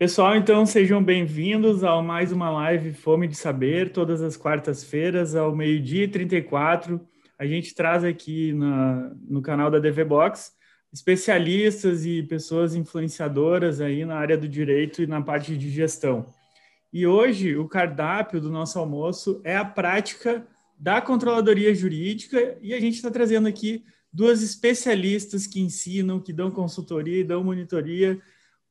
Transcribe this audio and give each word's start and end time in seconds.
Pessoal, 0.00 0.34
então 0.34 0.64
sejam 0.64 1.04
bem-vindos 1.04 1.84
a 1.84 2.00
mais 2.00 2.32
uma 2.32 2.48
live 2.48 2.94
Fome 2.94 3.28
de 3.28 3.36
Saber, 3.36 3.92
todas 3.92 4.22
as 4.22 4.34
quartas-feiras, 4.34 5.36
ao 5.36 5.54
meio-dia 5.54 6.04
e 6.04 6.08
34. 6.08 6.98
A 7.38 7.44
gente 7.44 7.74
traz 7.74 8.02
aqui 8.02 8.54
na, 8.54 9.14
no 9.28 9.42
canal 9.42 9.70
da 9.70 9.78
DV 9.78 10.04
Box 10.04 10.52
especialistas 10.90 12.06
e 12.06 12.22
pessoas 12.22 12.74
influenciadoras 12.74 13.78
aí 13.82 14.06
na 14.06 14.16
área 14.16 14.38
do 14.38 14.48
direito 14.48 15.02
e 15.02 15.06
na 15.06 15.20
parte 15.20 15.54
de 15.54 15.68
gestão. 15.68 16.24
E 16.90 17.06
hoje 17.06 17.54
o 17.58 17.68
cardápio 17.68 18.40
do 18.40 18.50
nosso 18.50 18.78
almoço 18.78 19.42
é 19.44 19.54
a 19.54 19.66
prática 19.66 20.46
da 20.78 21.02
controladoria 21.02 21.74
jurídica 21.74 22.56
e 22.62 22.72
a 22.72 22.80
gente 22.80 22.94
está 22.94 23.10
trazendo 23.10 23.46
aqui 23.46 23.84
duas 24.10 24.42
especialistas 24.42 25.46
que 25.46 25.60
ensinam, 25.60 26.18
que 26.18 26.32
dão 26.32 26.50
consultoria 26.50 27.20
e 27.20 27.24
dão 27.24 27.44
monitoria 27.44 28.18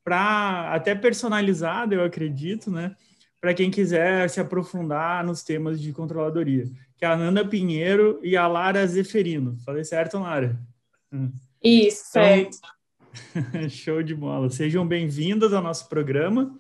para 0.04 0.74
até 0.74 0.96
personalizada, 0.96 1.96
eu 1.96 2.04
acredito, 2.04 2.72
né? 2.72 2.96
Para 3.40 3.54
quem 3.54 3.72
quiser 3.72 4.30
se 4.30 4.40
aprofundar 4.40 5.26
nos 5.26 5.44
temas 5.44 5.80
de 5.80 5.94
controladoria, 5.94 6.66
que 6.98 7.06
é 7.06 7.08
a 7.08 7.16
Nanda 7.16 7.46
Pinheiro 7.46 8.20
e 8.22 8.36
a 8.36 8.48
Lara 8.48 8.86
Zeferino. 8.86 9.58
Falei 9.66 9.84
certo, 9.84 10.20
Lara? 10.20 10.60
Isso, 11.64 12.04
então, 12.10 12.24
certo. 12.24 12.60
Show 13.70 14.04
de 14.04 14.14
bola. 14.14 14.50
Sejam 14.50 14.88
bem-vindas 14.88 15.54
ao 15.54 15.64
nosso 15.64 15.88
programa. 15.88 16.58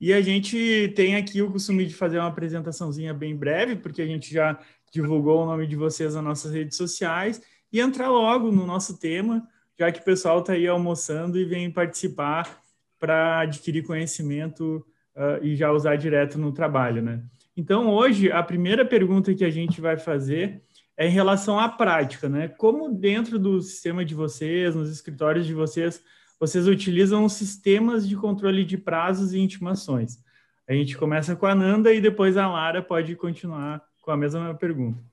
E 0.00 0.12
a 0.12 0.20
gente 0.20 0.92
tem 0.96 1.16
aqui 1.16 1.42
o 1.42 1.50
costume 1.50 1.86
de 1.86 1.94
fazer 1.94 2.18
uma 2.18 2.28
apresentaçãozinha 2.28 3.14
bem 3.14 3.36
breve, 3.36 3.76
porque 3.76 4.02
a 4.02 4.06
gente 4.06 4.32
já 4.32 4.58
divulgou 4.92 5.42
o 5.42 5.46
nome 5.46 5.66
de 5.66 5.76
vocês 5.76 6.14
nas 6.14 6.24
nossas 6.24 6.52
redes 6.52 6.76
sociais, 6.76 7.40
e 7.72 7.80
entrar 7.80 8.10
logo 8.10 8.50
no 8.52 8.66
nosso 8.66 8.98
tema, 8.98 9.48
já 9.78 9.90
que 9.90 10.00
o 10.00 10.04
pessoal 10.04 10.40
está 10.40 10.52
aí 10.52 10.66
almoçando 10.66 11.38
e 11.38 11.44
vem 11.44 11.70
participar 11.70 12.61
para 13.02 13.40
adquirir 13.40 13.82
conhecimento 13.82 14.86
uh, 15.16 15.44
e 15.44 15.56
já 15.56 15.72
usar 15.72 15.96
direto 15.96 16.38
no 16.38 16.52
trabalho, 16.52 17.02
né? 17.02 17.20
Então, 17.56 17.88
hoje, 17.88 18.30
a 18.30 18.40
primeira 18.44 18.84
pergunta 18.84 19.34
que 19.34 19.44
a 19.44 19.50
gente 19.50 19.80
vai 19.80 19.96
fazer 19.96 20.62
é 20.96 21.08
em 21.08 21.10
relação 21.10 21.58
à 21.58 21.68
prática, 21.68 22.28
né? 22.28 22.46
Como 22.46 22.94
dentro 22.94 23.40
do 23.40 23.60
sistema 23.60 24.04
de 24.04 24.14
vocês, 24.14 24.76
nos 24.76 24.88
escritórios 24.88 25.46
de 25.46 25.52
vocês, 25.52 26.00
vocês 26.38 26.68
utilizam 26.68 27.24
os 27.24 27.32
sistemas 27.32 28.08
de 28.08 28.14
controle 28.14 28.64
de 28.64 28.78
prazos 28.78 29.34
e 29.34 29.40
intimações? 29.40 30.18
A 30.68 30.72
gente 30.72 30.96
começa 30.96 31.34
com 31.34 31.46
a 31.46 31.56
Nanda 31.56 31.92
e 31.92 32.00
depois 32.00 32.36
a 32.36 32.46
Lara 32.46 32.80
pode 32.80 33.16
continuar 33.16 33.82
com 34.00 34.12
a 34.12 34.16
mesma 34.16 34.54
pergunta. 34.54 35.11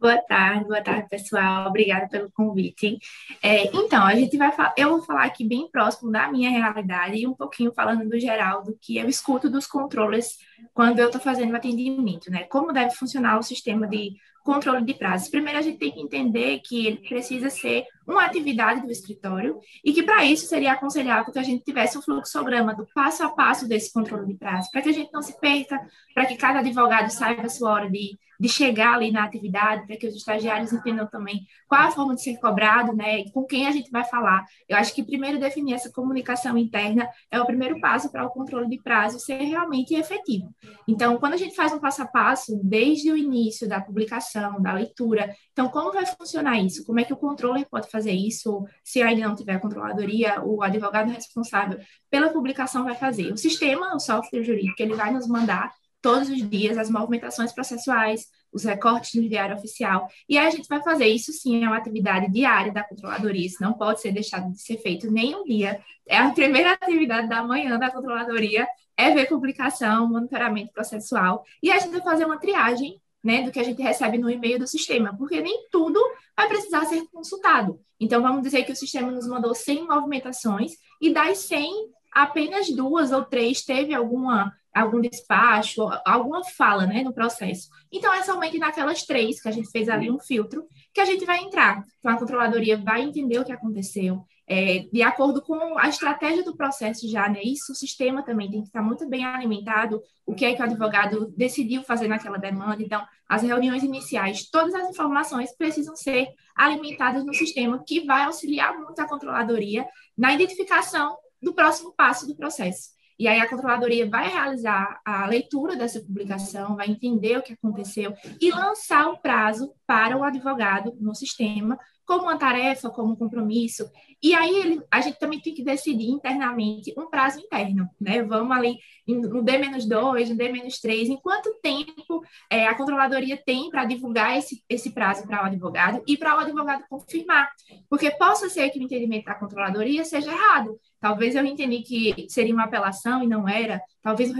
Boa 0.00 0.16
tarde, 0.16 0.64
boa 0.64 0.80
tarde, 0.80 1.08
pessoal. 1.08 1.68
Obrigada 1.68 2.08
pelo 2.08 2.30
convite. 2.30 2.98
É, 3.42 3.64
então, 3.76 4.04
a 4.04 4.14
gente 4.14 4.36
vai 4.36 4.52
eu 4.76 4.90
vou 4.90 5.02
falar 5.02 5.24
aqui 5.24 5.44
bem 5.44 5.68
próximo 5.68 6.12
da 6.12 6.30
minha 6.30 6.50
realidade 6.50 7.16
e 7.16 7.26
um 7.26 7.34
pouquinho 7.34 7.72
falando 7.72 8.08
do 8.08 8.18
geral 8.18 8.62
do 8.62 8.78
que 8.80 8.96
eu 8.96 9.08
escuto 9.08 9.50
dos 9.50 9.66
controles 9.66 10.38
quando 10.72 11.00
eu 11.00 11.06
estou 11.06 11.20
fazendo 11.20 11.54
atendimento, 11.56 12.30
né? 12.30 12.44
Como 12.44 12.72
deve 12.72 12.94
funcionar 12.94 13.38
o 13.38 13.42
sistema 13.42 13.88
de 13.88 14.12
controle 14.44 14.84
de 14.84 14.94
prazos. 14.94 15.28
Primeiro, 15.28 15.58
a 15.58 15.62
gente 15.62 15.78
tem 15.78 15.90
que 15.90 16.00
entender 16.00 16.60
que 16.60 16.86
ele 16.86 16.98
precisa 17.08 17.50
ser 17.50 17.84
uma 18.06 18.24
atividade 18.24 18.80
do 18.82 18.92
escritório 18.92 19.58
e 19.84 19.92
que, 19.92 20.04
para 20.04 20.24
isso, 20.24 20.46
seria 20.46 20.72
aconselhável 20.72 21.32
que 21.32 21.38
a 21.38 21.42
gente 21.42 21.64
tivesse 21.64 21.98
um 21.98 22.02
fluxograma 22.02 22.72
do 22.72 22.86
passo 22.94 23.24
a 23.24 23.30
passo 23.30 23.68
desse 23.68 23.92
controle 23.92 24.26
de 24.26 24.34
prazos, 24.34 24.70
para 24.70 24.80
que 24.80 24.88
a 24.88 24.92
gente 24.92 25.12
não 25.12 25.22
se 25.22 25.38
perca, 25.40 25.78
para 26.14 26.24
que 26.24 26.36
cada 26.36 26.60
advogado 26.60 27.10
saiba 27.10 27.42
a 27.42 27.48
sua 27.48 27.72
hora 27.72 27.90
de, 27.90 28.16
de 28.38 28.48
chegar 28.48 28.94
ali 28.94 29.10
na 29.10 29.24
atividade, 29.24 29.86
para 29.86 29.96
que 29.96 30.06
os 30.06 30.14
estagiários 30.14 30.72
entendam 30.72 31.06
também 31.06 31.46
qual 31.66 31.82
a 31.82 31.90
forma 31.90 32.14
de 32.14 32.22
ser 32.22 32.38
cobrado, 32.38 32.94
né, 32.94 33.24
com 33.32 33.44
quem 33.44 33.66
a 33.66 33.70
gente 33.70 33.90
vai 33.90 34.04
falar. 34.04 34.44
Eu 34.68 34.76
acho 34.76 34.94
que 34.94 35.02
primeiro 35.02 35.38
definir 35.38 35.74
essa 35.74 35.90
comunicação 35.90 36.56
interna 36.56 37.08
é 37.30 37.40
o 37.40 37.46
primeiro 37.46 37.80
passo 37.80 38.10
para 38.10 38.24
o 38.24 38.30
controle 38.30 38.68
de 38.68 38.80
prazo 38.80 39.18
ser 39.18 39.38
realmente 39.42 39.94
efetivo. 39.94 40.54
Então, 40.86 41.18
quando 41.18 41.34
a 41.34 41.36
gente 41.36 41.54
faz 41.54 41.72
um 41.72 41.80
passo 41.80 42.02
a 42.02 42.06
passo, 42.06 42.60
desde 42.62 43.10
o 43.10 43.16
início 43.16 43.68
da 43.68 43.80
publicação, 43.80 44.60
da 44.62 44.72
leitura, 44.72 45.34
então, 45.52 45.68
como 45.68 45.92
vai 45.92 46.06
funcionar 46.06 46.58
isso? 46.60 46.84
Como 46.84 47.00
é 47.00 47.04
que 47.04 47.12
o 47.12 47.16
controle 47.16 47.64
pode 47.64 47.90
fazer 47.90 48.12
isso? 48.12 48.64
Se 48.84 49.02
ainda 49.02 49.26
não 49.26 49.34
tiver 49.34 49.58
controladoria, 49.58 50.40
o 50.44 50.62
advogado 50.62 51.10
responsável 51.10 51.80
pela 52.08 52.28
publicação 52.28 52.84
vai 52.84 52.94
fazer. 52.94 53.32
O 53.32 53.36
sistema, 53.36 53.94
o 53.94 53.98
software 53.98 54.44
jurídico, 54.44 54.80
ele 54.80 54.94
vai 54.94 55.12
nos 55.12 55.26
mandar 55.26 55.72
todos 56.00 56.28
os 56.28 56.48
dias 56.48 56.78
as 56.78 56.90
movimentações 56.90 57.52
processuais, 57.52 58.26
os 58.52 58.64
recortes 58.64 59.14
no 59.14 59.28
diário 59.28 59.56
oficial. 59.56 60.08
E 60.28 60.38
a 60.38 60.48
gente 60.50 60.68
vai 60.68 60.82
fazer 60.82 61.06
isso 61.06 61.32
sim, 61.32 61.64
é 61.64 61.66
uma 61.66 61.76
atividade 61.76 62.30
diária 62.30 62.72
da 62.72 62.84
controladoria, 62.84 63.46
isso 63.46 63.62
não 63.62 63.74
pode 63.74 64.00
ser 64.00 64.12
deixado 64.12 64.50
de 64.50 64.60
ser 64.60 64.78
feito 64.78 65.10
nem 65.10 65.34
um 65.34 65.44
dia. 65.44 65.80
É 66.06 66.16
a 66.18 66.30
primeira 66.30 66.72
atividade 66.72 67.28
da 67.28 67.42
manhã 67.42 67.78
da 67.78 67.90
controladoria, 67.90 68.66
é 68.96 69.10
ver 69.12 69.28
publicação, 69.28 70.08
monitoramento 70.08 70.72
processual, 70.72 71.44
e 71.62 71.70
a 71.70 71.78
gente 71.78 71.92
vai 71.92 72.02
fazer 72.02 72.24
uma 72.24 72.38
triagem 72.38 73.00
né, 73.22 73.42
do 73.42 73.50
que 73.50 73.58
a 73.58 73.64
gente 73.64 73.82
recebe 73.82 74.16
no 74.16 74.30
e-mail 74.30 74.58
do 74.58 74.66
sistema, 74.66 75.14
porque 75.16 75.40
nem 75.40 75.68
tudo 75.70 76.00
vai 76.36 76.48
precisar 76.48 76.84
ser 76.86 77.04
consultado. 77.12 77.80
Então, 78.00 78.22
vamos 78.22 78.42
dizer 78.42 78.64
que 78.64 78.72
o 78.72 78.76
sistema 78.76 79.10
nos 79.10 79.26
mandou 79.26 79.54
100 79.54 79.86
movimentações 79.86 80.72
e 81.00 81.12
das 81.12 81.38
100, 81.38 81.90
apenas 82.12 82.70
duas 82.70 83.10
ou 83.10 83.24
três 83.24 83.62
teve 83.62 83.92
alguma 83.92 84.52
algum 84.80 85.00
despacho, 85.00 85.88
alguma 86.04 86.44
fala 86.44 86.86
né, 86.86 87.02
no 87.02 87.12
processo. 87.12 87.68
Então, 87.92 88.12
é 88.12 88.22
somente 88.22 88.58
naquelas 88.58 89.02
três 89.04 89.40
que 89.40 89.48
a 89.48 89.52
gente 89.52 89.70
fez 89.70 89.88
ali 89.88 90.10
um 90.10 90.18
filtro 90.18 90.66
que 90.92 91.00
a 91.00 91.04
gente 91.04 91.24
vai 91.24 91.38
entrar. 91.38 91.84
Então, 91.98 92.12
a 92.12 92.18
controladoria 92.18 92.76
vai 92.76 93.02
entender 93.02 93.38
o 93.38 93.44
que 93.44 93.52
aconteceu, 93.52 94.24
é, 94.46 94.86
de 94.90 95.02
acordo 95.02 95.42
com 95.42 95.78
a 95.78 95.88
estratégia 95.88 96.42
do 96.42 96.56
processo 96.56 97.08
já, 97.08 97.28
né? 97.28 97.40
Isso, 97.42 97.72
o 97.72 97.74
sistema 97.74 98.22
também 98.22 98.50
tem 98.50 98.62
que 98.62 98.68
estar 98.68 98.82
muito 98.82 99.06
bem 99.06 99.24
alimentado, 99.24 100.00
o 100.24 100.34
que 100.34 100.44
é 100.44 100.54
que 100.54 100.62
o 100.62 100.64
advogado 100.64 101.32
decidiu 101.36 101.82
fazer 101.82 102.08
naquela 102.08 102.38
demanda. 102.38 102.82
Então, 102.82 103.04
as 103.28 103.42
reuniões 103.42 103.82
iniciais, 103.82 104.48
todas 104.50 104.74
as 104.74 104.88
informações 104.88 105.54
precisam 105.54 105.94
ser 105.94 106.28
alimentadas 106.56 107.24
no 107.24 107.34
sistema, 107.34 107.82
que 107.86 108.06
vai 108.06 108.24
auxiliar 108.24 108.74
muito 108.78 108.98
a 108.98 109.08
controladoria 109.08 109.86
na 110.16 110.32
identificação 110.32 111.16
do 111.40 111.52
próximo 111.54 111.92
passo 111.94 112.26
do 112.26 112.34
processo. 112.34 112.97
E 113.18 113.26
aí 113.26 113.40
a 113.40 113.48
controladoria 113.48 114.08
vai 114.08 114.28
realizar 114.28 115.00
a 115.04 115.26
leitura 115.26 115.76
dessa 115.76 116.00
publicação, 116.00 116.76
vai 116.76 116.88
entender 116.88 117.36
o 117.36 117.42
que 117.42 117.54
aconteceu 117.54 118.14
e 118.40 118.50
lançar 118.50 119.08
o 119.08 119.18
prazo 119.18 119.74
para 119.86 120.16
o 120.16 120.22
advogado 120.22 120.96
no 121.00 121.14
sistema 121.14 121.78
como 122.08 122.22
uma 122.22 122.38
tarefa, 122.38 122.88
como 122.88 123.12
um 123.12 123.16
compromisso. 123.16 123.86
E 124.22 124.34
aí 124.34 124.56
ele, 124.56 124.82
a 124.90 125.02
gente 125.02 125.18
também 125.18 125.38
tem 125.40 125.52
que 125.52 125.62
decidir 125.62 126.08
internamente 126.08 126.94
um 126.96 127.10
prazo 127.10 127.38
interno, 127.38 127.86
né? 128.00 128.22
Vamos 128.22 128.56
ali 128.56 128.78
no 129.06 129.42
D-2, 129.42 130.30
no 130.30 130.34
D-3, 130.34 131.08
em 131.08 131.20
quanto 131.20 131.54
tempo 131.62 132.22
é, 132.50 132.66
a 132.66 132.74
controladoria 132.74 133.36
tem 133.36 133.68
para 133.68 133.84
divulgar 133.84 134.38
esse, 134.38 134.64
esse 134.70 134.90
prazo 134.90 135.26
para 135.26 135.42
o 135.42 135.46
advogado 135.46 136.02
e 136.06 136.16
para 136.16 136.34
o 136.34 136.40
advogado 136.40 136.84
confirmar. 136.88 137.50
Porque 137.90 138.10
possa 138.12 138.48
ser 138.48 138.70
que 138.70 138.78
o 138.78 138.82
entendimento 138.82 139.26
da 139.26 139.34
controladoria 139.34 140.02
seja 140.02 140.32
errado. 140.32 140.80
Talvez 141.00 141.34
eu 141.34 141.44
entendi 141.44 141.82
que 141.82 142.26
seria 142.28 142.54
uma 142.54 142.64
apelação 142.64 143.22
e 143.22 143.26
não 143.26 143.48
era. 143.48 143.80
Talvez 144.02 144.32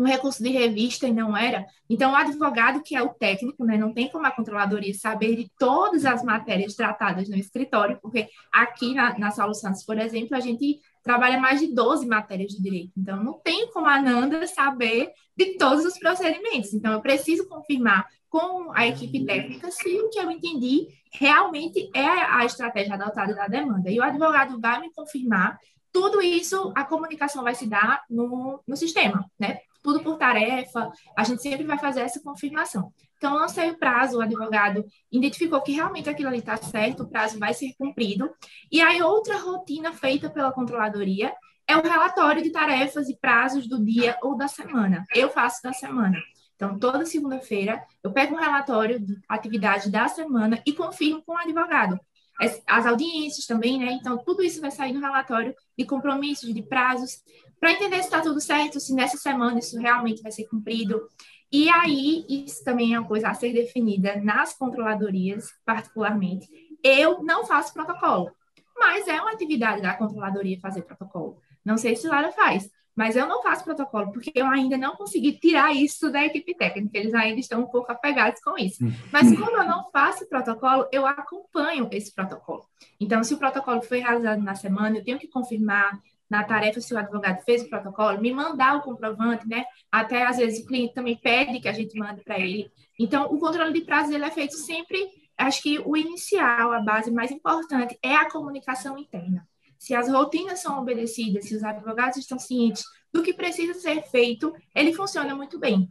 um 0.00 0.04
recurso 0.04 0.42
de 0.42 0.48
revista 0.48 1.06
e 1.06 1.12
não 1.12 1.36
era. 1.36 1.66
Então, 1.88 2.12
o 2.12 2.16
advogado, 2.16 2.82
que 2.82 2.96
é 2.96 3.02
o 3.02 3.10
técnico, 3.10 3.64
né, 3.64 3.76
não 3.76 3.92
tem 3.92 4.08
como 4.08 4.26
a 4.26 4.30
controladoria 4.30 4.94
saber 4.94 5.36
de 5.36 5.50
todas 5.58 6.06
as 6.06 6.24
matérias 6.24 6.74
tratadas 6.74 7.28
no 7.28 7.36
escritório, 7.36 7.98
porque 8.00 8.28
aqui 8.50 8.94
na, 8.94 9.18
na 9.18 9.30
Saulo 9.30 9.54
Santos, 9.54 9.84
por 9.84 9.98
exemplo, 9.98 10.34
a 10.34 10.40
gente 10.40 10.80
trabalha 11.02 11.38
mais 11.38 11.60
de 11.60 11.74
12 11.74 12.06
matérias 12.06 12.52
de 12.52 12.62
direito. 12.62 12.92
Então, 12.96 13.22
não 13.22 13.34
tem 13.40 13.70
como 13.70 13.86
a 13.86 14.00
Nanda 14.00 14.46
saber 14.46 15.10
de 15.36 15.58
todos 15.58 15.84
os 15.84 15.98
procedimentos. 15.98 16.72
Então, 16.72 16.92
eu 16.92 17.00
preciso 17.02 17.46
confirmar 17.46 18.06
com 18.30 18.70
a 18.72 18.86
equipe 18.86 19.24
técnica 19.26 19.70
se 19.70 20.00
o 20.00 20.08
que 20.08 20.18
eu 20.18 20.30
entendi 20.30 20.86
realmente 21.12 21.90
é 21.94 22.06
a 22.06 22.44
estratégia 22.44 22.94
adotada 22.94 23.34
da 23.34 23.48
demanda. 23.48 23.90
E 23.90 23.98
o 23.98 24.02
advogado 24.02 24.58
vai 24.60 24.80
me 24.80 24.92
confirmar 24.92 25.58
tudo 25.92 26.22
isso, 26.22 26.72
a 26.76 26.84
comunicação 26.84 27.42
vai 27.42 27.54
se 27.54 27.66
dar 27.66 28.04
no, 28.08 28.62
no 28.66 28.76
sistema, 28.76 29.28
né? 29.38 29.58
tudo 29.82 30.02
por 30.02 30.16
tarefa, 30.16 30.90
a 31.16 31.24
gente 31.24 31.42
sempre 31.42 31.64
vai 31.64 31.78
fazer 31.78 32.00
essa 32.00 32.20
confirmação. 32.20 32.92
Então, 33.16 33.34
lancei 33.34 33.70
o 33.70 33.78
prazo, 33.78 34.18
o 34.18 34.20
advogado 34.20 34.84
identificou 35.10 35.60
que 35.62 35.72
realmente 35.72 36.08
aquilo 36.08 36.28
ali 36.28 36.38
está 36.38 36.56
certo, 36.56 37.02
o 37.02 37.08
prazo 37.08 37.38
vai 37.38 37.52
ser 37.54 37.74
cumprido. 37.78 38.30
E 38.70 38.80
aí, 38.80 39.02
outra 39.02 39.38
rotina 39.38 39.92
feita 39.92 40.30
pela 40.30 40.52
controladoria 40.52 41.34
é 41.66 41.76
o 41.76 41.82
relatório 41.82 42.42
de 42.42 42.50
tarefas 42.50 43.08
e 43.08 43.16
prazos 43.16 43.68
do 43.68 43.82
dia 43.82 44.16
ou 44.22 44.36
da 44.36 44.48
semana. 44.48 45.04
Eu 45.14 45.30
faço 45.30 45.62
da 45.62 45.72
semana. 45.72 46.18
Então, 46.56 46.78
toda 46.78 47.06
segunda-feira, 47.06 47.82
eu 48.02 48.12
pego 48.12 48.34
um 48.34 48.38
relatório 48.38 49.00
de 49.00 49.18
atividade 49.28 49.90
da 49.90 50.08
semana 50.08 50.60
e 50.66 50.72
confirmo 50.72 51.22
com 51.22 51.32
o 51.32 51.38
advogado. 51.38 51.98
As 52.66 52.86
audiências 52.86 53.46
também, 53.46 53.78
né? 53.78 53.92
Então, 53.92 54.16
tudo 54.24 54.42
isso 54.42 54.60
vai 54.60 54.70
sair 54.70 54.92
no 54.92 55.00
relatório 55.00 55.54
de 55.76 55.84
compromissos, 55.84 56.54
de 56.54 56.62
prazos 56.62 57.22
para 57.60 57.72
entender 57.72 57.96
se 57.96 58.04
está 58.04 58.22
tudo 58.22 58.40
certo, 58.40 58.80
se 58.80 58.94
nessa 58.94 59.18
semana 59.18 59.58
isso 59.58 59.78
realmente 59.78 60.22
vai 60.22 60.32
ser 60.32 60.46
cumprido. 60.48 61.06
E 61.52 61.68
aí, 61.68 62.24
isso 62.28 62.64
também 62.64 62.94
é 62.94 62.98
uma 62.98 63.06
coisa 63.06 63.28
a 63.28 63.34
ser 63.34 63.52
definida 63.52 64.16
nas 64.16 64.56
controladorias, 64.56 65.50
particularmente. 65.64 66.48
Eu 66.82 67.22
não 67.22 67.44
faço 67.44 67.74
protocolo, 67.74 68.30
mas 68.74 69.06
é 69.06 69.20
uma 69.20 69.32
atividade 69.32 69.82
da 69.82 69.94
controladoria 69.94 70.60
fazer 70.60 70.82
protocolo. 70.82 71.38
Não 71.62 71.76
sei 71.76 71.94
se 71.94 72.08
Lara 72.08 72.32
faz, 72.32 72.70
Mas 72.96 73.16
eu 73.16 73.26
não 73.26 73.42
faço 73.42 73.64
protocolo, 73.64 74.12
porque 74.12 74.32
eu 74.34 74.46
ainda 74.46 74.76
não 74.76 74.96
consegui 74.96 75.32
tirar 75.32 75.74
isso 75.74 76.10
da 76.10 76.24
equipe 76.24 76.54
técnica, 76.54 76.98
eles 76.98 77.14
ainda 77.14 77.40
estão 77.40 77.62
um 77.62 77.66
pouco 77.66 77.90
apegados 77.90 78.40
com 78.42 78.58
isso. 78.58 78.84
Hum. 78.84 78.92
Mas 79.12 79.34
como 79.38 79.56
eu 79.56 79.64
não 79.64 79.90
faço 79.90 80.28
protocolo, 80.28 80.86
eu 80.92 81.06
acompanho 81.06 81.88
esse 81.92 82.14
protocolo. 82.14 82.64
Então, 83.00 83.22
se 83.22 83.32
o 83.34 83.38
protocolo 83.38 83.80
foi 83.82 84.00
realizado 84.00 84.42
na 84.42 84.54
semana, 84.54 84.98
eu 84.98 85.04
tenho 85.04 85.18
que 85.18 85.28
confirmar 85.28 85.98
na 86.28 86.44
tarefa 86.44 86.80
se 86.80 86.94
o 86.94 86.98
advogado 86.98 87.42
fez 87.44 87.62
o 87.62 87.68
protocolo, 87.68 88.20
me 88.20 88.32
mandar 88.32 88.76
o 88.76 88.82
comprovante, 88.82 89.48
né? 89.48 89.64
Até 89.90 90.24
às 90.24 90.36
vezes 90.36 90.62
o 90.62 90.66
cliente 90.66 90.94
também 90.94 91.16
pede 91.16 91.58
que 91.58 91.68
a 91.68 91.72
gente 91.72 91.98
mande 91.98 92.22
para 92.22 92.38
ele. 92.38 92.70
Então, 92.98 93.26
o 93.32 93.38
controle 93.38 93.72
de 93.72 93.80
prazos 93.80 94.14
ele 94.14 94.24
é 94.24 94.30
feito 94.30 94.54
sempre, 94.54 95.08
acho 95.36 95.60
que 95.62 95.80
o 95.80 95.96
inicial, 95.96 96.72
a 96.72 96.80
base 96.80 97.10
mais 97.10 97.32
importante 97.32 97.98
é 98.02 98.14
a 98.14 98.30
comunicação 98.30 98.96
interna 98.96 99.48
se 99.80 99.94
as 99.94 100.10
rotinas 100.10 100.60
são 100.60 100.78
obedecidas, 100.78 101.46
se 101.46 101.56
os 101.56 101.64
advogados 101.64 102.18
estão 102.18 102.38
cientes 102.38 102.84
do 103.10 103.22
que 103.22 103.32
precisa 103.32 103.72
ser 103.72 104.02
feito, 104.02 104.54
ele 104.74 104.92
funciona 104.92 105.34
muito 105.34 105.58
bem. 105.58 105.90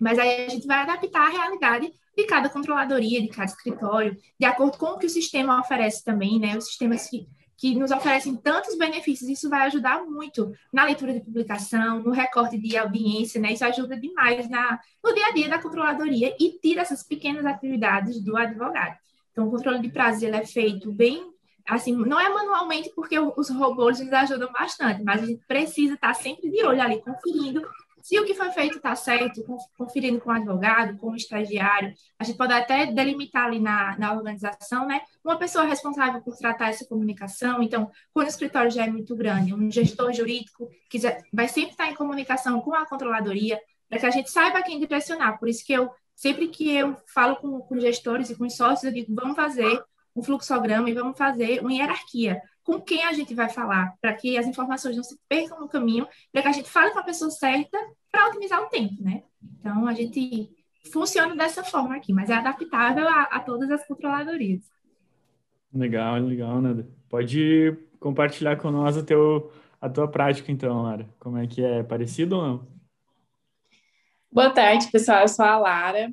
Mas 0.00 0.18
aí 0.18 0.46
a 0.46 0.48
gente 0.48 0.66
vai 0.66 0.78
adaptar 0.78 1.26
a 1.26 1.28
realidade 1.28 1.92
de 2.16 2.24
cada 2.24 2.48
controladoria, 2.48 3.20
de 3.20 3.28
cada 3.28 3.44
escritório, 3.44 4.16
de 4.40 4.46
acordo 4.46 4.78
com 4.78 4.86
o 4.86 4.98
que 4.98 5.04
o 5.04 5.10
sistema 5.10 5.60
oferece 5.60 6.02
também, 6.02 6.40
né? 6.40 6.56
Os 6.56 6.68
sistemas 6.68 7.06
que, 7.06 7.28
que 7.54 7.74
nos 7.74 7.90
oferecem 7.90 8.34
tantos 8.34 8.78
benefícios, 8.78 9.28
isso 9.28 9.50
vai 9.50 9.66
ajudar 9.66 10.02
muito 10.06 10.50
na 10.72 10.84
leitura 10.84 11.12
de 11.12 11.20
publicação, 11.20 12.02
no 12.02 12.12
recorte 12.12 12.56
de 12.56 12.78
audiência, 12.78 13.38
né? 13.38 13.52
Isso 13.52 13.64
ajuda 13.64 14.00
demais 14.00 14.48
na, 14.48 14.80
no 15.04 15.12
dia 15.12 15.26
a 15.26 15.32
dia 15.32 15.50
da 15.50 15.60
controladoria 15.60 16.34
e 16.40 16.58
tira 16.58 16.80
essas 16.80 17.02
pequenas 17.02 17.44
atividades 17.44 18.24
do 18.24 18.38
advogado. 18.38 18.96
Então, 19.32 19.46
o 19.46 19.50
controle 19.50 19.80
de 19.80 19.90
prazo 19.90 20.24
ele 20.24 20.36
é 20.36 20.46
feito 20.46 20.90
bem 20.90 21.36
assim, 21.68 21.94
não 21.94 22.18
é 22.18 22.28
manualmente 22.28 22.90
porque 22.94 23.18
os 23.18 23.50
robôs 23.50 24.00
nos 24.00 24.12
ajudam 24.12 24.50
bastante, 24.52 25.02
mas 25.02 25.22
a 25.22 25.26
gente 25.26 25.44
precisa 25.46 25.94
estar 25.94 26.14
sempre 26.14 26.50
de 26.50 26.64
olho 26.64 26.80
ali, 26.80 27.00
conferindo 27.02 27.62
se 28.02 28.18
o 28.18 28.24
que 28.24 28.32
foi 28.32 28.50
feito 28.52 28.78
está 28.78 28.96
certo, 28.96 29.44
conferindo 29.76 30.18
com 30.18 30.30
o 30.30 30.32
advogado, 30.32 30.96
com 30.96 31.10
o 31.10 31.16
estagiário. 31.16 31.92
A 32.18 32.24
gente 32.24 32.38
pode 32.38 32.54
até 32.54 32.86
delimitar 32.86 33.44
ali 33.44 33.60
na, 33.60 33.98
na 33.98 34.14
organização, 34.14 34.86
né? 34.86 35.02
Uma 35.22 35.36
pessoa 35.36 35.64
responsável 35.64 36.22
por 36.22 36.34
tratar 36.34 36.70
essa 36.70 36.86
comunicação. 36.86 37.62
Então, 37.62 37.90
quando 38.14 38.26
o 38.26 38.30
escritório 38.30 38.70
já 38.70 38.86
é 38.86 38.90
muito 38.90 39.14
grande, 39.14 39.52
um 39.52 39.70
gestor 39.70 40.10
jurídico 40.14 40.70
que 40.88 40.98
já 40.98 41.18
vai 41.30 41.48
sempre 41.48 41.72
estar 41.72 41.90
em 41.90 41.94
comunicação 41.94 42.62
com 42.62 42.74
a 42.74 42.86
controladoria, 42.86 43.60
para 43.90 43.98
que 43.98 44.06
a 44.06 44.10
gente 44.10 44.30
saiba 44.30 44.62
quem 44.62 44.78
direcionar. 44.78 45.38
Por 45.38 45.48
isso 45.48 45.62
que 45.62 45.74
eu, 45.74 45.90
sempre 46.14 46.48
que 46.48 46.74
eu 46.74 46.96
falo 47.12 47.36
com, 47.36 47.60
com 47.60 47.78
gestores 47.78 48.30
e 48.30 48.36
com 48.36 48.48
sócios, 48.48 48.84
eu 48.84 48.92
digo, 48.92 49.14
vamos 49.14 49.36
fazer 49.36 49.82
um 50.18 50.22
fluxograma 50.22 50.90
e 50.90 50.94
vamos 50.94 51.16
fazer 51.16 51.60
uma 51.60 51.72
hierarquia. 51.72 52.42
Com 52.62 52.80
quem 52.80 53.04
a 53.04 53.12
gente 53.12 53.34
vai 53.34 53.48
falar, 53.48 53.94
para 54.00 54.12
que 54.12 54.36
as 54.36 54.46
informações 54.46 54.96
não 54.96 55.02
se 55.02 55.18
percam 55.28 55.58
no 55.60 55.68
caminho, 55.68 56.06
para 56.32 56.42
que 56.42 56.48
a 56.48 56.52
gente 56.52 56.68
fale 56.68 56.90
com 56.90 56.98
a 56.98 57.04
pessoa 57.04 57.30
certa 57.30 57.78
para 58.10 58.28
otimizar 58.28 58.60
o 58.62 58.66
tempo, 58.66 59.02
né? 59.02 59.22
Então, 59.58 59.86
a 59.86 59.94
gente 59.94 60.50
funciona 60.92 61.34
dessa 61.34 61.62
forma 61.62 61.96
aqui, 61.96 62.12
mas 62.12 62.28
é 62.28 62.34
adaptável 62.34 63.08
a, 63.08 63.22
a 63.22 63.40
todas 63.40 63.70
as 63.70 63.86
controladorias. 63.86 64.62
Legal, 65.72 66.18
legal, 66.18 66.60
Nada. 66.60 66.88
Pode 67.08 67.76
compartilhar 67.98 68.56
com 68.56 68.70
nós 68.70 68.96
o 68.96 69.02
teu, 69.02 69.50
a 69.80 69.88
tua 69.88 70.08
prática, 70.08 70.52
então, 70.52 70.82
Lara. 70.82 71.08
Como 71.18 71.38
é 71.38 71.46
que 71.46 71.62
é? 71.62 71.82
Parecido 71.82 72.36
ou 72.36 72.42
não? 72.42 72.66
Boa 74.30 74.50
tarde, 74.50 74.90
pessoal. 74.90 75.22
Eu 75.22 75.28
sou 75.28 75.44
a 75.44 75.58
Lara. 75.58 76.12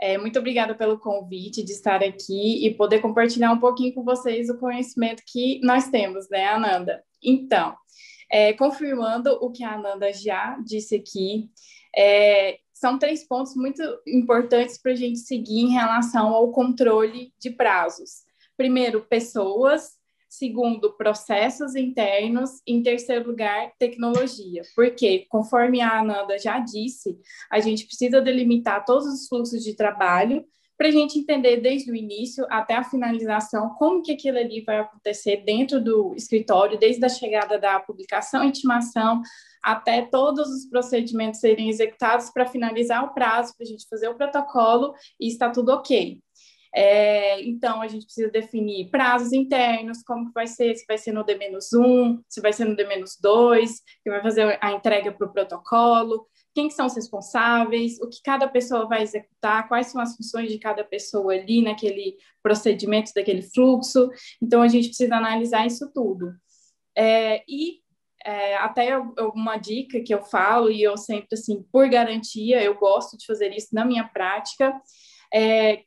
É, 0.00 0.18
muito 0.18 0.38
obrigada 0.38 0.74
pelo 0.74 0.98
convite 0.98 1.62
de 1.62 1.72
estar 1.72 2.02
aqui 2.02 2.66
e 2.66 2.74
poder 2.74 3.00
compartilhar 3.00 3.52
um 3.52 3.58
pouquinho 3.58 3.94
com 3.94 4.04
vocês 4.04 4.50
o 4.50 4.58
conhecimento 4.58 5.22
que 5.26 5.60
nós 5.62 5.88
temos, 5.88 6.28
né, 6.28 6.46
Ananda? 6.48 7.02
Então, 7.22 7.74
é, 8.30 8.52
confirmando 8.52 9.30
o 9.40 9.50
que 9.50 9.64
a 9.64 9.74
Ananda 9.74 10.12
já 10.12 10.58
disse 10.64 10.96
aqui, 10.96 11.48
é, 11.96 12.58
são 12.74 12.98
três 12.98 13.26
pontos 13.26 13.56
muito 13.56 13.82
importantes 14.06 14.76
para 14.76 14.92
a 14.92 14.96
gente 14.96 15.20
seguir 15.20 15.60
em 15.60 15.72
relação 15.72 16.28
ao 16.28 16.52
controle 16.52 17.32
de 17.40 17.50
prazos. 17.50 18.24
Primeiro, 18.54 19.02
pessoas, 19.02 19.92
Segundo, 20.36 20.92
processos 20.92 21.74
internos. 21.74 22.60
Em 22.66 22.82
terceiro 22.82 23.26
lugar, 23.26 23.72
tecnologia. 23.78 24.60
Porque, 24.74 25.24
conforme 25.30 25.80
a 25.80 26.00
Ananda 26.00 26.38
já 26.38 26.58
disse, 26.58 27.18
a 27.50 27.58
gente 27.58 27.86
precisa 27.86 28.20
delimitar 28.20 28.84
todos 28.84 29.06
os 29.06 29.26
fluxos 29.28 29.64
de 29.64 29.74
trabalho 29.74 30.44
para 30.76 30.88
a 30.88 30.90
gente 30.90 31.18
entender 31.18 31.62
desde 31.62 31.90
o 31.90 31.96
início 31.96 32.46
até 32.50 32.74
a 32.74 32.84
finalização 32.84 33.70
como 33.78 34.02
que 34.02 34.12
aquilo 34.12 34.36
ali 34.36 34.60
vai 34.60 34.80
acontecer 34.80 35.38
dentro 35.38 35.82
do 35.82 36.14
escritório, 36.14 36.78
desde 36.78 37.02
a 37.02 37.08
chegada 37.08 37.58
da 37.58 37.80
publicação 37.80 38.44
e 38.44 38.48
intimação 38.48 39.22
até 39.62 40.02
todos 40.02 40.50
os 40.50 40.66
procedimentos 40.66 41.40
serem 41.40 41.70
executados 41.70 42.28
para 42.28 42.44
finalizar 42.44 43.02
o 43.04 43.14
prazo, 43.14 43.54
para 43.56 43.64
a 43.64 43.68
gente 43.68 43.88
fazer 43.88 44.08
o 44.08 44.14
protocolo 44.14 44.92
e 45.18 45.28
está 45.28 45.48
tudo 45.48 45.72
ok. 45.72 46.20
É, 46.74 47.40
então, 47.42 47.80
a 47.80 47.88
gente 47.88 48.04
precisa 48.04 48.30
definir 48.30 48.90
prazos 48.90 49.32
internos, 49.32 50.02
como 50.02 50.26
que 50.26 50.34
vai 50.34 50.46
ser, 50.46 50.74
se 50.74 50.84
vai 50.86 50.98
ser 50.98 51.12
no 51.12 51.24
D-1, 51.24 52.20
se 52.28 52.40
vai 52.40 52.52
ser 52.52 52.64
no 52.64 52.76
D-2, 52.76 53.70
que 54.02 54.10
vai 54.10 54.22
fazer 54.22 54.58
a 54.60 54.72
entrega 54.72 55.12
para 55.12 55.26
o 55.26 55.32
protocolo, 55.32 56.26
quem 56.54 56.70
são 56.70 56.86
os 56.86 56.94
responsáveis, 56.94 58.00
o 58.00 58.08
que 58.08 58.22
cada 58.24 58.48
pessoa 58.48 58.88
vai 58.88 59.02
executar, 59.02 59.68
quais 59.68 59.88
são 59.88 60.00
as 60.00 60.16
funções 60.16 60.50
de 60.50 60.58
cada 60.58 60.82
pessoa 60.82 61.34
ali 61.34 61.60
naquele 61.60 62.16
procedimento, 62.42 63.12
daquele 63.14 63.42
fluxo. 63.42 64.10
Então, 64.42 64.62
a 64.62 64.68
gente 64.68 64.88
precisa 64.88 65.16
analisar 65.16 65.66
isso 65.66 65.90
tudo. 65.92 66.32
É, 66.96 67.44
e 67.46 67.80
é, 68.24 68.56
até 68.56 68.98
uma 69.34 69.58
dica 69.58 70.00
que 70.00 70.14
eu 70.14 70.22
falo, 70.22 70.70
e 70.70 70.82
eu 70.82 70.96
sempre, 70.96 71.28
assim, 71.32 71.62
por 71.70 71.88
garantia, 71.90 72.62
eu 72.62 72.74
gosto 72.74 73.18
de 73.18 73.26
fazer 73.26 73.54
isso 73.54 73.68
na 73.72 73.84
minha 73.84 74.04
prática, 74.04 74.74
é, 75.32 75.84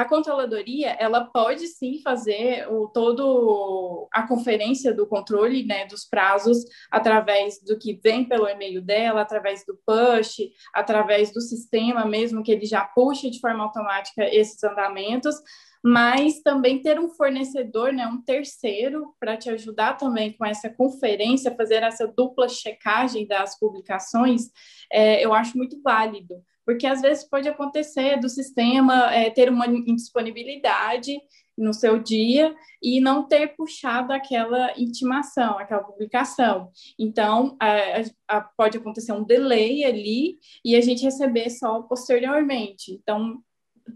a 0.00 0.04
controladoria 0.04 0.90
ela 0.98 1.24
pode 1.24 1.68
sim 1.68 2.00
fazer 2.02 2.66
o 2.68 2.88
todo 2.88 4.08
a 4.12 4.26
conferência 4.26 4.92
do 4.92 5.06
controle 5.06 5.64
né, 5.64 5.86
dos 5.86 6.04
prazos 6.04 6.64
através 6.90 7.62
do 7.62 7.78
que 7.78 7.94
vem 8.02 8.24
pelo 8.24 8.48
e-mail 8.48 8.82
dela, 8.82 9.20
através 9.20 9.64
do 9.64 9.78
push, 9.86 10.50
através 10.72 11.32
do 11.32 11.40
sistema 11.40 12.04
mesmo 12.04 12.42
que 12.42 12.50
ele 12.50 12.66
já 12.66 12.84
puxa 12.84 13.30
de 13.30 13.40
forma 13.40 13.62
automática 13.62 14.24
esses 14.24 14.62
andamentos, 14.64 15.36
mas 15.82 16.40
também 16.40 16.82
ter 16.82 16.98
um 16.98 17.10
fornecedor, 17.10 17.92
né, 17.92 18.06
um 18.06 18.20
terceiro, 18.22 19.14
para 19.20 19.36
te 19.36 19.50
ajudar 19.50 19.98
também 19.98 20.32
com 20.32 20.44
essa 20.44 20.70
conferência, 20.70 21.54
fazer 21.54 21.82
essa 21.82 22.06
dupla 22.06 22.48
checagem 22.48 23.26
das 23.26 23.58
publicações, 23.58 24.50
é, 24.90 25.24
eu 25.24 25.32
acho 25.34 25.56
muito 25.56 25.80
válido 25.82 26.42
porque 26.64 26.86
às 26.86 27.00
vezes 27.00 27.28
pode 27.28 27.48
acontecer 27.48 28.18
do 28.18 28.28
sistema 28.28 29.12
é, 29.14 29.30
ter 29.30 29.50
uma 29.50 29.66
indisponibilidade 29.66 31.18
no 31.56 31.72
seu 31.72 31.98
dia 31.98 32.54
e 32.82 33.00
não 33.00 33.26
ter 33.26 33.54
puxado 33.54 34.12
aquela 34.12 34.72
intimação, 34.76 35.58
aquela 35.58 35.84
publicação. 35.84 36.70
Então, 36.98 37.56
a, 37.60 38.36
a, 38.36 38.40
pode 38.40 38.76
acontecer 38.78 39.12
um 39.12 39.24
delay 39.24 39.84
ali 39.84 40.38
e 40.64 40.74
a 40.74 40.80
gente 40.80 41.04
receber 41.04 41.50
só 41.50 41.82
posteriormente. 41.82 42.92
Então, 42.92 43.40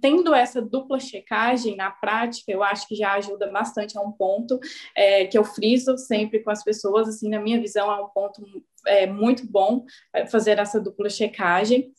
tendo 0.00 0.34
essa 0.34 0.60
dupla 0.60 1.00
checagem 1.00 1.74
na 1.74 1.90
prática, 1.90 2.52
eu 2.52 2.62
acho 2.62 2.86
que 2.86 2.94
já 2.94 3.14
ajuda 3.14 3.50
bastante 3.50 3.96
a 3.96 4.00
um 4.00 4.12
ponto 4.12 4.60
é, 4.94 5.26
que 5.26 5.36
eu 5.36 5.44
friso 5.44 5.96
sempre 5.96 6.40
com 6.40 6.50
as 6.50 6.62
pessoas, 6.62 7.08
assim, 7.08 7.28
na 7.28 7.40
minha 7.40 7.60
visão, 7.60 7.90
é 7.90 8.00
um 8.00 8.08
ponto 8.08 8.42
é, 8.86 9.06
muito 9.06 9.50
bom 9.50 9.84
é, 10.12 10.26
fazer 10.26 10.58
essa 10.58 10.80
dupla 10.80 11.08
checagem. 11.08 11.92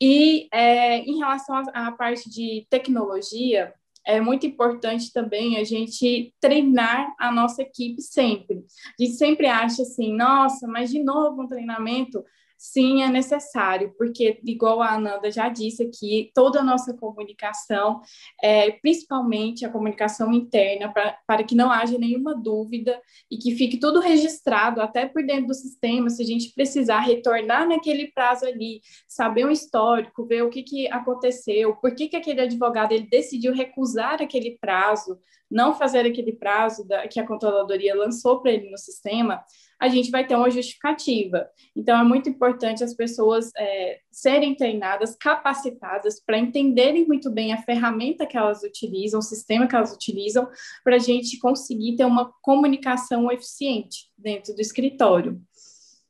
E 0.00 0.48
é, 0.52 0.98
em 0.98 1.18
relação 1.18 1.62
à, 1.74 1.90
parte 1.92 2.30
de 2.30 2.66
tecnologia, 2.70 3.74
é 4.06 4.20
muito 4.20 4.46
importante 4.46 5.12
também 5.12 5.58
a 5.58 5.64
gente 5.64 6.32
treinar 6.40 7.14
a 7.18 7.30
nossa 7.30 7.62
equipe 7.62 8.00
sempre. 8.00 8.64
A 8.98 9.02
gente 9.02 9.16
sempre 9.16 9.46
acha 9.46 9.82
assim, 9.82 10.14
nossa, 10.16 10.66
mas 10.66 10.90
de 10.90 11.02
novo 11.02 11.42
um 11.42 11.46
treinamento. 11.46 12.24
Sim, 12.60 13.04
é 13.04 13.08
necessário, 13.08 13.94
porque, 13.96 14.40
igual 14.44 14.82
a 14.82 14.94
Ananda 14.94 15.30
já 15.30 15.48
disse 15.48 15.84
aqui, 15.84 16.32
toda 16.34 16.58
a 16.58 16.64
nossa 16.64 16.92
comunicação, 16.92 18.00
é, 18.42 18.72
principalmente 18.72 19.64
a 19.64 19.70
comunicação 19.70 20.32
interna, 20.32 20.92
pra, 20.92 21.16
para 21.24 21.44
que 21.44 21.54
não 21.54 21.70
haja 21.70 21.96
nenhuma 21.96 22.34
dúvida 22.34 23.00
e 23.30 23.38
que 23.38 23.54
fique 23.54 23.78
tudo 23.78 24.00
registrado, 24.00 24.80
até 24.80 25.06
por 25.06 25.24
dentro 25.24 25.46
do 25.46 25.54
sistema, 25.54 26.10
se 26.10 26.20
a 26.20 26.26
gente 26.26 26.52
precisar 26.52 26.98
retornar 26.98 27.68
naquele 27.68 28.10
prazo 28.10 28.44
ali, 28.44 28.80
saber 29.06 29.44
o 29.46 29.52
histórico, 29.52 30.26
ver 30.26 30.42
o 30.42 30.50
que, 30.50 30.64
que 30.64 30.88
aconteceu, 30.88 31.76
por 31.76 31.94
que, 31.94 32.08
que 32.08 32.16
aquele 32.16 32.40
advogado 32.40 32.90
ele 32.90 33.06
decidiu 33.08 33.54
recusar 33.54 34.20
aquele 34.20 34.58
prazo, 34.60 35.16
não 35.48 35.76
fazer 35.76 36.04
aquele 36.04 36.32
prazo 36.32 36.84
da, 36.84 37.06
que 37.06 37.20
a 37.20 37.26
controladoria 37.26 37.94
lançou 37.94 38.42
para 38.42 38.50
ele 38.50 38.68
no 38.68 38.76
sistema, 38.76 39.44
a 39.80 39.88
gente 39.88 40.10
vai 40.10 40.26
ter 40.26 40.34
uma 40.34 40.50
justificativa. 40.50 41.48
Então, 41.74 41.98
é 41.98 42.02
muito 42.02 42.28
importante 42.28 42.82
as 42.82 42.94
pessoas 42.94 43.50
é, 43.56 44.00
serem 44.10 44.54
treinadas, 44.54 45.14
capacitadas 45.14 46.20
para 46.24 46.38
entenderem 46.38 47.06
muito 47.06 47.30
bem 47.30 47.52
a 47.52 47.62
ferramenta 47.62 48.26
que 48.26 48.36
elas 48.36 48.62
utilizam, 48.62 49.20
o 49.20 49.22
sistema 49.22 49.66
que 49.68 49.76
elas 49.76 49.94
utilizam, 49.94 50.48
para 50.82 50.96
a 50.96 51.00
gente 51.00 51.38
conseguir 51.38 51.96
ter 51.96 52.04
uma 52.04 52.32
comunicação 52.42 53.30
eficiente 53.30 54.10
dentro 54.16 54.54
do 54.54 54.60
escritório. 54.60 55.40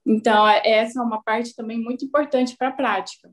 Então, 0.06 0.48
é, 0.48 0.62
essa 0.64 1.00
é 1.00 1.02
uma 1.02 1.22
parte 1.22 1.54
também 1.54 1.78
muito 1.78 2.04
importante 2.04 2.56
para 2.56 2.68
a 2.68 2.72
prática. 2.72 3.30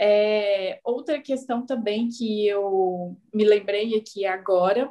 É, 0.00 0.80
outra 0.84 1.20
questão 1.20 1.66
também 1.66 2.08
que 2.08 2.46
eu 2.46 3.16
me 3.34 3.44
lembrei 3.44 3.96
aqui 3.96 4.24
agora 4.24 4.88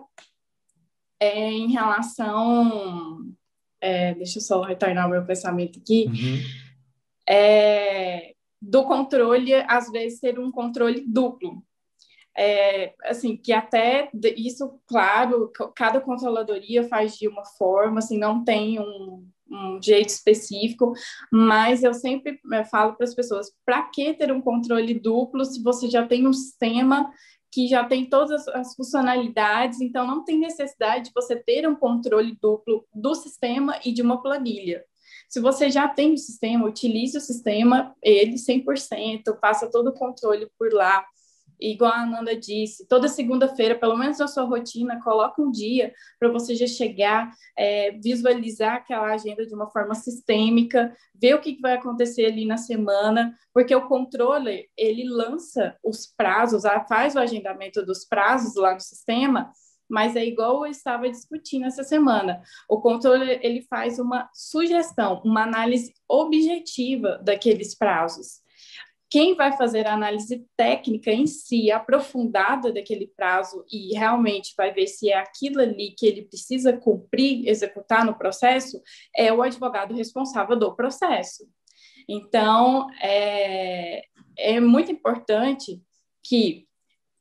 é 1.20 1.50
em 1.50 1.72
relação. 1.72 3.34
É, 3.80 4.14
deixa 4.16 4.40
eu 4.40 4.42
só 4.42 4.62
retornar 4.62 5.08
o 5.08 5.12
meu 5.12 5.26
pensamento 5.26 5.80
aqui. 5.80 6.06
Uhum. 6.08 6.40
É, 7.30 8.34
do 8.62 8.84
controle, 8.86 9.54
às 9.54 9.92
vezes, 9.92 10.20
ser 10.20 10.40
um 10.40 10.52
controle 10.52 11.06
duplo. 11.08 11.64
É, 12.36 12.94
assim, 13.04 13.36
que 13.36 13.52
até 13.52 14.10
isso, 14.36 14.80
claro, 14.86 15.52
cada 15.76 16.00
controladoria 16.00 16.84
faz 16.88 17.18
de 17.18 17.28
uma 17.28 17.44
forma, 17.44 17.98
assim, 17.98 18.18
não 18.18 18.44
tem 18.44 18.80
um, 18.80 19.28
um 19.50 19.82
jeito 19.82 20.10
específico, 20.10 20.94
mas 21.32 21.84
eu 21.84 21.94
sempre 21.94 22.40
é, 22.54 22.64
falo 22.64 22.94
para 22.94 23.06
as 23.06 23.16
pessoas, 23.16 23.52
para 23.66 23.82
que 23.84 24.14
ter 24.14 24.32
um 24.32 24.42
controle 24.42 24.94
duplo 24.94 25.44
se 25.46 25.64
você 25.64 25.90
já 25.90 26.06
tem 26.06 26.28
um 26.28 26.34
sistema 26.34 27.12
que 27.58 27.68
já 27.68 27.84
tem 27.84 28.06
todas 28.06 28.48
as 28.50 28.76
funcionalidades, 28.76 29.82
então 29.82 30.06
não 30.06 30.24
tem 30.24 30.38
necessidade 30.38 31.06
de 31.06 31.12
você 31.12 31.36
ter 31.36 31.68
um 31.68 31.76
controle 31.76 32.38
duplo 32.40 32.86
do 32.94 33.16
sistema 33.16 33.80
e 33.84 33.92
de 33.92 34.04
uma 34.04 34.22
planilha. 34.22 34.86
Se 35.28 35.40
você 35.40 35.72
já 35.72 35.88
tem 35.88 36.14
o 36.14 36.18
sistema, 36.20 36.68
utilize 36.68 37.18
o 37.18 37.22
sistema, 37.22 37.96
ele 38.00 38.36
100%, 38.36 39.40
faça 39.42 39.72
todo 39.72 39.88
o 39.88 39.94
controle 39.94 40.48
por 40.56 40.72
lá. 40.72 41.04
Igual 41.60 41.92
a 41.92 42.04
Ananda 42.04 42.36
disse, 42.36 42.88
toda 42.88 43.08
segunda-feira, 43.08 43.76
pelo 43.76 43.98
menos 43.98 44.20
na 44.20 44.28
sua 44.28 44.44
rotina, 44.44 45.02
coloca 45.02 45.42
um 45.42 45.52
dia 45.52 45.94
para 46.20 46.30
você 46.30 46.56
já 46.56 46.68
chegar, 46.68 47.32
é, 47.58 47.92
visualizar 47.92 48.76
aquela 48.76 49.12
agenda 49.12 49.46
de 49.46 49.54
uma 49.54 49.68
forma 49.70 49.96
sistêmica, 49.96 50.96
ver 51.16 51.34
o 51.36 51.42
que 51.42 51.60
vai 51.60 51.74
acontecer 51.74 52.26
ali 52.26 52.46
na 52.46 52.58
semana, 52.58 53.36
porque 53.54 53.76
o 53.76 53.88
controle, 53.88 54.70
ele 54.78 55.08
lança 55.10 55.76
os 55.84 56.06
prazos, 56.06 56.64
faz 56.88 57.16
o 57.16 57.20
agendamento 57.20 57.84
dos 57.84 58.06
prazos 58.06 58.56
lá 58.56 58.74
no 58.74 58.80
sistema, 58.80 59.52
mas 59.90 60.16
é 60.16 60.26
igual 60.26 60.66
eu 60.66 60.72
estava 60.72 61.10
discutindo 61.10 61.66
essa 61.66 61.84
semana. 61.84 62.42
O 62.70 62.82
controle 62.82 63.40
ele 63.42 63.62
faz 63.64 64.00
uma 64.00 64.30
sugestão, 64.34 65.22
uma 65.24 65.44
análise 65.44 65.94
objetiva 66.08 67.20
daqueles 67.24 67.74
prazos. 67.74 68.42
Quem 69.10 69.36
vai 69.36 69.56
fazer 69.56 69.88
a 69.88 69.94
análise 69.94 70.46
técnica 70.58 71.12
em 71.12 71.26
si, 71.26 71.72
aprofundada 71.72 72.74
daquele 72.74 73.08
prazo 73.08 73.64
e 73.72 73.98
realmente 73.98 74.54
vai 74.58 74.74
ver 74.74 74.88
se 74.88 75.10
é 75.10 75.18
aquilo 75.18 75.62
ali 75.62 75.96
que 75.98 76.06
ele 76.06 76.24
precisa 76.24 76.74
cumprir, 76.74 77.48
executar 77.48 78.06
no 78.06 78.18
processo, 78.18 78.82
é 79.16 79.32
o 79.32 79.42
advogado 79.42 79.96
responsável 79.96 80.58
do 80.58 80.76
processo. 80.76 81.48
Então, 82.08 82.88
é, 83.02 84.04
é 84.38 84.60
muito 84.60 84.92
importante 84.92 85.82
que 86.24 86.67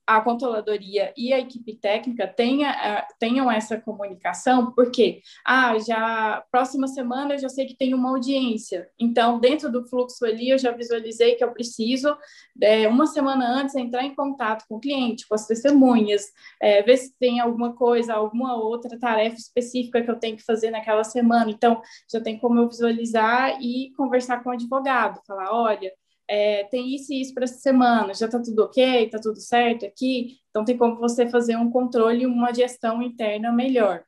a 0.07 0.21
controladoria 0.21 1.13
e 1.17 1.33
a 1.33 1.39
equipe 1.41 1.75
técnica 1.75 2.29
tenha, 2.29 2.71
uh, 2.71 3.15
tenham 3.19 3.51
essa 3.51 3.81
comunicação, 3.81 4.71
porque, 4.73 5.21
ah, 5.45 5.77
já, 5.79 6.45
próxima 6.51 6.87
semana 6.87 7.35
eu 7.35 7.39
já 7.39 7.49
sei 7.49 7.67
que 7.67 7.77
tem 7.77 7.93
uma 7.93 8.11
audiência, 8.11 8.89
então, 8.99 9.41
dentro 9.41 9.71
do 9.71 9.85
fluxo 9.89 10.25
ali, 10.25 10.51
eu 10.51 10.59
já 10.59 10.71
visualizei 10.71 11.35
que 11.35 11.43
eu 11.43 11.51
preciso, 11.53 12.17
é, 12.63 12.87
uma 12.89 13.07
semana 13.07 13.47
antes, 13.61 13.75
entrar 13.75 14.05
em 14.05 14.15
contato 14.15 14.65
com 14.69 14.77
o 14.77 14.81
cliente, 14.81 15.27
com 15.27 15.35
as 15.35 15.47
testemunhas, 15.47 16.27
é, 16.61 16.83
ver 16.83 16.97
se 16.99 17.13
tem 17.19 17.41
alguma 17.41 17.75
coisa, 17.75 18.15
alguma 18.15 18.55
outra 18.57 18.99
tarefa 18.99 19.37
específica 19.37 20.03
que 20.03 20.11
eu 20.11 20.19
tenho 20.19 20.37
que 20.37 20.45
fazer 20.45 20.71
naquela 20.71 21.03
semana, 21.03 21.51
então, 21.51 21.83
já 22.11 22.21
tem 22.21 22.39
como 22.39 22.61
eu 22.61 22.69
visualizar 22.69 23.59
e 23.61 23.93
conversar 23.97 24.43
com 24.43 24.51
o 24.51 24.53
advogado, 24.53 25.21
falar, 25.27 25.53
olha, 25.53 25.91
é, 26.29 26.65
tem 26.65 26.95
isso 26.95 27.13
e 27.13 27.21
isso 27.21 27.33
para 27.35 27.45
essa 27.45 27.59
semana, 27.59 28.15
já 28.15 28.27
está 28.27 28.41
tudo 28.41 28.65
ok, 28.65 29.05
está 29.05 29.19
tudo 29.19 29.41
certo 29.41 29.87
aqui, 29.87 30.39
então 30.51 30.65
tem 30.65 30.77
como 30.77 30.97
você 30.97 31.29
fazer 31.29 31.57
um 31.57 31.71
controle 31.71 32.27
uma 32.27 32.53
gestão 32.53 33.03
interna 33.03 33.53
melhor. 33.53 34.05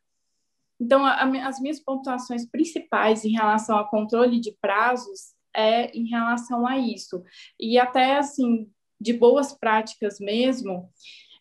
Então, 0.81 1.05
a, 1.05 1.25
a, 1.25 1.49
as 1.49 1.61
minhas 1.61 1.81
pontuações 1.81 2.49
principais 2.49 3.25
em 3.25 3.33
relação 3.33 3.77
ao 3.77 3.89
controle 3.89 4.41
de 4.41 4.57
prazos 4.61 5.35
é 5.55 5.91
em 5.97 6.09
relação 6.09 6.67
a 6.67 6.79
isso. 6.79 7.23
E 7.59 7.79
até, 7.79 8.19
assim, 8.19 8.71
de 9.01 9.13
boas 9.13 9.53
práticas 9.53 10.21
mesmo, 10.21 10.89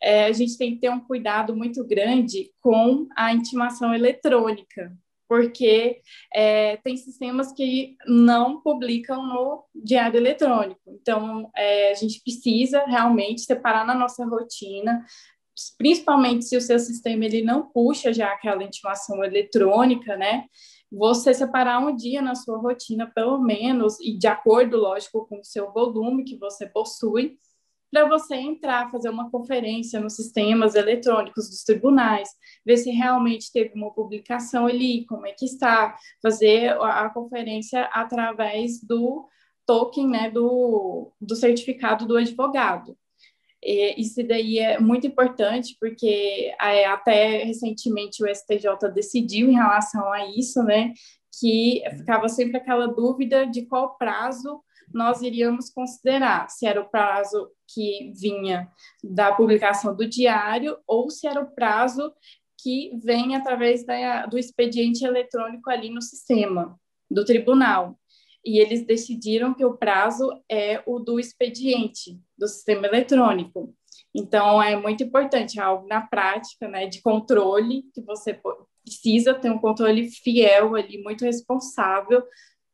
é, 0.02 0.26
a 0.26 0.32
gente 0.32 0.58
tem 0.58 0.74
que 0.74 0.82
ter 0.82 0.90
um 0.90 1.00
cuidado 1.00 1.56
muito 1.56 1.84
grande 1.86 2.52
com 2.62 3.08
a 3.16 3.34
intimação 3.34 3.94
eletrônica, 3.94 4.96
porque 5.28 6.02
é, 6.34 6.78
tem 6.78 6.96
sistemas 6.96 7.52
que 7.52 7.96
não 8.08 8.62
publicam 8.62 9.26
no 9.26 9.64
diário 9.76 10.18
eletrônico. 10.18 10.80
Então, 10.88 11.50
é, 11.56 11.92
a 11.92 11.94
gente 11.96 12.22
precisa 12.22 12.86
realmente 12.86 13.42
separar 13.42 13.86
na 13.86 13.94
nossa 13.94 14.26
rotina, 14.26 15.06
principalmente 15.78 16.46
se 16.46 16.56
o 16.56 16.62
seu 16.62 16.80
sistema 16.80 17.26
ele 17.26 17.42
não 17.42 17.68
puxa 17.68 18.14
já 18.14 18.32
aquela 18.32 18.64
intimação 18.64 19.24
eletrônica, 19.24 20.16
né? 20.16 20.46
Você 20.92 21.34
separar 21.34 21.80
um 21.80 21.96
dia 21.96 22.22
na 22.22 22.36
sua 22.36 22.58
rotina, 22.58 23.12
pelo 23.14 23.40
menos, 23.40 24.00
e 24.00 24.18
de 24.18 24.28
acordo, 24.28 24.78
lógico, 24.78 25.28
com 25.28 25.40
o 25.40 25.44
seu 25.44 25.72
volume 25.74 26.24
que 26.24 26.38
você 26.38 26.66
possui, 26.66 27.38
para 27.92 28.08
você 28.08 28.36
entrar, 28.36 28.92
fazer 28.92 29.10
uma 29.10 29.30
conferência 29.32 30.00
nos 30.00 30.16
sistemas 30.16 30.76
eletrônicos 30.76 31.50
dos 31.50 31.64
tribunais, 31.64 32.30
ver 32.66 32.78
se 32.78 32.92
realmente 32.92 33.52
teve 33.52 33.74
uma 33.76 33.94
publicação 33.94 34.68
ali, 34.68 35.06
como 35.06 35.26
é 35.26 35.32
que 35.32 35.46
está, 35.46 35.96
fazer 36.22 36.70
a, 36.82 37.10
conferência 37.10 37.84
através 37.94 38.82
do 38.82 39.28
token, 39.66 40.08
né, 40.08 40.30
do, 40.30 41.12
do 41.20 41.36
certificado 41.36 42.06
do 42.06 42.18
advogado. 42.18 42.98
E 43.64 44.00
isso 44.00 44.26
daí 44.26 44.60
é 44.60 44.80
muito 44.80 45.08
importante, 45.08 45.76
porque 45.80 46.54
é, 46.62 46.86
até 46.86 47.44
recentemente 47.44 48.24
o 48.24 48.28
STJ 48.28 48.92
decidiu 48.94 49.50
em 49.50 49.56
relação 49.56 50.12
a 50.12 50.26
isso, 50.28 50.62
né, 50.64 50.94
que 51.40 51.84
ficava 51.98 52.28
sempre 52.30 52.58
aquela 52.58 52.88
dúvida 52.88 53.46
de 53.46 53.66
qual 53.66 53.98
prazo 53.98 54.62
nós 54.94 55.22
iríamos 55.22 55.70
considerar 55.70 56.50
se 56.50 56.66
era 56.66 56.82
o 56.82 56.90
prazo 56.90 57.50
que 57.68 58.12
vinha 58.16 58.70
da 59.04 59.34
publicação 59.34 59.96
do 59.96 60.08
diário 60.08 60.78
ou 60.88 61.10
se 61.10 61.28
era 61.28 61.42
o 61.42 61.52
prazo 61.52 62.14
que 62.60 62.98
vem 63.04 63.36
através 63.36 63.86
da, 63.86 64.26
do 64.26 64.38
expediente 64.38 65.06
eletrônico 65.06 65.70
ali 65.70 65.90
no 65.90 66.02
sistema 66.02 66.80
do 67.10 67.24
tribunal. 67.24 68.00
E 68.46 68.60
eles 68.60 68.86
decidiram 68.86 69.54
que 69.54 69.66
o 69.66 69.78
prazo 69.78 70.30
é 70.50 70.82
o 70.86 71.00
do 71.00 71.20
expediente 71.20 72.20
do 72.38 72.48
sistema 72.48 72.88
eletrônico. 72.88 73.76
Então, 74.16 74.62
é 74.62 74.76
muito 74.76 75.04
importante, 75.04 75.60
é 75.60 75.62
algo 75.62 75.88
na 75.88 76.02
prática, 76.02 76.68
né, 76.68 76.88
de 76.88 77.02
controle, 77.02 77.84
que 77.94 78.02
você 78.02 78.40
precisa 78.84 79.34
ter 79.34 79.52
um 79.52 79.60
controle 79.60 80.10
fiel 80.10 80.76
ali, 80.76 80.98
muito 81.04 81.26
responsável 81.26 82.24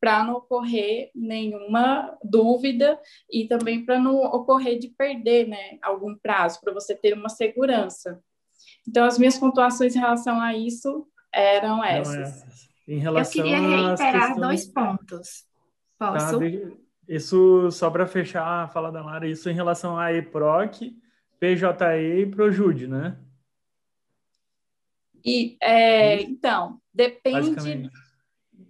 para 0.04 0.22
não 0.22 0.34
ocorrer 0.34 1.10
nenhuma 1.14 2.14
dúvida 2.22 3.00
e 3.32 3.48
também 3.48 3.86
para 3.86 3.98
não 3.98 4.16
ocorrer 4.18 4.78
de 4.78 4.88
perder 4.88 5.48
né, 5.48 5.78
algum 5.80 6.14
prazo, 6.14 6.60
para 6.60 6.74
você 6.74 6.94
ter 6.94 7.14
uma 7.14 7.30
segurança. 7.30 8.22
Então, 8.86 9.06
as 9.06 9.18
minhas 9.18 9.38
pontuações 9.38 9.96
em 9.96 9.98
relação 9.98 10.38
a 10.38 10.54
isso 10.54 11.08
eram 11.32 11.82
essas. 11.82 12.16
essas. 12.16 12.68
Em 12.86 12.98
relação 12.98 13.46
Eu 13.46 13.50
queria 13.50 13.66
reiterar 13.66 14.12
questões... 14.12 14.40
dois 14.40 14.66
pontos. 14.66 15.44
Posso? 15.98 16.38
Tá, 16.38 16.46
isso, 17.08 17.70
só 17.70 17.90
para 17.90 18.06
fechar 18.06 18.46
a 18.46 18.68
fala 18.68 18.92
da 18.92 19.02
Lara, 19.02 19.26
isso 19.26 19.48
em 19.48 19.54
relação 19.54 19.98
a 19.98 20.12
EPROC, 20.12 20.94
PJE 21.40 22.20
e 22.20 22.26
Projude, 22.26 22.86
né? 22.86 23.16
E, 25.24 25.56
é, 25.62 26.20
então, 26.20 26.78
depende... 26.92 27.90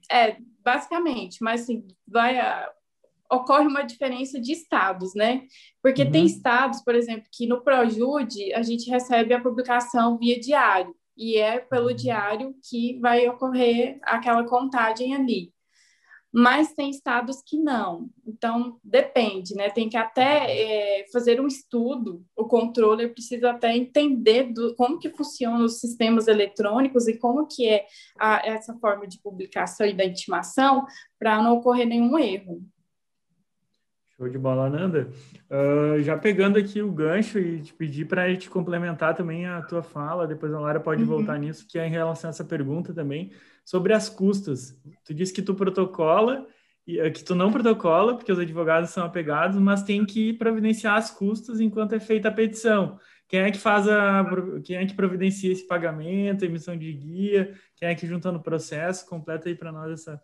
É, 0.08 0.36
basicamente, 0.64 1.42
mas 1.42 1.62
assim, 1.62 1.86
vai 2.06 2.38
ocorre 3.30 3.66
uma 3.66 3.82
diferença 3.82 4.40
de 4.40 4.52
estados, 4.52 5.14
né? 5.14 5.42
Porque 5.82 6.02
uhum. 6.02 6.10
tem 6.10 6.26
estados, 6.26 6.82
por 6.82 6.94
exemplo, 6.94 7.28
que 7.32 7.46
no 7.46 7.62
Projude 7.62 8.52
a 8.54 8.62
gente 8.62 8.88
recebe 8.88 9.34
a 9.34 9.40
publicação 9.40 10.18
via 10.18 10.38
diário, 10.38 10.94
e 11.16 11.36
é 11.36 11.58
pelo 11.60 11.88
uhum. 11.88 11.96
diário 11.96 12.54
que 12.68 12.98
vai 13.00 13.28
ocorrer 13.28 13.98
aquela 14.02 14.44
contagem 14.44 15.14
ali 15.14 15.53
mas 16.36 16.74
tem 16.74 16.90
estados 16.90 17.40
que 17.46 17.56
não. 17.56 18.10
Então, 18.26 18.80
depende, 18.82 19.54
né? 19.54 19.70
Tem 19.70 19.88
que 19.88 19.96
até 19.96 20.50
é, 20.50 21.06
fazer 21.12 21.40
um 21.40 21.46
estudo, 21.46 22.24
o 22.36 22.44
controller 22.44 23.12
precisa 23.12 23.52
até 23.52 23.76
entender 23.76 24.52
do, 24.52 24.74
como 24.74 24.98
que 24.98 25.10
funcionam 25.10 25.64
os 25.64 25.78
sistemas 25.78 26.26
eletrônicos 26.26 27.06
e 27.06 27.16
como 27.16 27.46
que 27.46 27.68
é 27.68 27.86
a, 28.18 28.44
essa 28.44 28.74
forma 28.78 29.06
de 29.06 29.20
publicação 29.22 29.86
e 29.86 29.94
da 29.94 30.04
intimação 30.04 30.84
para 31.20 31.40
não 31.40 31.58
ocorrer 31.58 31.86
nenhum 31.86 32.18
erro. 32.18 32.64
Show 34.16 34.28
de 34.28 34.38
bola, 34.38 34.68
Nanda. 34.68 35.08
Uh, 35.48 36.02
já 36.02 36.18
pegando 36.18 36.58
aqui 36.58 36.82
o 36.82 36.90
gancho 36.90 37.38
e 37.38 37.62
te 37.62 37.72
pedir 37.72 38.06
para 38.06 38.36
te 38.36 38.50
complementar 38.50 39.14
também 39.14 39.46
a 39.46 39.62
tua 39.62 39.84
fala, 39.84 40.26
depois 40.26 40.52
a 40.52 40.58
Lara 40.58 40.80
pode 40.80 41.02
uhum. 41.02 41.08
voltar 41.08 41.38
nisso, 41.38 41.64
que 41.68 41.78
é 41.78 41.86
em 41.86 41.90
relação 41.90 42.28
a 42.28 42.32
essa 42.32 42.44
pergunta 42.44 42.92
também, 42.92 43.30
sobre 43.64 43.92
as 43.92 44.08
custas. 44.08 44.78
Tu 45.04 45.14
disse 45.14 45.32
que 45.32 45.42
tu 45.42 45.54
protocola 45.54 46.46
é 46.86 47.10
que 47.10 47.24
tu 47.24 47.34
não 47.34 47.50
protocola, 47.50 48.14
porque 48.14 48.30
os 48.30 48.38
advogados 48.38 48.90
são 48.90 49.04
apegados, 49.04 49.58
mas 49.58 49.82
tem 49.82 50.04
que 50.04 50.34
providenciar 50.34 50.96
as 50.96 51.10
custas 51.10 51.58
enquanto 51.58 51.94
é 51.94 52.00
feita 52.00 52.28
a 52.28 52.32
petição. 52.32 52.98
Quem 53.26 53.40
é 53.40 53.50
que 53.50 53.58
faz 53.58 53.88
a, 53.88 54.24
quem 54.62 54.76
é 54.76 54.84
que 54.84 54.94
providencia 54.94 55.50
esse 55.50 55.66
pagamento, 55.66 56.44
emissão 56.44 56.76
de 56.76 56.92
guia, 56.92 57.54
quem 57.74 57.88
é 57.88 57.94
que 57.94 58.06
junta 58.06 58.30
no 58.30 58.42
processo? 58.42 59.08
Completa 59.08 59.48
aí 59.48 59.54
para 59.54 59.72
nós 59.72 59.92
essa. 59.92 60.20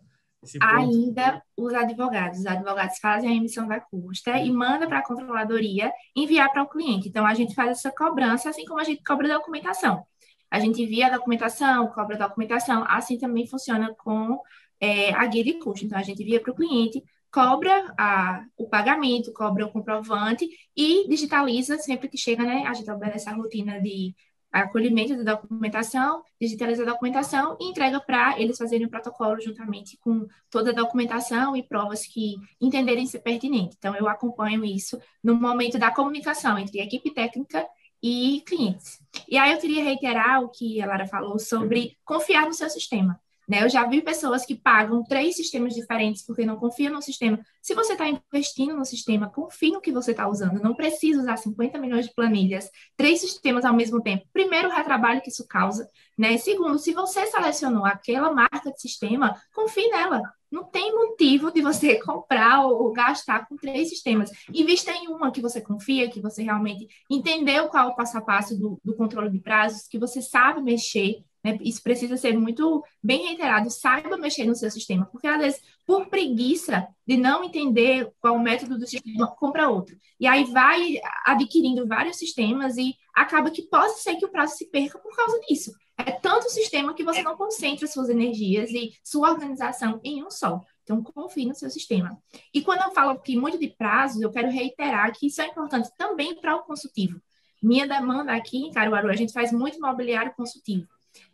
Ainda 0.61 1.41
os 1.57 1.73
advogados. 1.73 2.39
Os 2.39 2.45
advogados 2.45 2.97
fazem 2.99 3.29
a 3.29 3.35
emissão 3.35 3.67
da 3.67 3.79
custa 3.79 4.37
e 4.37 4.51
manda 4.51 4.87
para 4.87 4.99
a 4.99 5.03
controladoria 5.03 5.91
enviar 6.15 6.51
para 6.51 6.63
o 6.63 6.69
cliente. 6.69 7.09
Então, 7.09 7.25
a 7.25 7.33
gente 7.33 7.53
faz 7.53 7.71
essa 7.71 7.91
cobrança, 7.91 8.49
assim 8.49 8.65
como 8.65 8.79
a 8.79 8.83
gente 8.83 9.03
cobra 9.03 9.27
documentação. 9.27 10.03
A 10.51 10.59
gente 10.59 10.81
envia 10.83 11.07
a 11.07 11.17
documentação, 11.17 11.87
cobra 11.87 12.17
a 12.17 12.27
documentação. 12.27 12.83
Assim 12.87 13.17
também 13.17 13.47
funciona 13.47 13.95
com 13.95 14.37
é, 14.79 15.13
a 15.13 15.25
guia 15.25 15.43
de 15.43 15.53
custo. 15.53 15.85
Então, 15.85 15.97
a 15.97 16.03
gente 16.03 16.21
envia 16.21 16.41
para 16.41 16.51
o 16.51 16.55
cliente, 16.55 17.01
cobra 17.31 17.93
a, 17.97 18.43
o 18.57 18.67
pagamento, 18.67 19.31
cobra 19.31 19.65
o 19.65 19.71
comprovante 19.71 20.47
e 20.75 21.07
digitaliza 21.07 21.77
sempre 21.77 22.09
que 22.09 22.17
chega, 22.17 22.43
né? 22.43 22.65
A 22.67 22.73
gente 22.73 22.91
obedece 22.91 23.29
a 23.29 23.33
rotina 23.33 23.79
de 23.79 24.13
acolhimento 24.51 25.23
da 25.23 25.35
documentação, 25.35 26.23
digitaliza 26.39 26.83
a 26.83 26.85
documentação 26.85 27.57
e 27.59 27.69
entrega 27.69 28.01
para 28.01 28.37
eles 28.37 28.57
fazerem 28.57 28.85
o 28.85 28.89
protocolo 28.89 29.39
juntamente 29.39 29.97
com 30.01 30.27
toda 30.49 30.71
a 30.71 30.73
documentação 30.73 31.55
e 31.55 31.63
provas 31.63 32.05
que 32.05 32.35
entenderem 32.59 33.05
ser 33.05 33.19
pertinente. 33.19 33.77
Então, 33.77 33.95
eu 33.95 34.09
acompanho 34.09 34.65
isso 34.65 34.99
no 35.23 35.35
momento 35.35 35.79
da 35.79 35.89
comunicação 35.91 36.59
entre 36.59 36.81
a 36.81 36.83
equipe 36.83 37.13
técnica 37.13 37.65
e 38.01 38.41
clientes. 38.45 38.99
E 39.27 39.37
aí 39.37 39.51
eu 39.51 39.59
queria 39.59 39.83
reiterar 39.83 40.41
o 40.41 40.49
que 40.49 40.81
a 40.81 40.87
Lara 40.87 41.07
falou 41.07 41.37
sobre 41.37 41.97
confiar 42.03 42.45
no 42.45 42.53
seu 42.53 42.69
sistema. 42.69 43.19
Né? 43.47 43.63
Eu 43.63 43.69
já 43.69 43.85
vi 43.85 44.01
pessoas 44.01 44.45
que 44.45 44.55
pagam 44.55 45.03
três 45.03 45.35
sistemas 45.35 45.73
diferentes 45.73 46.25
porque 46.25 46.45
não 46.45 46.57
confiam 46.57 46.93
no 46.93 47.01
sistema. 47.01 47.39
Se 47.61 47.73
você 47.73 47.93
está 47.93 48.05
investindo 48.07 48.75
no 48.75 48.85
sistema, 48.85 49.29
confie 49.29 49.71
no 49.71 49.81
que 49.81 49.91
você 49.91 50.11
está 50.11 50.27
usando. 50.27 50.61
Não 50.61 50.75
precisa 50.75 51.21
usar 51.21 51.37
50 51.37 51.77
milhões 51.77 52.07
de 52.07 52.13
planilhas, 52.13 52.69
três 52.95 53.19
sistemas 53.19 53.65
ao 53.65 53.73
mesmo 53.73 54.01
tempo. 54.01 54.25
Primeiro, 54.31 54.69
o 54.69 54.71
retrabalho 54.71 55.21
que 55.21 55.29
isso 55.29 55.47
causa. 55.47 55.89
Né? 56.17 56.37
Segundo, 56.37 56.77
se 56.77 56.93
você 56.93 57.25
selecionou 57.27 57.85
aquela 57.85 58.31
marca 58.31 58.71
de 58.71 58.79
sistema, 58.79 59.35
confie 59.53 59.89
nela. 59.89 60.21
Não 60.51 60.65
tem 60.65 60.93
motivo 60.93 61.49
de 61.49 61.61
você 61.61 61.95
comprar 62.03 62.65
ou 62.65 62.91
gastar 62.91 63.47
com 63.47 63.55
três 63.55 63.89
sistemas. 63.89 64.29
Invista 64.53 64.91
em 64.91 65.07
uma 65.07 65.31
que 65.31 65.41
você 65.41 65.61
confia, 65.61 66.09
que 66.09 66.19
você 66.19 66.43
realmente 66.43 66.87
entendeu 67.09 67.69
qual 67.69 67.87
é 67.87 67.91
o 67.91 67.95
passo 67.95 68.17
a 68.17 68.21
passo 68.21 68.59
do, 68.59 68.79
do 68.83 68.95
controle 68.95 69.29
de 69.29 69.39
prazos, 69.39 69.87
que 69.87 69.97
você 69.97 70.21
sabe 70.21 70.61
mexer, 70.61 71.23
né? 71.43 71.57
Isso 71.61 71.81
precisa 71.81 72.17
ser 72.17 72.37
muito 72.37 72.83
bem 73.03 73.27
reiterado. 73.27 73.69
Saiba 73.69 74.17
mexer 74.17 74.45
no 74.45 74.55
seu 74.55 74.69
sistema, 74.69 75.05
porque 75.05 75.27
às 75.27 75.39
vezes, 75.39 75.61
por 75.85 76.07
preguiça 76.07 76.87
de 77.05 77.17
não 77.17 77.43
entender 77.43 78.11
qual 78.19 78.35
o 78.35 78.39
método 78.39 78.77
do 78.77 78.87
sistema, 78.87 79.27
compra 79.27 79.69
outro. 79.69 79.97
E 80.19 80.27
aí 80.27 80.43
vai 80.45 80.99
adquirindo 81.25 81.87
vários 81.87 82.17
sistemas 82.17 82.77
e 82.77 82.95
acaba 83.13 83.51
que 83.51 83.63
pode 83.63 83.99
ser 83.99 84.15
que 84.15 84.25
o 84.25 84.31
prazo 84.31 84.55
se 84.55 84.69
perca 84.69 84.99
por 84.99 85.15
causa 85.15 85.39
disso. 85.47 85.71
É 85.97 86.11
tanto 86.11 86.49
sistema 86.49 86.93
que 86.93 87.03
você 87.03 87.21
não 87.21 87.35
concentra 87.35 87.85
suas 87.85 88.09
energias 88.09 88.71
e 88.71 88.91
sua 89.03 89.31
organização 89.31 89.99
em 90.03 90.23
um 90.23 90.31
só. 90.31 90.61
Então, 90.83 91.03
confie 91.03 91.45
no 91.45 91.53
seu 91.53 91.69
sistema. 91.69 92.17
E 92.53 92.61
quando 92.61 92.81
eu 92.81 92.91
falo 92.91 93.11
aqui 93.11 93.37
muito 93.37 93.57
de 93.57 93.67
prazos, 93.67 94.21
eu 94.21 94.31
quero 94.31 94.49
reiterar 94.49 95.11
que 95.13 95.27
isso 95.27 95.41
é 95.41 95.47
importante 95.47 95.89
também 95.97 96.35
para 96.35 96.55
o 96.55 96.63
consultivo. 96.63 97.21
Minha 97.61 97.87
demanda 97.87 98.33
aqui 98.33 98.57
em 98.57 98.71
Caruaru, 98.71 99.09
a 99.09 99.15
gente 99.15 99.31
faz 99.31 99.51
muito 99.51 99.77
imobiliário 99.77 100.33
consultivo. 100.35 100.87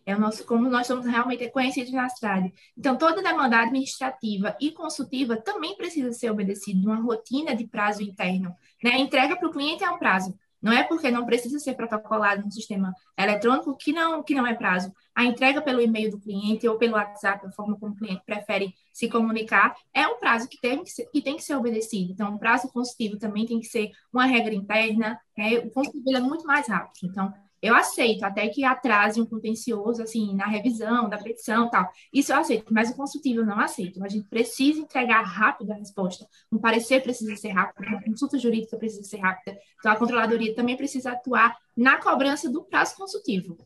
É 0.06 0.16
o 0.16 0.20
nosso, 0.20 0.46
como 0.46 0.70
nós 0.70 0.88
somos 0.88 1.06
realmente 1.06 1.50
conhecidos 1.50 1.92
na 1.92 2.08
cidade. 2.10 2.54
Então, 2.78 2.98
toda 2.98 3.22
demanda 3.22 3.60
administrativa 3.60 4.56
e 4.60 4.72
consultiva 4.72 5.36
também 5.36 5.76
precisa 5.76 6.12
ser 6.14 6.32
obedecida, 6.32 6.88
uma 6.88 7.02
rotina 7.02 7.56
de 7.56 7.68
prazo 7.68 8.02
interno. 8.02 8.56
Né? 8.84 8.92
A 8.92 9.00
entrega 9.00 9.36
para 9.36 9.48
o 9.48 9.52
cliente 9.52 9.84
é 9.84 9.90
um 9.90 10.00
prazo. 10.00 10.38
Não 10.62 10.72
é 10.72 10.84
porque 10.84 11.12
não 11.12 11.26
precisa 11.26 11.60
ser 11.60 11.76
protocolado 11.76 12.44
no 12.44 12.52
sistema 12.52 12.94
eletrônico 13.18 13.78
que 13.78 13.94
não, 13.94 14.24
que 14.24 14.34
não 14.34 14.46
é 14.46 14.56
prazo. 14.56 14.92
A 15.14 15.24
entrega 15.24 15.62
pelo 15.62 15.82
e-mail 15.82 16.12
do 16.12 16.20
cliente 16.20 16.68
ou 16.68 16.78
pelo 16.78 16.94
WhatsApp, 16.94 17.46
a 17.46 17.52
forma 17.52 17.78
como 17.78 17.94
o 17.94 17.96
cliente 17.96 18.24
prefere 18.26 18.74
se 18.92 19.08
comunicar, 19.08 19.76
é 19.94 20.08
um 20.08 20.20
prazo 20.20 20.50
que 20.50 20.60
tem 20.60 20.84
que 20.84 20.90
ser, 20.90 21.06
que 21.12 21.22
tem 21.22 21.36
que 21.36 21.44
ser 21.44 21.56
obedecido. 21.56 22.12
Então, 22.12 22.34
o 22.36 22.40
prazo 22.40 22.72
consultivo 22.72 23.18
também 23.18 23.46
tem 23.46 23.60
que 23.60 23.68
ser 23.68 23.92
uma 24.12 24.26
regra 24.26 24.54
interna. 24.54 25.20
Né? 25.38 25.60
O 25.60 25.70
consultivo 25.70 26.18
é 26.18 26.20
muito 26.20 26.46
mais 26.46 26.68
rápido. 26.68 27.10
Então, 27.10 27.34
eu 27.62 27.76
aceito, 27.76 28.24
até 28.24 28.48
que 28.48 28.64
atrase 28.64 29.22
um 29.22 29.26
contencioso, 29.26 30.02
assim, 30.02 30.36
na 30.36 30.46
revisão 30.46 31.10
da 31.10 31.18
petição 31.18 31.70
tal. 31.70 31.90
Isso 32.14 32.32
eu 32.32 32.38
aceito, 32.38 32.74
mas 32.74 32.90
o 32.90 32.96
consultivo 32.96 33.42
eu 33.42 33.46
não 33.46 33.60
aceito. 33.60 34.04
A 34.04 34.08
gente 34.08 34.28
precisa 34.28 34.80
entregar 34.80 35.22
rápido 35.24 35.72
a 35.72 35.76
resposta. 35.76 36.28
Um 36.52 36.58
parecer 36.58 37.02
precisa 37.02 37.36
ser 37.36 37.50
rápido, 37.50 37.88
uma 37.88 38.04
consulta 38.04 38.38
jurídica 38.38 38.78
precisa 38.78 39.04
ser 39.04 39.18
rápida. 39.18 39.58
Então, 39.80 39.92
a 39.92 39.96
controladoria 39.96 40.56
também 40.56 40.78
precisa 40.78 41.12
atuar 41.12 41.58
na 41.76 41.98
cobrança 41.98 42.50
do 42.50 42.64
prazo 42.64 42.96
consultivo. 42.96 43.58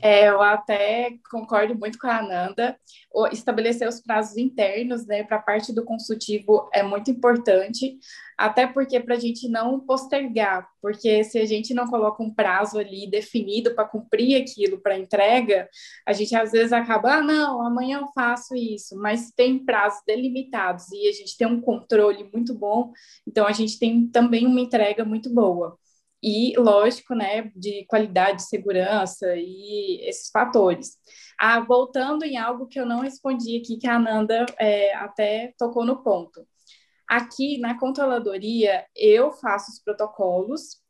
É, 0.00 0.28
eu 0.28 0.40
até 0.40 1.16
concordo 1.30 1.74
muito 1.74 1.98
com 1.98 2.06
a 2.06 2.18
Ananda. 2.18 2.78
Estabelecer 3.32 3.88
os 3.88 4.00
prazos 4.00 4.36
internos, 4.36 5.06
né, 5.06 5.22
para 5.22 5.36
a 5.36 5.42
parte 5.42 5.72
do 5.72 5.84
consultivo 5.84 6.68
é 6.72 6.82
muito 6.82 7.10
importante, 7.10 7.98
até 8.36 8.66
porque 8.66 8.98
para 8.98 9.14
a 9.14 9.18
gente 9.18 9.48
não 9.48 9.78
postergar, 9.78 10.68
porque 10.80 11.22
se 11.22 11.38
a 11.38 11.44
gente 11.44 11.72
não 11.72 11.86
coloca 11.86 12.22
um 12.22 12.34
prazo 12.34 12.78
ali 12.78 13.08
definido 13.08 13.74
para 13.74 13.84
cumprir 13.84 14.40
aquilo 14.40 14.80
para 14.80 14.98
entrega, 14.98 15.68
a 16.06 16.12
gente 16.12 16.34
às 16.34 16.52
vezes 16.52 16.72
acaba, 16.72 17.14
ah, 17.14 17.22
não, 17.22 17.64
amanhã 17.64 18.00
eu 18.00 18.08
faço 18.08 18.54
isso, 18.56 18.96
mas 18.96 19.30
tem 19.30 19.64
prazos 19.64 20.02
delimitados 20.06 20.90
e 20.92 21.08
a 21.08 21.12
gente 21.12 21.36
tem 21.36 21.46
um 21.46 21.60
controle 21.60 22.28
muito 22.32 22.54
bom, 22.54 22.92
então 23.26 23.46
a 23.46 23.52
gente 23.52 23.78
tem 23.78 24.06
também 24.08 24.46
uma 24.46 24.60
entrega 24.60 25.04
muito 25.04 25.32
boa 25.32 25.78
e, 26.24 26.54
lógico, 26.56 27.14
né, 27.14 27.52
de 27.54 27.84
qualidade, 27.84 28.42
segurança 28.42 29.36
e 29.36 30.00
esses 30.08 30.30
fatores. 30.30 30.96
Ah, 31.38 31.60
voltando 31.60 32.24
em 32.24 32.38
algo 32.38 32.66
que 32.66 32.80
eu 32.80 32.86
não 32.86 33.00
respondi 33.00 33.58
aqui, 33.58 33.76
que 33.76 33.86
a 33.86 33.96
Ananda 33.96 34.46
é, 34.58 34.94
até 34.94 35.52
tocou 35.58 35.84
no 35.84 36.02
ponto. 36.02 36.46
Aqui 37.06 37.58
na 37.58 37.78
controladoria, 37.78 38.86
eu 38.96 39.32
faço 39.32 39.70
os 39.70 39.78
protocolos, 39.82 40.82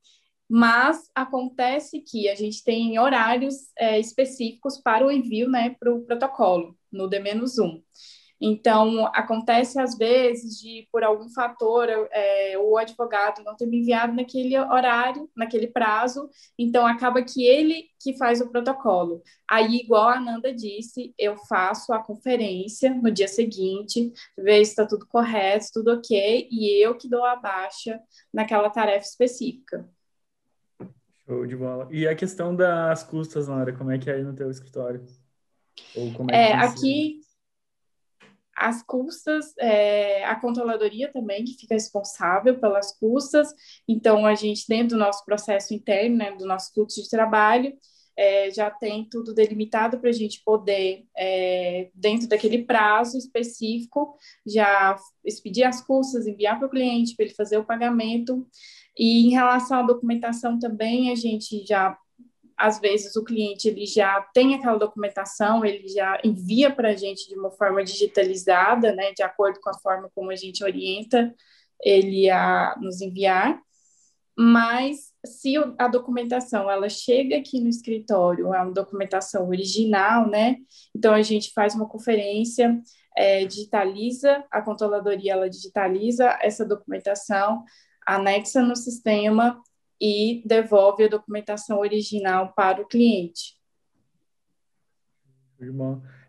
mas 0.49 1.11
acontece 1.13 2.01
que 2.01 2.29
a 2.29 2.37
gente 2.37 2.63
tem 2.63 2.97
horários 2.97 3.57
é, 3.77 3.99
específicos 3.99 4.81
para 4.81 5.05
o 5.05 5.11
envio 5.11 5.51
né, 5.51 5.75
para 5.81 5.93
o 5.93 6.05
protocolo, 6.05 6.79
no 6.93 7.09
D-1. 7.09 7.83
Então, 8.41 9.07
acontece 9.15 9.81
às 9.81 9.97
vezes 9.97 10.61
de, 10.61 10.89
por 10.91 11.03
algum 11.03 11.29
fator, 11.31 11.89
é, 12.11 12.59
o 12.59 12.77
advogado 12.77 13.43
não 13.43 13.57
ter 13.57 13.67
me 13.67 13.79
enviado 13.81 14.13
naquele 14.13 14.59
horário, 14.59 15.31
naquele 15.37 15.69
prazo, 15.69 16.29
então 16.59 16.87
acaba 16.87 17.23
que 17.23 17.45
ele 17.45 17.87
que 18.01 18.17
faz 18.19 18.41
o 18.41 18.51
protocolo. 18.51 19.23
Aí, 19.49 19.77
igual 19.77 20.09
a 20.09 20.17
Ananda 20.17 20.53
disse, 20.53 21.15
eu 21.19 21.37
faço 21.49 21.93
a 21.93 22.03
conferência 22.03 22.93
no 22.93 23.11
dia 23.11 23.29
seguinte, 23.29 24.13
ver 24.37 24.65
se 24.65 24.73
está 24.73 24.85
tudo 24.85 25.07
correto, 25.07 25.67
tudo 25.73 25.93
ok, 25.93 26.49
e 26.51 26.85
eu 26.85 26.97
que 26.97 27.09
dou 27.09 27.25
a 27.25 27.37
baixa 27.37 27.99
naquela 28.33 28.69
tarefa 28.69 29.07
específica. 29.07 29.89
Show 31.25 31.47
de 31.47 31.57
bola. 31.57 31.89
E 31.91 32.07
a 32.07 32.15
questão 32.15 32.55
das 32.55 33.03
custas, 33.03 33.49
Lara, 33.49 33.73
como 33.73 33.91
é 33.91 33.99
que 33.99 34.11
é 34.11 34.17
aí 34.17 34.23
no 34.23 34.35
teu 34.35 34.51
escritório? 34.51 35.03
Ou 35.97 36.13
como 36.13 36.31
é, 36.31 36.51
é 36.51 36.53
aqui 36.53 37.24
as 38.57 38.83
custas, 38.83 39.55
é, 39.59 40.25
a 40.25 40.39
controladoria 40.39 41.13
também, 41.13 41.45
que 41.45 41.57
fica 41.59 41.75
responsável 41.75 42.59
pelas 42.59 42.97
custas, 42.99 43.53
então 43.89 44.25
a 44.25 44.35
gente, 44.35 44.65
dentro 44.69 44.97
do 44.97 44.99
nosso 44.99 45.25
processo 45.25 45.75
interno, 45.75 46.17
né, 46.17 46.33
do 46.33 46.47
nosso 46.47 46.73
fluxo 46.73 47.03
de 47.03 47.11
trabalho, 47.11 47.77
é, 48.17 48.51
já 48.51 48.71
tem 48.71 49.09
tudo 49.09 49.35
delimitado 49.35 49.99
para 49.99 50.09
a 50.09 50.13
gente 50.13 50.43
poder, 50.45 51.05
é, 51.17 51.91
dentro 51.95 52.29
daquele 52.29 52.65
prazo 52.65 53.19
específico, 53.19 54.17
já 54.47 54.97
expedir 55.25 55.65
as 55.65 55.85
custas, 55.85 56.27
enviar 56.27 56.59
para 56.59 56.67
o 56.69 56.71
cliente 56.71 57.17
para 57.17 57.25
ele 57.25 57.35
fazer 57.35 57.59
o 57.59 57.65
pagamento. 57.65 58.47
E 58.97 59.27
em 59.27 59.31
relação 59.31 59.81
à 59.81 59.83
documentação 59.83 60.59
também, 60.59 61.11
a 61.11 61.17
gente 61.17 61.65
já 61.67 61.97
às 62.57 62.81
vezes 62.81 63.17
o 63.17 63.25
cliente 63.25 63.69
ele 63.69 63.87
já 63.87 64.21
tem 64.33 64.55
aquela 64.55 64.79
documentação, 64.79 65.65
ele 65.65 65.89
já 65.89 66.21
envia 66.25 66.71
para 66.71 66.91
a 66.91 66.95
gente 66.95 67.29
de 67.29 67.39
uma 67.39 67.51
forma 67.51 67.83
digitalizada, 67.85 68.95
né, 68.95 69.13
de 69.13 69.23
acordo 69.23 69.61
com 69.61 69.71
a 69.71 69.79
forma 69.79 70.11
como 70.15 70.31
a 70.31 70.37
gente 70.37 70.63
orienta 70.63 71.35
ele 71.83 72.31
a 72.31 72.77
nos 72.81 73.01
enviar. 73.01 73.61
Mas 74.37 75.13
se 75.25 75.55
a 75.79 75.87
documentação 75.87 76.69
ela 76.69 76.89
chega 76.89 77.37
aqui 77.37 77.61
no 77.61 77.69
escritório, 77.69 78.53
é 78.53 78.61
uma 78.61 78.73
documentação 78.73 79.49
original, 79.49 80.29
né? 80.29 80.57
Então 80.95 81.15
a 81.15 81.23
gente 81.23 81.53
faz 81.53 81.75
uma 81.75 81.89
conferência, 81.89 82.81
é, 83.17 83.45
digitaliza, 83.45 84.45
a 84.51 84.61
controladoria 84.61 85.33
ela 85.33 85.49
digitaliza 85.49 86.37
essa 86.43 86.65
documentação, 86.65 87.63
anexa 88.05 88.61
no 88.61 88.75
sistema 88.75 89.63
e 90.01 90.43
devolve 90.47 91.05
a 91.05 91.09
documentação 91.09 91.79
original 91.79 92.53
para 92.55 92.81
o 92.81 92.87
cliente. 92.87 93.57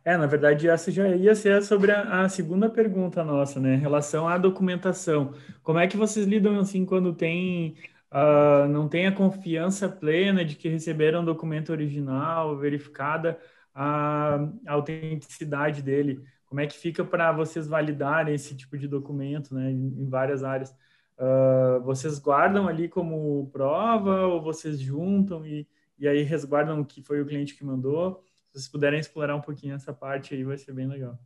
É, 0.03 0.15
na 0.17 0.27
verdade, 0.27 0.69
essa 0.69 0.91
já 0.91 1.07
ia 1.07 1.33
ser 1.33 1.63
sobre 1.63 1.91
a, 1.91 2.21
a, 2.21 2.29
segunda 2.29 2.69
pergunta 2.69 3.23
nossa, 3.23 3.59
né? 3.59 3.73
Em 3.73 3.79
relação 3.79 4.27
à 4.27 4.37
documentação. 4.37 5.33
Como 5.63 5.79
é 5.79 5.87
que 5.87 5.97
vocês 5.97 6.27
lidam 6.27 6.59
assim 6.59 6.85
quando 6.85 7.11
tem 7.11 7.75
uh, 8.11 8.67
não 8.69 8.87
tem 8.87 9.07
a 9.07 9.11
confiança 9.11 9.89
plena 9.89 10.45
de 10.45 10.55
que 10.55 10.69
receberam 10.69 11.23
o 11.23 11.25
documento 11.25 11.71
original, 11.71 12.55
verificada 12.55 13.39
a, 13.73 14.35
a 14.67 14.73
autenticidade 14.73 15.81
dele? 15.81 16.23
Como 16.45 16.61
é 16.61 16.67
que 16.67 16.77
fica 16.77 17.03
para 17.03 17.31
vocês 17.31 17.67
validarem 17.67 18.35
esse 18.35 18.55
tipo 18.55 18.77
de 18.77 18.87
documento, 18.87 19.55
né? 19.55 19.71
Em, 19.71 20.03
em 20.03 20.07
várias 20.07 20.43
áreas. 20.43 20.75
Uh, 21.17 21.81
vocês 21.83 22.19
guardam 22.19 22.67
ali 22.67 22.89
como 22.89 23.49
prova 23.51 24.27
ou 24.27 24.41
vocês 24.41 24.79
juntam 24.79 25.45
e, 25.45 25.67
e 25.97 26.07
aí 26.07 26.23
resguardam 26.23 26.83
que 26.83 27.01
foi 27.01 27.21
o 27.21 27.25
cliente 27.25 27.55
que 27.55 27.63
mandou? 27.63 28.21
Se 28.47 28.53
vocês 28.53 28.67
puderem 28.67 28.99
explorar 28.99 29.35
um 29.35 29.41
pouquinho 29.41 29.75
essa 29.75 29.93
parte 29.93 30.33
aí, 30.33 30.43
vai 30.43 30.57
ser 30.57 30.73
bem 30.73 30.87
legal. 30.87 31.17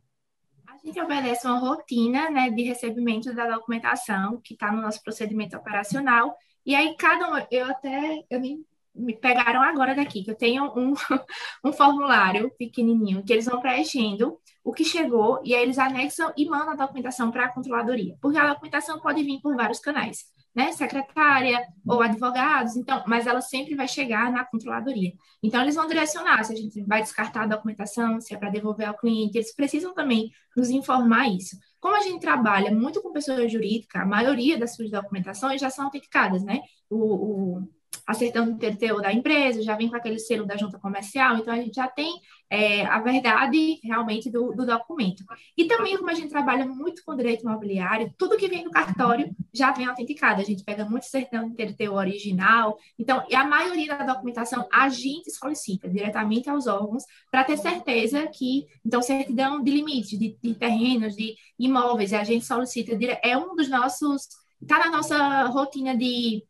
A 0.66 0.76
gente 0.86 1.00
obedece 1.00 1.46
uma 1.46 1.58
rotina 1.58 2.30
né, 2.30 2.50
de 2.50 2.62
recebimento 2.62 3.34
da 3.34 3.48
documentação 3.50 4.40
que 4.40 4.54
está 4.54 4.70
no 4.70 4.80
nosso 4.80 5.02
procedimento 5.02 5.56
operacional. 5.56 6.36
E 6.64 6.74
aí, 6.74 6.94
cada 6.96 7.32
um, 7.32 7.46
eu 7.50 7.66
até, 7.66 8.24
eu 8.30 8.40
me, 8.40 8.64
me 8.94 9.16
pegaram 9.16 9.62
agora 9.62 9.94
daqui, 9.94 10.22
que 10.22 10.30
eu 10.30 10.36
tenho 10.36 10.64
um, 10.76 10.94
um 11.64 11.72
formulário 11.72 12.50
pequenininho 12.58 13.22
que 13.24 13.32
eles 13.32 13.46
vão 13.46 13.60
preenchendo 13.60 14.38
o 14.64 14.72
que 14.72 14.84
chegou 14.84 15.40
e 15.44 15.54
aí 15.54 15.62
eles 15.62 15.78
anexam 15.78 16.32
e 16.36 16.46
mandam 16.48 16.70
a 16.70 16.76
documentação 16.76 17.30
para 17.30 17.46
a 17.46 17.52
controladoria, 17.52 18.16
porque 18.20 18.38
a 18.38 18.52
documentação 18.52 19.00
pode 19.00 19.22
vir 19.22 19.40
por 19.40 19.56
vários 19.56 19.80
canais 19.80 20.24
né, 20.54 20.72
secretária 20.72 21.64
ou 21.86 22.02
advogados, 22.02 22.76
então, 22.76 23.02
mas 23.06 23.26
ela 23.26 23.40
sempre 23.40 23.74
vai 23.74 23.86
chegar 23.86 24.32
na 24.32 24.44
controladoria. 24.44 25.12
Então, 25.42 25.62
eles 25.62 25.76
vão 25.76 25.86
direcionar 25.86 26.42
se 26.44 26.52
a 26.52 26.56
gente 26.56 26.82
vai 26.84 27.02
descartar 27.02 27.44
a 27.44 27.46
documentação, 27.46 28.20
se 28.20 28.34
é 28.34 28.36
para 28.36 28.50
devolver 28.50 28.88
ao 28.88 28.96
cliente, 28.96 29.38
eles 29.38 29.54
precisam 29.54 29.94
também 29.94 30.30
nos 30.56 30.70
informar 30.70 31.28
isso. 31.28 31.56
Como 31.78 31.96
a 31.96 32.00
gente 32.00 32.20
trabalha 32.20 32.70
muito 32.70 33.00
com 33.00 33.12
pessoa 33.12 33.48
jurídica, 33.48 34.02
a 34.02 34.06
maioria 34.06 34.58
das 34.58 34.74
suas 34.74 34.90
documentações 34.90 35.60
já 35.60 35.70
são 35.70 35.84
autenticadas, 35.84 36.42
né? 36.42 36.60
O, 36.90 37.58
o 37.58 37.68
acertando 38.10 38.50
o 38.50 38.58
TTO 38.58 39.00
da 39.00 39.12
empresa, 39.12 39.62
já 39.62 39.76
vem 39.76 39.88
com 39.88 39.94
aquele 39.94 40.18
selo 40.18 40.44
da 40.44 40.56
junta 40.56 40.80
comercial, 40.80 41.36
então 41.36 41.54
a 41.54 41.56
gente 41.56 41.76
já 41.76 41.86
tem 41.86 42.12
é, 42.50 42.84
a 42.84 42.98
verdade 42.98 43.78
realmente 43.84 44.28
do, 44.28 44.52
do, 44.52 44.66
documento. 44.66 45.22
E 45.56 45.66
também, 45.66 45.96
como 45.96 46.10
a 46.10 46.14
gente 46.14 46.28
trabalha 46.28 46.66
muito 46.66 47.04
com 47.04 47.14
direito 47.14 47.42
imobiliário, 47.42 48.12
tudo 48.18 48.36
que 48.36 48.48
vem 48.48 48.64
do 48.64 48.70
cartório 48.70 49.30
já 49.54 49.70
vem 49.70 49.86
autenticado. 49.86 50.40
A 50.40 50.44
gente 50.44 50.64
pega 50.64 50.84
muito 50.84 51.04
certidão 51.04 51.48
de 51.48 51.54
TTO 51.54 51.92
original, 51.92 52.76
então, 52.98 53.24
e 53.30 53.34
a 53.36 53.44
maioria 53.44 53.96
da 53.96 54.04
documentação 54.04 54.66
a 54.72 54.88
gente 54.88 55.30
solicita 55.30 55.88
diretamente 55.88 56.50
aos 56.50 56.66
órgãos 56.66 57.04
para 57.30 57.44
ter 57.44 57.56
certeza 57.56 58.26
que, 58.26 58.66
então, 58.84 59.00
certidão 59.00 59.62
de 59.62 59.70
limite 59.70 60.18
de, 60.18 60.36
de 60.42 60.54
terrenos, 60.56 61.14
de 61.14 61.36
imóveis, 61.56 62.12
a 62.12 62.24
gente 62.24 62.44
solicita, 62.44 62.98
é 63.22 63.38
um 63.38 63.54
dos 63.54 63.68
nossos, 63.68 64.26
está 64.60 64.80
na 64.80 64.90
nossa 64.90 65.44
rotina 65.44 65.96
de 65.96 66.42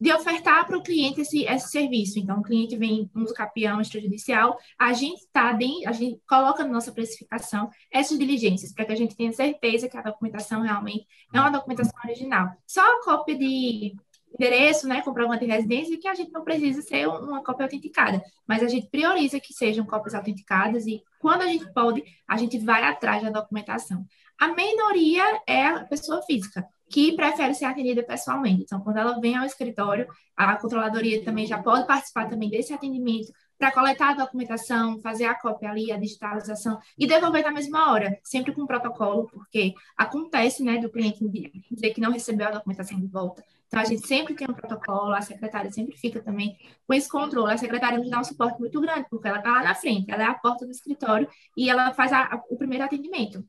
de 0.00 0.12
ofertar 0.12 0.66
para 0.66 0.78
o 0.78 0.82
cliente 0.82 1.20
esse, 1.20 1.44
esse 1.44 1.68
serviço. 1.68 2.18
Então, 2.18 2.38
o 2.38 2.42
cliente 2.42 2.76
vem 2.76 3.10
usa 3.14 3.34
capião 3.34 3.80
extrajudicial, 3.80 4.56
a 4.78 4.92
gente 4.92 5.26
tá 5.32 5.52
bem, 5.52 5.86
a 5.86 5.92
gente 5.92 6.20
coloca 6.26 6.64
na 6.64 6.72
nossa 6.72 6.90
precificação 6.90 7.68
essas 7.90 8.18
diligências 8.18 8.72
para 8.72 8.86
que 8.86 8.92
a 8.92 8.96
gente 8.96 9.14
tenha 9.14 9.32
certeza 9.32 9.88
que 9.88 9.96
a 9.96 10.02
documentação 10.02 10.62
realmente 10.62 11.06
é 11.34 11.38
uma 11.40 11.50
documentação 11.50 11.92
original. 12.04 12.48
Só 12.66 12.80
a 12.80 13.04
cópia 13.04 13.36
de 13.36 13.94
endereço, 14.32 14.86
né, 14.86 15.02
comprovante 15.02 15.44
de 15.44 15.50
residência, 15.50 15.98
que 15.98 16.08
a 16.08 16.14
gente 16.14 16.32
não 16.32 16.44
precisa 16.44 16.80
ser 16.82 17.06
uma 17.08 17.42
cópia 17.42 17.64
autenticada, 17.64 18.22
mas 18.46 18.62
a 18.62 18.68
gente 18.68 18.88
prioriza 18.88 19.40
que 19.40 19.52
sejam 19.52 19.84
cópias 19.84 20.14
autenticadas 20.14 20.86
e 20.86 21.02
quando 21.18 21.42
a 21.42 21.46
gente 21.46 21.70
pode, 21.72 22.02
a 22.26 22.36
gente 22.36 22.58
vai 22.58 22.84
atrás 22.84 23.22
da 23.22 23.30
documentação. 23.30 24.06
A 24.38 24.48
minoria 24.48 25.42
é 25.46 25.66
a 25.66 25.84
pessoa 25.84 26.22
física 26.22 26.66
que 26.90 27.12
prefere 27.12 27.54
ser 27.54 27.66
atendida 27.66 28.02
pessoalmente. 28.02 28.64
Então, 28.64 28.80
quando 28.80 28.96
ela 28.96 29.20
vem 29.20 29.36
ao 29.36 29.46
escritório, 29.46 30.08
a 30.36 30.56
controladoria 30.56 31.24
também 31.24 31.46
já 31.46 31.62
pode 31.62 31.86
participar 31.86 32.28
também 32.28 32.50
desse 32.50 32.74
atendimento 32.74 33.32
para 33.56 33.70
coletar 33.70 34.10
a 34.10 34.24
documentação, 34.24 34.98
fazer 35.00 35.26
a 35.26 35.34
cópia 35.34 35.70
ali, 35.70 35.92
a 35.92 35.96
digitalização 35.96 36.80
e 36.98 37.06
devolver 37.06 37.44
na 37.44 37.52
mesma 37.52 37.92
hora, 37.92 38.18
sempre 38.24 38.52
com 38.52 38.66
protocolo, 38.66 39.28
porque 39.28 39.74
acontece, 39.96 40.64
né, 40.64 40.78
do 40.78 40.90
cliente 40.90 41.24
dizer 41.70 41.90
que 41.90 42.00
não 42.00 42.10
recebeu 42.10 42.48
a 42.48 42.52
documentação 42.52 42.98
de 42.98 43.06
volta. 43.06 43.44
Então, 43.68 43.78
a 43.78 43.84
gente 43.84 44.04
sempre 44.08 44.34
tem 44.34 44.48
um 44.50 44.54
protocolo, 44.54 45.12
a 45.12 45.20
secretária 45.20 45.70
sempre 45.70 45.96
fica 45.96 46.20
também 46.20 46.56
com 46.88 46.92
esse 46.92 47.08
controle. 47.08 47.52
A 47.52 47.56
secretária 47.56 47.98
nos 47.98 48.10
dá 48.10 48.18
um 48.18 48.24
suporte 48.24 48.58
muito 48.58 48.80
grande, 48.80 49.06
porque 49.08 49.28
ela 49.28 49.38
está 49.38 49.52
lá 49.52 49.62
na 49.62 49.74
frente, 49.76 50.10
ela 50.10 50.24
é 50.24 50.26
a 50.26 50.34
porta 50.34 50.64
do 50.64 50.72
escritório 50.72 51.28
e 51.56 51.70
ela 51.70 51.94
faz 51.94 52.12
a, 52.12 52.24
a, 52.24 52.42
o 52.50 52.56
primeiro 52.56 52.82
atendimento. 52.82 53.44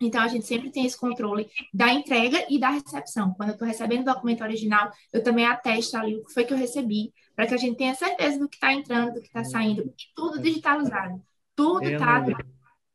Então, 0.00 0.22
a 0.22 0.28
gente 0.28 0.46
sempre 0.46 0.70
tem 0.70 0.86
esse 0.86 0.98
controle 0.98 1.46
da 1.74 1.92
entrega 1.92 2.46
e 2.48 2.58
da 2.58 2.70
recepção. 2.70 3.34
Quando 3.34 3.50
eu 3.50 3.52
estou 3.52 3.68
recebendo 3.68 4.00
o 4.00 4.14
documento 4.14 4.42
original, 4.42 4.90
eu 5.12 5.22
também 5.22 5.44
atesto 5.44 5.96
ali 5.96 6.16
o 6.16 6.24
que 6.24 6.32
foi 6.32 6.44
que 6.44 6.54
eu 6.54 6.58
recebi, 6.58 7.12
para 7.36 7.46
que 7.46 7.54
a 7.54 7.58
gente 7.58 7.76
tenha 7.76 7.94
certeza 7.94 8.38
do 8.38 8.48
que 8.48 8.56
está 8.56 8.72
entrando, 8.72 9.14
do 9.14 9.20
que 9.20 9.26
está 9.26 9.44
saindo, 9.44 9.82
e 9.82 9.92
tudo 10.14 10.40
digitalizado. 10.40 11.22
Tudo 11.54 11.84
está 11.84 12.24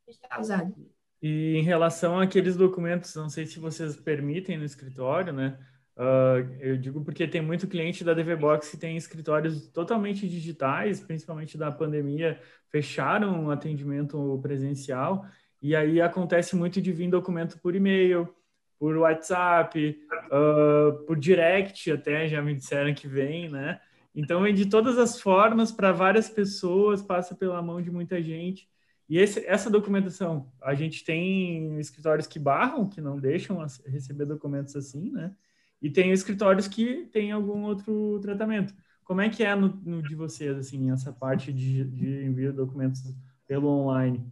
digitalizado. 0.07 0.73
E 1.21 1.57
em 1.57 1.63
relação 1.63 2.19
àqueles 2.19 2.55
documentos, 2.57 3.13
não 3.15 3.29
sei 3.29 3.45
se 3.45 3.59
vocês 3.59 3.95
permitem 3.95 4.57
no 4.57 4.65
escritório, 4.65 5.31
né? 5.31 5.57
Uh, 5.97 6.43
eu 6.59 6.77
digo 6.77 7.03
porque 7.05 7.25
tem 7.25 7.41
muito 7.41 7.67
cliente 7.67 8.03
da 8.03 8.13
DV 8.13 8.35
Box 8.35 8.69
que 8.69 8.77
tem 8.77 8.97
escritórios 8.97 9.67
totalmente 9.69 10.27
digitais, 10.27 10.99
principalmente 10.99 11.57
da 11.57 11.71
pandemia, 11.71 12.39
fecharam 12.69 13.45
o 13.45 13.51
atendimento 13.51 14.37
presencial 14.41 15.25
e 15.65 15.75
aí 15.75 15.99
acontece 15.99 16.55
muito 16.55 16.79
de 16.79 16.91
vir 16.91 17.09
documento 17.09 17.57
por 17.59 17.75
e-mail, 17.75 18.29
por 18.77 18.95
WhatsApp, 18.97 19.99
uh, 20.27 21.03
por 21.07 21.17
direct 21.17 21.91
até, 21.91 22.27
já 22.27 22.39
me 22.39 22.53
disseram 22.53 22.93
que 22.93 23.07
vem, 23.07 23.49
né? 23.49 23.81
Então 24.13 24.43
vem 24.43 24.53
de 24.53 24.67
todas 24.67 24.99
as 24.99 25.19
formas 25.19 25.71
para 25.71 25.91
várias 25.91 26.29
pessoas, 26.29 27.01
passa 27.01 27.33
pela 27.33 27.63
mão 27.63 27.81
de 27.81 27.89
muita 27.89 28.21
gente. 28.21 28.69
E 29.09 29.17
esse, 29.17 29.43
essa 29.47 29.67
documentação, 29.67 30.51
a 30.61 30.75
gente 30.75 31.03
tem 31.03 31.79
escritórios 31.79 32.27
que 32.27 32.37
barram, 32.37 32.87
que 32.87 33.01
não 33.01 33.19
deixam 33.19 33.57
receber 33.87 34.25
documentos 34.25 34.75
assim, 34.75 35.09
né? 35.09 35.35
E 35.81 35.89
tem 35.89 36.11
escritórios 36.11 36.67
que 36.67 37.07
têm 37.11 37.31
algum 37.31 37.63
outro 37.63 38.19
tratamento. 38.19 38.71
Como 39.03 39.19
é 39.19 39.29
que 39.29 39.43
é 39.43 39.55
no, 39.55 39.69
no 39.83 40.03
de 40.03 40.13
vocês, 40.13 40.55
assim, 40.55 40.91
essa 40.91 41.11
parte 41.11 41.51
de, 41.51 41.83
de 41.85 42.23
envio 42.23 42.51
de 42.51 42.57
documentos 42.57 43.01
pelo 43.47 43.67
online? 43.67 44.31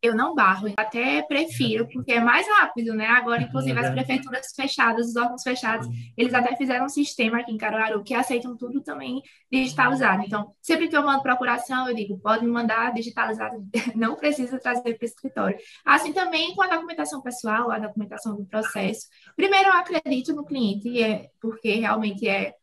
Eu 0.00 0.14
não 0.14 0.34
barro, 0.34 0.72
até 0.76 1.22
prefiro, 1.22 1.88
porque 1.88 2.12
é 2.12 2.20
mais 2.20 2.46
rápido, 2.46 2.94
né? 2.94 3.06
Agora, 3.06 3.42
inclusive, 3.42 3.78
as 3.78 3.90
prefeituras 3.90 4.52
fechadas, 4.54 5.08
os 5.08 5.16
órgãos 5.16 5.42
fechados, 5.42 5.88
eles 6.16 6.32
até 6.32 6.54
fizeram 6.56 6.86
um 6.86 6.88
sistema 6.88 7.40
aqui 7.40 7.52
em 7.52 7.58
Caruaru 7.58 8.04
que 8.04 8.14
aceitam 8.14 8.56
tudo 8.56 8.80
também 8.80 9.20
digitalizado. 9.50 10.22
Então, 10.24 10.54
sempre 10.62 10.88
que 10.88 10.96
eu 10.96 11.02
mando 11.02 11.22
procuração, 11.22 11.88
eu 11.88 11.94
digo, 11.94 12.18
pode 12.18 12.44
me 12.44 12.50
mandar 12.50 12.92
digitalizado, 12.92 13.56
não 13.96 14.14
precisa 14.14 14.58
trazer 14.58 14.94
para 14.94 15.04
o 15.04 15.08
escritório. 15.08 15.58
Assim 15.84 16.12
também 16.12 16.54
com 16.54 16.62
a 16.62 16.68
documentação 16.68 17.20
pessoal, 17.20 17.70
a 17.70 17.78
documentação 17.78 18.36
do 18.36 18.46
processo. 18.46 19.08
Primeiro, 19.34 19.68
eu 19.68 19.74
acredito 19.74 20.32
no 20.32 20.44
cliente, 20.44 21.02
é, 21.02 21.28
porque 21.40 21.74
realmente 21.74 22.28
é 22.28 22.54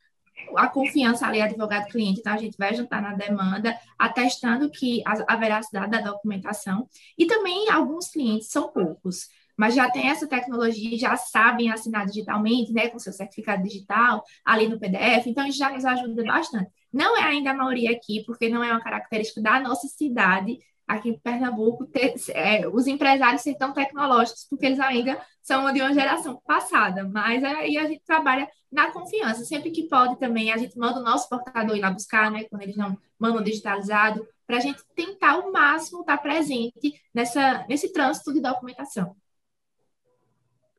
a 0.58 0.67
confiança 0.67 1.26
ali, 1.26 1.41
advogado-cliente, 1.41 2.19
então 2.19 2.34
a 2.34 2.38
gente 2.38 2.58
vai 2.58 2.74
juntar 2.74 3.02
na 3.02 3.13
demanda, 3.13 3.78
atestando 3.98 4.69
que 4.69 5.02
a, 5.06 5.34
a 5.34 5.36
veracidade 5.36 5.91
da 5.91 6.02
documentação, 6.02 6.88
e 7.17 7.26
também 7.26 7.69
alguns 7.69 8.10
clientes, 8.10 8.50
são 8.50 8.71
poucos, 8.71 9.30
mas 9.58 9.74
já 9.74 9.89
tem 9.89 10.10
essa 10.10 10.28
tecnologia, 10.28 10.98
já 10.98 11.15
sabem 11.15 11.71
assinar 11.71 12.06
digitalmente, 12.06 12.74
né, 12.74 12.89
com 12.89 13.00
seu 13.00 13.13
certificado 13.13 13.63
digital, 13.63 14.24
ali 14.43 14.67
no 14.67 14.80
PDF, 14.80 15.28
então 15.28 15.48
isso 15.48 15.58
já 15.58 15.69
nos 15.69 15.86
ajuda 15.86 16.24
bastante. 16.24 16.69
Não 16.91 17.17
é 17.17 17.24
ainda 17.24 17.52
a 17.52 17.54
maioria 17.54 17.91
aqui, 17.91 18.24
porque 18.26 18.50
não 18.50 18.63
é 18.63 18.71
uma 18.71 18.82
característica 18.82 19.41
da 19.41 19.60
nossa 19.60 19.88
cidade, 19.88 20.60
aqui 20.88 21.10
em 21.10 21.19
Pernambuco, 21.19 21.86
ter, 21.88 22.13
é, 22.30 22.67
os 22.67 22.86
empresários 22.88 23.41
ser 23.41 23.56
tão 23.56 23.74
tecnológicos, 23.74 24.45
porque 24.50 24.65
eles 24.65 24.80
ainda 24.80 25.19
são 25.41 25.71
de 25.74 25.82
uma 25.82 25.93
geração 25.93 26.39
passada, 26.45 27.08
mas 27.08 27.43
aí 27.43 27.78
a 27.78 27.88
gente 27.88 28.04
trabalha 28.06 28.48
na 28.76 28.92
confiança, 28.92 29.46
sempre 29.46 29.72
que 29.72 29.88
pode 29.88 30.20
também, 30.20 30.52
a 30.52 30.58
gente 30.58 30.78
manda 30.78 31.00
o 31.00 31.04
nosso 31.04 31.30
portador 31.30 31.78
ir 31.78 31.80
lá 31.80 31.90
buscar, 31.90 32.30
né, 32.30 32.44
quando 32.44 32.62
eles 32.62 32.76
não 32.76 32.98
mandam 33.18 33.42
digitalizado, 33.42 34.28
para 34.46 34.58
a 34.58 34.60
gente 34.60 34.84
tentar 34.94 35.32
ao 35.32 35.52
máximo 35.52 36.02
estar 36.02 36.18
presente 36.18 37.02
nessa, 37.14 37.66
nesse 37.68 37.92
trânsito 37.92 38.34
de 38.34 38.42
documentação. 38.42 39.16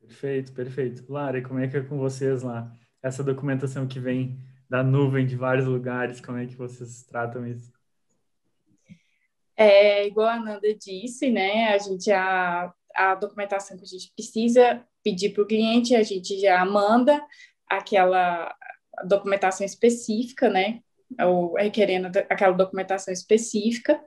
Perfeito, 0.01 0.53
perfeito. 0.53 1.05
Lara, 1.11 1.39
e 1.39 1.43
como 1.43 1.59
é 1.59 1.67
que 1.67 1.77
é 1.77 1.83
com 1.83 1.99
vocês 1.99 2.43
lá? 2.43 2.71
Essa 3.03 3.25
documentação 3.25 3.89
que 3.89 3.99
vem 3.99 4.39
da 4.69 4.83
nuvem 4.83 5.27
de 5.27 5.35
vários 5.35 5.67
lugares, 5.67 6.21
como 6.21 6.39
é 6.39 6.47
que 6.47 6.55
vocês 6.55 7.03
tratam 7.05 7.47
isso? 7.47 7.73
É, 9.57 10.07
igual 10.07 10.29
a 10.29 10.39
Nanda 10.39 10.75
disse, 10.75 11.31
né? 11.31 11.73
A 11.73 11.79
gente 11.79 12.05
já 12.05 12.73
a 12.95 13.15
documentação 13.15 13.77
que 13.77 13.85
a 13.85 13.87
gente 13.87 14.13
precisa 14.15 14.83
pedir 15.03 15.31
para 15.31 15.43
o 15.43 15.47
cliente, 15.47 15.95
a 15.95 16.03
gente 16.03 16.39
já 16.41 16.65
manda 16.65 17.23
aquela 17.69 18.55
documentação 19.05 19.65
específica, 19.65 20.49
né? 20.49 20.81
Ou 21.21 21.55
requerendo 21.55 22.09
aquela 22.29 22.53
documentação 22.53 23.13
específica. 23.13 24.03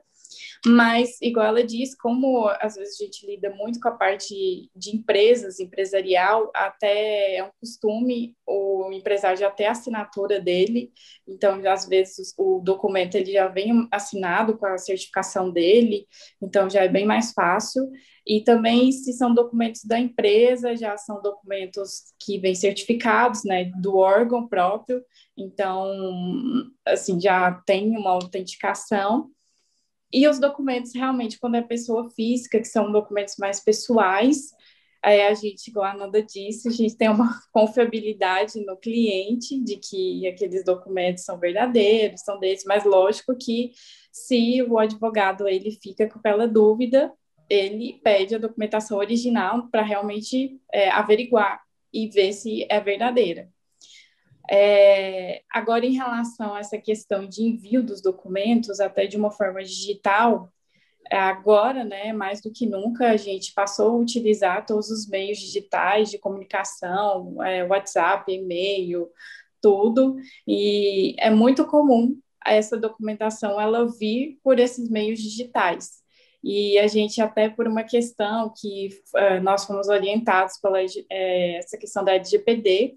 Mas, 0.66 1.20
igual 1.20 1.46
ela 1.46 1.64
diz, 1.64 1.94
como 1.94 2.48
às 2.60 2.76
vezes 2.76 3.00
a 3.00 3.04
gente 3.04 3.26
lida 3.26 3.50
muito 3.50 3.80
com 3.80 3.88
a 3.88 3.92
parte 3.92 4.70
de 4.74 4.96
empresas, 4.96 5.60
empresarial, 5.60 6.50
até 6.54 7.36
é 7.36 7.44
um 7.44 7.50
costume 7.60 8.34
o 8.46 8.90
empresário 8.92 9.38
já 9.38 9.50
ter 9.50 9.66
a 9.66 9.72
assinatura 9.72 10.40
dele, 10.40 10.92
então 11.26 11.60
às 11.70 11.86
vezes 11.86 12.34
o 12.36 12.60
documento 12.60 13.14
ele 13.14 13.32
já 13.32 13.46
vem 13.48 13.86
assinado 13.90 14.58
com 14.58 14.66
a 14.66 14.78
certificação 14.78 15.50
dele, 15.50 16.06
então 16.42 16.68
já 16.68 16.82
é 16.84 16.88
bem 16.88 17.06
mais 17.06 17.32
fácil. 17.32 17.88
E 18.26 18.44
também, 18.44 18.92
se 18.92 19.12
são 19.14 19.34
documentos 19.34 19.84
da 19.84 19.98
empresa, 19.98 20.76
já 20.76 20.96
são 20.96 21.22
documentos 21.22 22.12
que 22.20 22.38
vêm 22.38 22.54
certificados, 22.54 23.44
né, 23.44 23.64
do 23.80 23.96
órgão 23.96 24.46
próprio, 24.46 25.02
então, 25.36 25.90
assim, 26.86 27.20
já 27.20 27.52
tem 27.66 27.96
uma 27.96 28.10
autenticação. 28.10 29.30
E 30.12 30.26
os 30.26 30.38
documentos, 30.38 30.94
realmente, 30.94 31.38
quando 31.38 31.56
é 31.56 31.62
pessoa 31.62 32.10
física, 32.10 32.58
que 32.58 32.66
são 32.66 32.90
documentos 32.90 33.36
mais 33.36 33.60
pessoais, 33.60 34.52
é, 35.02 35.28
a 35.28 35.34
gente, 35.34 35.68
igual 35.68 35.86
a 35.86 35.94
Nanda 35.94 36.22
disse, 36.22 36.68
a 36.68 36.72
gente 36.72 36.96
tem 36.96 37.08
uma 37.08 37.40
confiabilidade 37.52 38.60
no 38.64 38.76
cliente 38.76 39.58
de 39.62 39.76
que 39.76 40.26
aqueles 40.26 40.64
documentos 40.64 41.24
são 41.24 41.38
verdadeiros, 41.38 42.20
são 42.20 42.38
desses, 42.38 42.66
mas 42.66 42.84
lógico 42.84 43.34
que 43.36 43.72
se 44.12 44.62
o 44.62 44.78
advogado 44.78 45.48
ele 45.48 45.70
fica 45.70 46.08
com 46.08 46.18
aquela 46.18 46.46
dúvida, 46.46 47.12
ele 47.48 48.00
pede 48.04 48.34
a 48.34 48.38
documentação 48.38 48.98
original 48.98 49.68
para 49.68 49.82
realmente 49.82 50.60
é, 50.72 50.90
averiguar 50.90 51.60
e 51.92 52.08
ver 52.08 52.32
se 52.32 52.66
é 52.68 52.80
verdadeira. 52.80 53.48
É, 54.50 55.42
agora, 55.48 55.86
em 55.86 55.94
relação 55.94 56.54
a 56.54 56.60
essa 56.60 56.76
questão 56.76 57.26
de 57.26 57.42
envio 57.42 57.82
dos 57.84 58.02
documentos, 58.02 58.80
até 58.80 59.06
de 59.06 59.16
uma 59.16 59.30
forma 59.30 59.62
digital, 59.62 60.52
agora, 61.10 61.84
né, 61.84 62.12
mais 62.12 62.40
do 62.40 62.50
que 62.52 62.66
nunca, 62.66 63.10
a 63.10 63.16
gente 63.16 63.52
passou 63.54 63.90
a 63.90 63.96
utilizar 63.96 64.66
todos 64.66 64.90
os 64.90 65.08
meios 65.08 65.38
digitais 65.38 66.10
de 66.10 66.18
comunicação, 66.18 67.42
é, 67.44 67.64
WhatsApp, 67.64 68.32
e-mail, 68.32 69.08
tudo, 69.60 70.16
e 70.46 71.14
é 71.18 71.30
muito 71.30 71.66
comum 71.66 72.18
essa 72.44 72.76
documentação 72.76 73.60
ela 73.60 73.86
vir 73.86 74.38
por 74.42 74.58
esses 74.58 74.88
meios 74.90 75.20
digitais. 75.20 76.00
E 76.42 76.78
a 76.78 76.86
gente 76.86 77.20
até 77.20 77.50
por 77.50 77.68
uma 77.68 77.84
questão 77.84 78.52
que 78.58 78.88
uh, 79.14 79.42
nós 79.42 79.66
fomos 79.66 79.88
orientados 79.88 80.58
pela 80.58 80.80
é, 80.80 81.58
essa 81.58 81.76
questão 81.76 82.02
da 82.02 82.14
LGPD, 82.14 82.96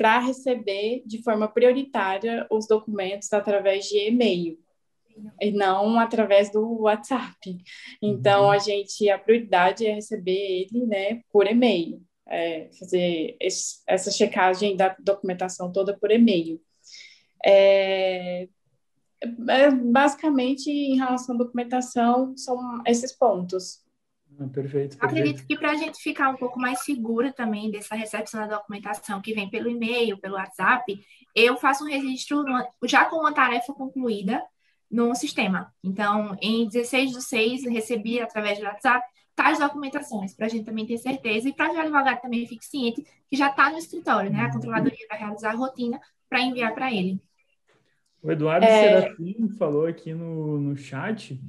para 0.00 0.18
receber 0.18 1.02
de 1.04 1.22
forma 1.22 1.46
prioritária 1.46 2.46
os 2.50 2.66
documentos 2.66 3.30
através 3.34 3.84
de 3.84 3.98
e-mail 3.98 4.58
e 5.38 5.52
não 5.52 6.00
através 6.00 6.50
do 6.50 6.80
WhatsApp. 6.80 7.58
Então 8.00 8.44
uhum. 8.44 8.50
a 8.50 8.56
gente 8.56 9.10
a 9.10 9.18
prioridade 9.18 9.84
é 9.84 9.92
receber 9.92 10.32
ele, 10.72 10.86
né, 10.86 11.20
por 11.30 11.46
e-mail, 11.46 12.00
é, 12.26 12.70
fazer 12.78 13.36
esse, 13.38 13.82
essa 13.86 14.10
checagem 14.10 14.74
da 14.74 14.96
documentação 14.98 15.70
toda 15.70 15.94
por 15.94 16.10
e-mail. 16.10 16.58
É, 17.44 18.48
é, 19.50 19.70
basicamente, 19.70 20.70
em 20.70 20.96
relação 20.96 21.34
à 21.34 21.38
documentação, 21.38 22.34
são 22.38 22.82
esses 22.86 23.12
pontos. 23.12 23.82
Perfeito, 24.48 24.96
perfeito. 24.96 25.04
Acredito 25.04 25.46
que 25.46 25.56
para 25.56 25.72
a 25.72 25.74
gente 25.74 26.00
ficar 26.00 26.30
um 26.30 26.36
pouco 26.36 26.58
mais 26.58 26.82
segura 26.84 27.32
também 27.32 27.70
dessa 27.70 27.94
recepção 27.94 28.40
da 28.40 28.56
documentação 28.56 29.20
que 29.20 29.34
vem 29.34 29.50
pelo 29.50 29.68
e-mail, 29.68 30.18
pelo 30.18 30.36
WhatsApp, 30.36 30.98
eu 31.34 31.56
faço 31.56 31.84
um 31.84 31.88
registro 31.88 32.44
já 32.84 33.04
com 33.04 33.16
uma 33.16 33.34
tarefa 33.34 33.72
concluída 33.74 34.42
no 34.90 35.14
sistema. 35.14 35.72
Então, 35.84 36.36
em 36.40 36.66
16 36.66 37.12
do 37.12 37.20
6, 37.20 37.64
recebi 37.66 38.20
através 38.20 38.58
do 38.58 38.64
WhatsApp 38.64 39.06
tais 39.34 39.58
documentações, 39.58 40.34
para 40.34 40.46
a 40.46 40.48
gente 40.48 40.64
também 40.64 40.86
ter 40.86 40.98
certeza 40.98 41.48
e 41.48 41.52
para 41.52 41.70
que 41.70 41.76
o 41.76 41.80
advogado 41.80 42.20
também 42.20 42.46
fique 42.46 42.64
ciente 42.64 43.04
que 43.28 43.36
já 43.36 43.48
está 43.48 43.70
no 43.70 43.78
escritório, 43.78 44.30
né? 44.30 44.42
A 44.42 44.52
controladoria 44.52 45.06
vai 45.08 45.18
realizar 45.18 45.50
a 45.50 45.56
rotina 45.56 46.00
para 46.28 46.42
enviar 46.42 46.74
para 46.74 46.92
ele. 46.92 47.20
O 48.22 48.30
Eduardo 48.30 48.66
é... 48.66 49.00
Serafim 49.00 49.48
falou 49.56 49.86
aqui 49.86 50.12
no, 50.12 50.60
no 50.60 50.76
chat 50.76 51.40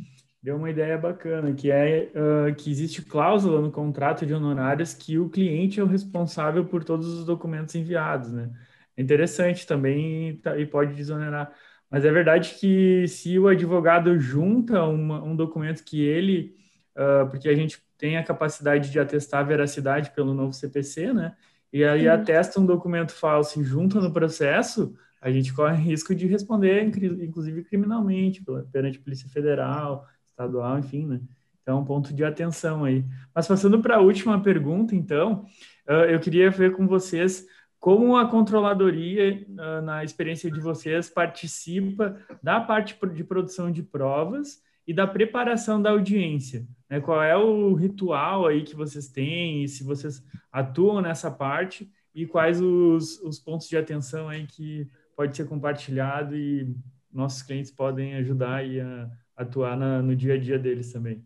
deu 0.42 0.56
uma 0.56 0.70
ideia 0.70 0.98
bacana, 0.98 1.54
que 1.54 1.70
é 1.70 2.12
uh, 2.16 2.56
que 2.56 2.72
existe 2.72 3.04
cláusula 3.04 3.62
no 3.62 3.72
contrato 3.72 4.26
de 4.26 4.34
honorários 4.34 4.94
que 4.94 5.20
o 5.20 5.30
cliente 5.30 5.80
é 5.80 5.84
o 5.84 5.88
responsável 5.88 6.66
por 6.66 6.84
todos 6.84 7.08
os 7.08 7.26
documentos 7.26 7.76
enviados, 7.76 8.32
né? 8.32 8.50
É 8.98 9.02
interessante 9.02 9.68
também 9.68 10.38
tá, 10.38 10.58
e 10.58 10.66
pode 10.66 10.96
desonerar. 10.96 11.54
Mas 11.90 12.06
é 12.06 12.12
verdade 12.12 12.56
que 12.60 13.08
se 13.08 13.38
o 13.38 13.48
advogado 13.48 14.18
junta 14.20 14.84
uma, 14.84 15.24
um 15.24 15.36
documento 15.36 15.84
que 15.84 16.02
ele, 16.02 16.56
uh, 16.96 17.30
porque 17.30 17.48
a 17.48 17.56
gente 17.56 17.82
tem 17.98 18.18
a 18.18 18.24
capacidade 18.24 18.90
de 18.90 19.00
atestar 19.00 19.42
a 19.42 19.44
veracidade 19.44 20.12
pelo 20.12 20.34
novo 20.34 20.54
CPC, 20.54 21.14
né? 21.14 21.36
E 21.72 21.84
aí 21.84 22.08
uhum. 22.08 22.14
atesta 22.14 22.60
um 22.60 22.66
documento 22.66 23.12
falso 23.12 23.62
e 23.62 23.64
junta 23.64 24.02
no 24.02 24.12
processo, 24.12 24.96
a 25.22 25.32
gente 25.32 25.54
corre 25.54 25.76
risco 25.82 26.16
de 26.16 26.26
responder, 26.26 26.84
inclusive 26.84 27.64
criminalmente, 27.64 28.44
perante 28.72 28.98
a 28.98 29.02
Polícia 29.02 29.30
Federal, 29.30 30.08
estadual, 30.42 30.80
enfim, 30.80 31.06
né? 31.06 31.22
Então, 31.62 31.80
um 31.80 31.86
ponto 31.86 32.14
de 32.14 32.24
atenção 32.24 32.84
aí. 32.84 33.06
Mas 33.34 33.48
passando 33.48 33.80
para 33.82 33.98
a 33.98 34.02
última 34.02 34.42
pergunta, 34.42 34.96
então, 34.96 35.46
eu 36.10 36.20
queria 36.20 36.50
ver 36.50 36.74
com 36.76 36.88
vocês 36.88 37.46
como 37.80 38.16
a 38.16 38.28
controladoria, 38.28 39.46
na 39.84 40.04
experiência 40.04 40.52
de 40.52 40.60
vocês, 40.60 41.10
participa 41.10 42.18
da 42.42 42.60
parte 42.60 42.98
de 43.14 43.24
produção 43.24 43.72
de 43.72 43.82
provas 43.82 44.62
e 44.88 44.94
da 44.94 45.08
preparação 45.08 45.82
da 45.82 45.92
audiência. 45.92 46.68
Né? 46.90 47.00
Qual 47.00 47.22
é 47.22 47.36
o 47.36 47.74
ritual 47.74 48.46
aí 48.46 48.64
que 48.64 48.76
vocês 48.76 49.08
têm 49.08 49.64
e 49.64 49.68
se 49.68 49.84
vocês 49.84 50.24
atuam 50.52 51.02
nessa 51.02 51.32
parte 51.32 51.92
e 52.14 52.26
quais 52.26 52.62
os, 52.62 53.20
os 53.22 53.40
pontos 53.40 53.68
de 53.68 53.78
atenção 53.78 54.30
aí 54.30 54.46
que 54.46 54.88
pode 55.16 55.36
ser 55.36 55.48
compartilhado 55.48 56.36
e 56.36 56.76
nossos 57.12 57.42
clientes 57.42 57.72
podem 57.72 58.16
ajudar 58.16 58.56
aí 58.56 58.80
a 58.80 59.10
atuar 59.42 59.78
na, 59.78 60.02
no 60.02 60.16
dia 60.16 60.36
a 60.36 60.38
dia 60.38 60.58
deles 60.58 60.92
também. 60.92 61.26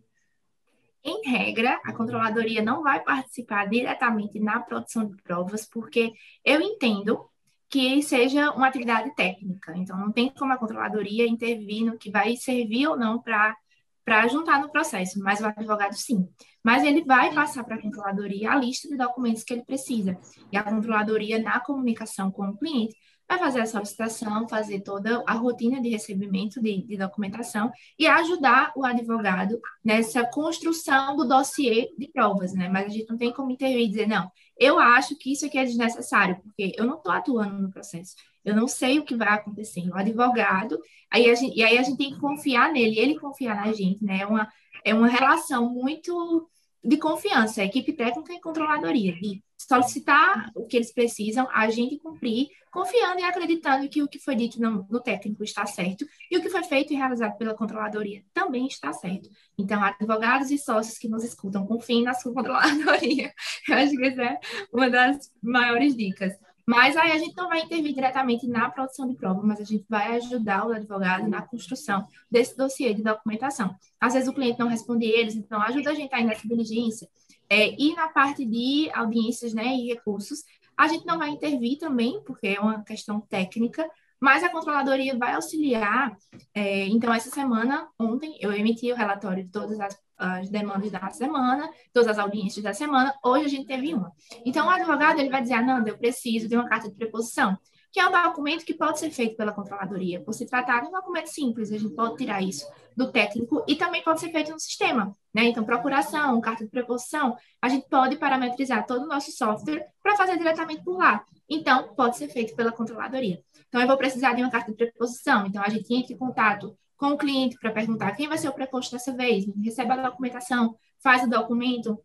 Em 1.04 1.22
regra, 1.28 1.80
a 1.84 1.92
controladoria 1.92 2.62
não 2.62 2.82
vai 2.82 3.00
participar 3.02 3.66
diretamente 3.66 4.40
na 4.40 4.58
produção 4.58 5.06
de 5.06 5.16
provas, 5.22 5.64
porque 5.64 6.12
eu 6.44 6.60
entendo 6.60 7.28
que 7.68 8.02
seja 8.02 8.50
uma 8.52 8.66
atividade 8.66 9.14
técnica. 9.14 9.72
Então, 9.76 9.98
não 9.98 10.10
tem 10.10 10.30
como 10.30 10.52
a 10.52 10.58
controladoria 10.58 11.26
intervir 11.26 11.84
no 11.84 11.98
que 11.98 12.10
vai 12.10 12.36
servir 12.36 12.88
ou 12.88 12.96
não 12.96 13.20
para 13.20 13.56
para 14.04 14.28
juntar 14.28 14.62
no 14.62 14.70
processo, 14.70 15.18
mas 15.18 15.40
o 15.40 15.46
advogado 15.46 15.94
sim. 15.94 16.28
Mas 16.62 16.84
ele 16.84 17.04
vai 17.04 17.34
passar 17.34 17.64
para 17.64 17.74
a 17.74 17.82
controladoria 17.82 18.52
a 18.52 18.56
lista 18.56 18.88
de 18.88 18.96
documentos 18.96 19.42
que 19.42 19.52
ele 19.52 19.64
precisa. 19.64 20.16
E 20.52 20.56
a 20.56 20.62
controladoria, 20.62 21.42
na 21.42 21.58
comunicação 21.58 22.30
com 22.30 22.46
o 22.46 22.56
cliente, 22.56 22.94
vai 23.28 23.38
fazer 23.38 23.60
a 23.60 23.66
solicitação, 23.66 24.48
fazer 24.48 24.80
toda 24.80 25.22
a 25.26 25.34
rotina 25.34 25.80
de 25.80 25.88
recebimento 25.88 26.60
de, 26.60 26.82
de, 26.82 26.96
documentação 26.96 27.70
e 27.98 28.06
ajudar 28.06 28.72
o 28.76 28.84
advogado 28.84 29.60
nessa 29.84 30.24
construção 30.24 31.16
do 31.16 31.26
dossiê 31.26 31.92
de 31.98 32.08
provas, 32.08 32.52
né? 32.54 32.68
Mas 32.68 32.86
a 32.86 32.88
gente 32.88 33.08
não 33.08 33.18
tem 33.18 33.32
como 33.32 33.50
intervir 33.50 33.82
e 33.82 33.88
dizer, 33.88 34.06
não, 34.06 34.30
eu 34.58 34.78
acho 34.78 35.16
que 35.16 35.32
isso 35.32 35.46
aqui 35.46 35.58
é 35.58 35.64
desnecessário, 35.64 36.40
porque 36.42 36.72
eu 36.76 36.86
não 36.86 36.96
estou 36.96 37.12
atuando 37.12 37.60
no 37.60 37.70
processo, 37.70 38.14
eu 38.44 38.54
não 38.54 38.68
sei 38.68 38.98
o 38.98 39.04
que 39.04 39.16
vai 39.16 39.28
acontecer. 39.28 39.88
O 39.88 39.96
advogado, 39.96 40.78
aí 41.10 41.34
gente, 41.34 41.58
e 41.58 41.64
aí 41.64 41.76
a 41.78 41.82
gente 41.82 41.98
tem 41.98 42.12
que 42.12 42.20
confiar 42.20 42.72
nele, 42.72 42.98
ele 42.98 43.18
confiar 43.18 43.56
na 43.56 43.72
gente, 43.72 44.04
né? 44.04 44.20
É 44.20 44.26
uma, 44.26 44.48
é 44.84 44.94
uma 44.94 45.08
relação 45.08 45.68
muito 45.68 46.48
de 46.82 46.96
confiança, 46.96 47.64
equipe 47.64 47.92
técnica 47.92 48.32
e 48.32 48.40
controladoria, 48.40 49.12
de 49.14 49.42
solicitar 49.56 50.50
o 50.54 50.66
que 50.66 50.76
eles 50.76 50.92
precisam, 50.92 51.48
a 51.52 51.68
gente 51.70 51.98
cumprir, 51.98 52.48
confiando 52.70 53.20
e 53.20 53.24
acreditando 53.24 53.88
que 53.88 54.02
o 54.02 54.08
que 54.08 54.18
foi 54.18 54.36
dito 54.36 54.60
no, 54.60 54.86
no, 54.90 55.00
técnico 55.00 55.42
está 55.42 55.64
certo 55.64 56.06
e 56.30 56.36
o 56.36 56.42
que 56.42 56.50
foi 56.50 56.62
feito 56.62 56.92
e 56.92 56.96
realizado 56.96 57.36
pela 57.38 57.54
controladoria 57.54 58.22
também 58.34 58.66
está 58.66 58.92
certo. 58.92 59.30
Então, 59.58 59.82
advogados 59.82 60.50
e 60.50 60.58
sócios 60.58 60.98
que 60.98 61.08
nos 61.08 61.24
escutam, 61.24 61.66
confiem 61.66 62.02
na 62.02 62.12
sua 62.12 62.32
controladoria. 62.34 63.32
Eu 63.68 63.76
acho 63.76 63.96
que 63.96 64.04
essa 64.04 64.22
é 64.22 64.38
uma 64.72 64.90
das 64.90 65.32
maiores 65.42 65.96
dicas. 65.96 66.34
Mas 66.66 66.96
aí 66.96 67.12
a 67.12 67.18
gente 67.18 67.36
não 67.36 67.48
vai 67.48 67.60
intervir 67.60 67.94
diretamente 67.94 68.48
na 68.48 68.68
produção 68.68 69.06
de 69.06 69.14
prova, 69.14 69.40
mas 69.40 69.60
a 69.60 69.64
gente 69.64 69.86
vai 69.88 70.16
ajudar 70.16 70.66
o 70.66 70.72
advogado 70.72 71.28
na 71.28 71.40
construção 71.40 72.04
desse 72.28 72.56
dossiê 72.56 72.92
de 72.92 73.04
documentação. 73.04 73.72
Às 74.00 74.14
vezes 74.14 74.28
o 74.28 74.32
cliente 74.32 74.58
não 74.58 74.66
responde 74.66 75.06
eles, 75.06 75.36
então 75.36 75.62
ajuda 75.62 75.90
a 75.92 75.94
gente 75.94 76.12
aí 76.12 76.24
nessa 76.24 76.46
diligência. 76.46 77.08
É, 77.48 77.74
e 77.80 77.94
na 77.94 78.08
parte 78.08 78.44
de 78.44 78.90
audiências 78.92 79.54
né, 79.54 79.66
e 79.66 79.88
recursos, 79.88 80.44
a 80.76 80.88
gente 80.88 81.06
não 81.06 81.18
vai 81.18 81.30
intervir 81.30 81.78
também, 81.78 82.22
porque 82.24 82.48
é 82.48 82.60
uma 82.60 82.82
questão 82.82 83.20
técnica, 83.20 83.88
mas 84.20 84.42
a 84.42 84.48
controladoria 84.48 85.16
vai 85.16 85.34
auxiliar. 85.34 86.16
É, 86.54 86.86
então, 86.86 87.12
essa 87.12 87.30
semana, 87.30 87.88
ontem, 87.98 88.36
eu 88.40 88.52
emiti 88.52 88.90
o 88.90 88.96
relatório 88.96 89.44
de 89.44 89.50
todas 89.50 89.78
as, 89.78 89.98
as, 90.16 90.50
demandas 90.50 90.90
da 90.90 91.10
semana, 91.10 91.70
todas 91.92 92.08
as 92.08 92.18
audiências 92.18 92.64
da 92.64 92.74
semana. 92.74 93.14
Hoje 93.24 93.44
a 93.44 93.48
gente 93.48 93.66
teve 93.66 93.94
uma. 93.94 94.12
Então, 94.44 94.66
o 94.66 94.70
advogado 94.70 95.18
ele 95.18 95.30
vai 95.30 95.42
dizer: 95.42 95.54
ah, 95.54 95.62
Nanda, 95.62 95.90
eu 95.90 95.98
preciso 95.98 96.48
de 96.48 96.56
uma 96.56 96.68
carta 96.68 96.88
de 96.88 96.94
preposição, 96.94 97.56
que 97.96 98.00
é 98.00 98.06
um 98.06 98.12
documento 98.12 98.62
que 98.62 98.74
pode 98.74 98.98
ser 98.98 99.10
feito 99.10 99.38
pela 99.38 99.52
controladoria. 99.52 100.20
Por 100.20 100.34
se 100.34 100.44
tratar 100.44 100.82
de 100.82 100.88
um 100.88 100.90
documento 100.90 101.28
simples, 101.28 101.72
a 101.72 101.78
gente 101.78 101.94
pode 101.94 102.18
tirar 102.18 102.42
isso 102.42 102.70
do 102.94 103.10
técnico 103.10 103.64
e 103.66 103.74
também 103.74 104.02
pode 104.04 104.20
ser 104.20 104.30
feito 104.30 104.52
no 104.52 104.60
sistema. 104.60 105.16
Né? 105.32 105.44
Então, 105.44 105.64
procuração, 105.64 106.38
carta 106.42 106.62
de 106.62 106.70
preposição, 106.70 107.34
a 107.58 107.70
gente 107.70 107.88
pode 107.88 108.16
parametrizar 108.16 108.86
todo 108.86 109.04
o 109.04 109.06
nosso 109.06 109.32
software 109.32 109.86
para 110.02 110.14
fazer 110.14 110.36
diretamente 110.36 110.84
por 110.84 110.98
lá. 110.98 111.24
Então, 111.48 111.94
pode 111.94 112.18
ser 112.18 112.28
feito 112.28 112.54
pela 112.54 112.70
controladoria. 112.70 113.42
Então, 113.66 113.80
eu 113.80 113.86
vou 113.86 113.96
precisar 113.96 114.34
de 114.34 114.42
uma 114.42 114.50
carta 114.50 114.72
de 114.72 114.76
preposição. 114.76 115.46
Então, 115.46 115.62
a 115.62 115.70
gente 115.70 115.90
entra 115.94 116.12
em 116.12 116.18
contato 116.18 116.76
com 116.98 117.12
o 117.12 117.16
cliente 117.16 117.56
para 117.58 117.72
perguntar 117.72 118.12
quem 118.12 118.28
vai 118.28 118.36
ser 118.36 118.50
o 118.50 118.52
preposto 118.52 118.92
dessa 118.92 119.14
vez, 119.16 119.46
recebe 119.64 119.92
a 119.92 120.10
documentação, 120.10 120.76
faz 121.02 121.22
o 121.22 121.30
documento. 121.30 121.98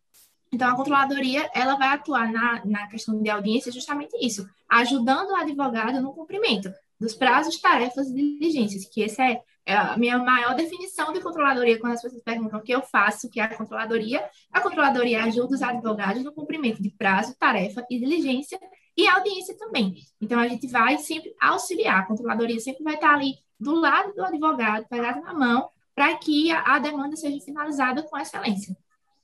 Então, 0.52 0.70
a 0.70 0.76
controladoria 0.76 1.50
ela 1.54 1.76
vai 1.76 1.88
atuar 1.90 2.32
na, 2.32 2.66
na 2.66 2.88
questão 2.88 3.22
de 3.22 3.30
audiência 3.30 3.72
justamente 3.72 4.16
isso, 4.22 4.48
ajudando 4.70 5.30
o 5.30 5.36
advogado 5.36 6.02
no 6.02 6.14
cumprimento 6.14 6.72
dos 7.00 7.16
prazos, 7.16 7.60
tarefas 7.60 8.10
e 8.10 8.14
diligências, 8.14 8.86
que 8.86 9.04
essa 9.04 9.24
é, 9.24 9.42
é 9.66 9.76
a 9.76 9.98
minha 9.98 10.20
maior 10.20 10.54
definição 10.54 11.14
de 11.14 11.22
controladoria, 11.22 11.80
quando 11.80 11.94
as 11.94 12.02
pessoas 12.02 12.22
perguntam 12.22 12.60
o 12.60 12.62
que 12.62 12.74
eu 12.74 12.82
faço, 12.82 13.28
o 13.28 13.30
que 13.30 13.40
é 13.40 13.44
a 13.44 13.56
controladoria. 13.58 14.24
A 14.52 14.60
controladoria 14.62 15.24
ajuda 15.24 15.56
os 15.56 15.62
advogados 15.62 16.24
no 16.24 16.34
cumprimento 16.34 16.82
de 16.82 16.90
prazo, 16.90 17.36
tarefa 17.40 17.86
e 17.90 17.98
diligência, 17.98 18.60
e 18.96 19.08
audiência 19.08 19.58
também. 19.58 19.96
Então, 20.20 20.40
a 20.40 20.48
gente 20.48 20.68
vai 20.68 20.98
sempre 20.98 21.34
auxiliar, 21.40 22.02
a 22.02 22.06
controladoria 22.06 22.60
sempre 22.60 22.84
vai 22.84 22.96
estar 22.96 23.14
ali 23.14 23.36
do 23.60 23.74
lado 23.74 24.14
do 24.14 24.24
advogado, 24.24 24.88
pegado 24.90 25.22
na 25.22 25.34
mão, 25.34 25.70
para 25.96 26.16
que 26.18 26.52
a, 26.52 26.76
a, 26.76 26.80
demanda 26.80 27.16
seja 27.16 27.40
finalizada 27.44 28.04
com 28.04 28.18
excelência. 28.18 28.76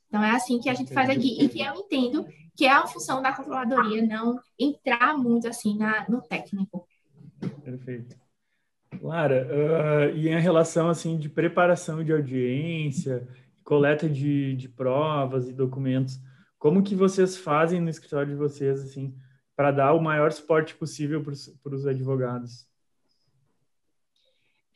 Então, 0.07 0.23
é 0.23 0.31
assim 0.31 0.59
que 0.59 0.69
a 0.69 0.73
gente 0.73 0.93
faz 0.93 1.09
aqui, 1.09 1.41
e 1.41 1.49
que 1.49 1.61
eu 1.61 1.73
entendo 1.75 2.25
que 2.55 2.65
é 2.65 2.71
a 2.71 2.87
função 2.87 3.21
da 3.21 3.31
controladoria 3.31 4.05
não 4.05 4.39
entrar 4.59 5.15
muito 5.17 5.47
assim 5.47 5.77
na, 5.77 6.09
no 6.09 6.21
técnico. 6.21 6.87
Perfeito. 7.63 8.17
Lara, 9.01 9.47
uh, 9.47 10.15
e 10.15 10.29
em 10.29 10.39
relação 10.39 10.89
assim 10.89 11.17
de 11.17 11.29
preparação 11.29 12.03
de 12.03 12.11
audiência, 12.11 13.27
coleta 13.63 14.09
de, 14.09 14.55
de 14.55 14.67
provas 14.69 15.47
e 15.47 15.53
documentos, 15.53 16.19
como 16.57 16.81
que 16.81 16.95
vocês 16.95 17.37
fazem 17.37 17.79
no 17.79 17.89
escritório 17.89 18.31
de 18.31 18.35
vocês 18.35 18.81
assim 18.81 19.13
para 19.55 19.71
dar 19.71 19.93
o 19.93 20.01
maior 20.01 20.31
suporte 20.31 20.73
possível 20.73 21.21
para 21.23 21.75
os 21.75 21.85
advogados? 21.85 22.67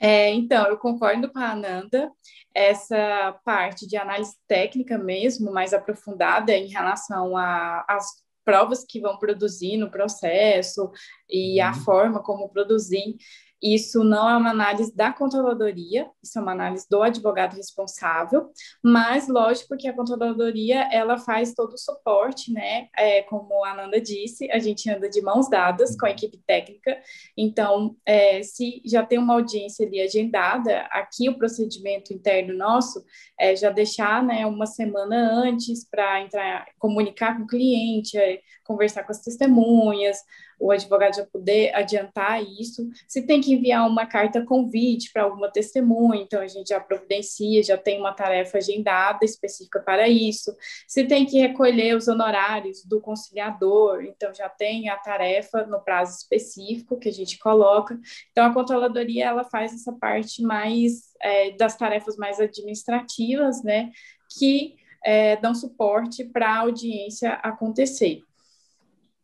É, 0.04 0.34
então, 0.34 0.66
eu 0.66 0.80
concordo 0.80 1.32
com 1.32 1.38
a 1.38 1.52
Ananda, 1.52 2.12
essa 2.56 3.40
parte 3.46 3.88
de 3.88 3.96
análise 3.96 4.36
técnica 4.48 4.98
mesmo, 4.98 5.54
mais 5.54 5.76
aprofundada 5.76 6.52
em 6.54 6.68
relação 6.68 7.38
às 7.38 8.08
provas 8.44 8.84
que 8.84 9.00
vão 9.00 9.20
produzir 9.20 9.78
no 9.78 9.92
processo 9.92 10.90
e 11.30 11.62
a 11.62 11.68
uhum. 11.70 11.76
forma 11.84 12.24
como 12.24 12.50
produzir, 12.50 13.16
isso 13.62 14.04
não 14.04 14.28
é 14.30 14.36
uma 14.36 14.50
análise 14.50 14.96
da 14.96 15.14
controladoria, 15.14 16.10
isso 16.24 16.40
é 16.40 16.42
uma 16.42 16.52
análise 16.52 16.88
do 16.90 17.02
advogado 17.02 17.56
responsável, 17.56 18.50
mas 18.84 19.28
lógico 19.28 19.78
que 19.78 19.88
a 19.88 19.94
controladoria 19.94 20.90
ela 20.92 21.18
faz 21.18 21.54
todo 21.54 21.74
o 21.74 21.78
suporte, 21.78 22.52
né? 22.52 22.88
É, 22.98 23.22
como 23.24 23.64
a 23.64 23.72
Ananda 23.72 24.02
disse, 24.02 24.50
a 24.52 24.58
gente 24.58 24.90
anda 24.90 25.08
de 25.10 25.22
mãos 25.22 25.50
dadas 25.50 25.96
com 25.96 26.06
a 26.06 26.12
equipe 26.12 26.40
técnica. 26.46 26.98
Então, 27.38 27.96
é, 28.06 28.42
se 28.42 28.82
já 28.86 29.06
tem 29.06 29.20
uma 29.20 29.36
audiência 29.36 29.86
ali 29.86 30.02
agendada, 30.02 30.82
aqui 30.92 31.30
o 31.30 31.38
procedimento 31.38 32.14
interno 32.14 32.58
nosso 32.58 33.04
é 33.40 33.56
já 33.56 33.70
deixar, 33.70 34.24
né, 34.24 34.46
uma 34.46 34.66
semana 34.66 35.32
antes 35.32 35.88
para 35.88 36.22
entrar, 36.22 36.66
comunicar 36.80 37.38
com 37.38 37.44
o 37.44 37.48
cliente, 37.48 38.18
é, 38.18 38.40
conversar 38.64 39.04
com 39.04 39.12
as 39.12 39.22
testemunhas, 39.22 40.18
o 40.62 40.72
advogado 40.72 41.16
já 41.16 41.26
poder 41.26 41.74
adiantar 41.76 42.42
isso. 42.44 42.88
Se 43.08 43.26
tem 43.26 43.42
que 43.42 43.54
enviar 43.54 43.88
uma 43.88 44.06
carta 44.06 44.46
convite 44.46 45.12
para 45.12 45.24
alguma 45.24 45.52
testemunha, 45.52 46.22
então 46.22 46.40
a 46.40 46.48
gente 46.48 46.70
já 46.70 46.80
providencia, 46.80 47.64
já 47.64 47.78
tem 47.78 48.00
uma 48.00 48.14
tarefa 48.14 48.60
agendada 48.60 49.26
específica 49.26 49.80
para 49.80 50.08
isso. 50.08 50.56
Se 50.88 51.04
tem 51.04 51.26
que 51.26 51.40
recolher 51.40 51.98
os 51.98 52.08
honorários 52.08 52.86
do 52.86 53.02
conciliador, 53.02 54.04
então 54.04 54.32
já 54.34 54.48
tem 54.48 54.88
a 54.90 54.98
tarefa 54.98 55.66
no 55.66 55.80
prazo 55.80 56.18
específico 56.18 57.00
que 57.00 57.10
a 57.10 57.14
gente 57.14 57.40
coloca. 57.40 58.00
Então 58.32 58.46
a 58.46 58.54
controladoria 58.54 59.26
ela 59.26 59.44
faz 59.44 59.74
essa 59.74 59.92
parte 59.92 60.44
mais 60.44 61.12
é, 61.20 61.52
das 61.52 61.76
tarefas 61.76 62.16
mais 62.18 62.40
administrativas, 62.40 63.64
né, 63.64 63.92
que 64.38 64.76
é, 65.04 65.36
dão 65.38 65.56
suporte 65.56 66.24
para 66.24 66.48
a 66.48 66.60
audiência 66.60 67.34
acontecer. 67.34 68.22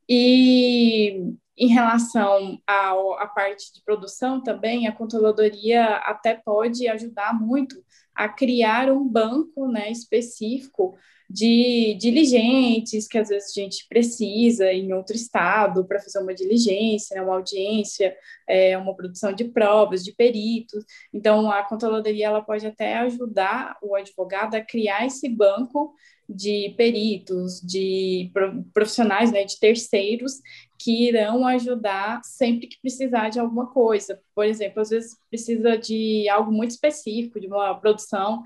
E 0.09 1.33
em 1.57 1.67
relação 1.67 2.61
à 2.67 3.27
parte 3.27 3.73
de 3.73 3.81
produção 3.83 4.41
também, 4.41 4.87
a 4.87 4.91
controladoria 4.91 5.97
até 5.97 6.35
pode 6.35 6.87
ajudar 6.87 7.33
muito 7.33 7.83
a 8.13 8.29
criar 8.29 8.91
um 8.91 9.07
banco 9.07 9.67
né, 9.67 9.91
específico 9.91 10.95
de 11.29 11.97
diligentes 11.99 13.07
que 13.07 13.17
às 13.17 13.29
vezes 13.29 13.51
a 13.51 13.61
gente 13.61 13.85
precisa 13.89 14.71
em 14.71 14.93
outro 14.93 15.15
estado 15.15 15.85
para 15.85 15.99
fazer 15.99 16.19
uma 16.19 16.33
diligência, 16.33 17.15
né, 17.15 17.21
uma 17.21 17.35
audiência, 17.35 18.15
é, 18.47 18.77
uma 18.77 18.95
produção 18.95 19.33
de 19.33 19.45
provas, 19.45 20.03
de 20.03 20.13
peritos. 20.13 20.85
Então, 21.13 21.51
a 21.51 21.63
controladoria 21.63 22.27
ela 22.27 22.41
pode 22.41 22.65
até 22.65 22.97
ajudar 22.99 23.77
o 23.81 23.95
advogado 23.95 24.55
a 24.55 24.61
criar 24.61 25.05
esse 25.05 25.27
banco 25.27 25.93
de 26.29 26.73
peritos, 26.77 27.61
de 27.61 28.31
profissionais, 28.73 29.31
né, 29.31 29.45
de 29.45 29.59
terceiros 29.59 30.41
que 30.79 31.07
irão 31.07 31.45
ajudar 31.47 32.21
sempre 32.23 32.67
que 32.67 32.79
precisar 32.81 33.29
de 33.29 33.39
alguma 33.39 33.67
coisa. 33.67 34.19
Por 34.35 34.45
exemplo, 34.45 34.81
às 34.81 34.89
vezes 34.89 35.17
precisa 35.29 35.77
de 35.77 36.29
algo 36.29 36.51
muito 36.51 36.71
específico, 36.71 37.39
de 37.39 37.47
uma 37.47 37.73
produção 37.75 38.43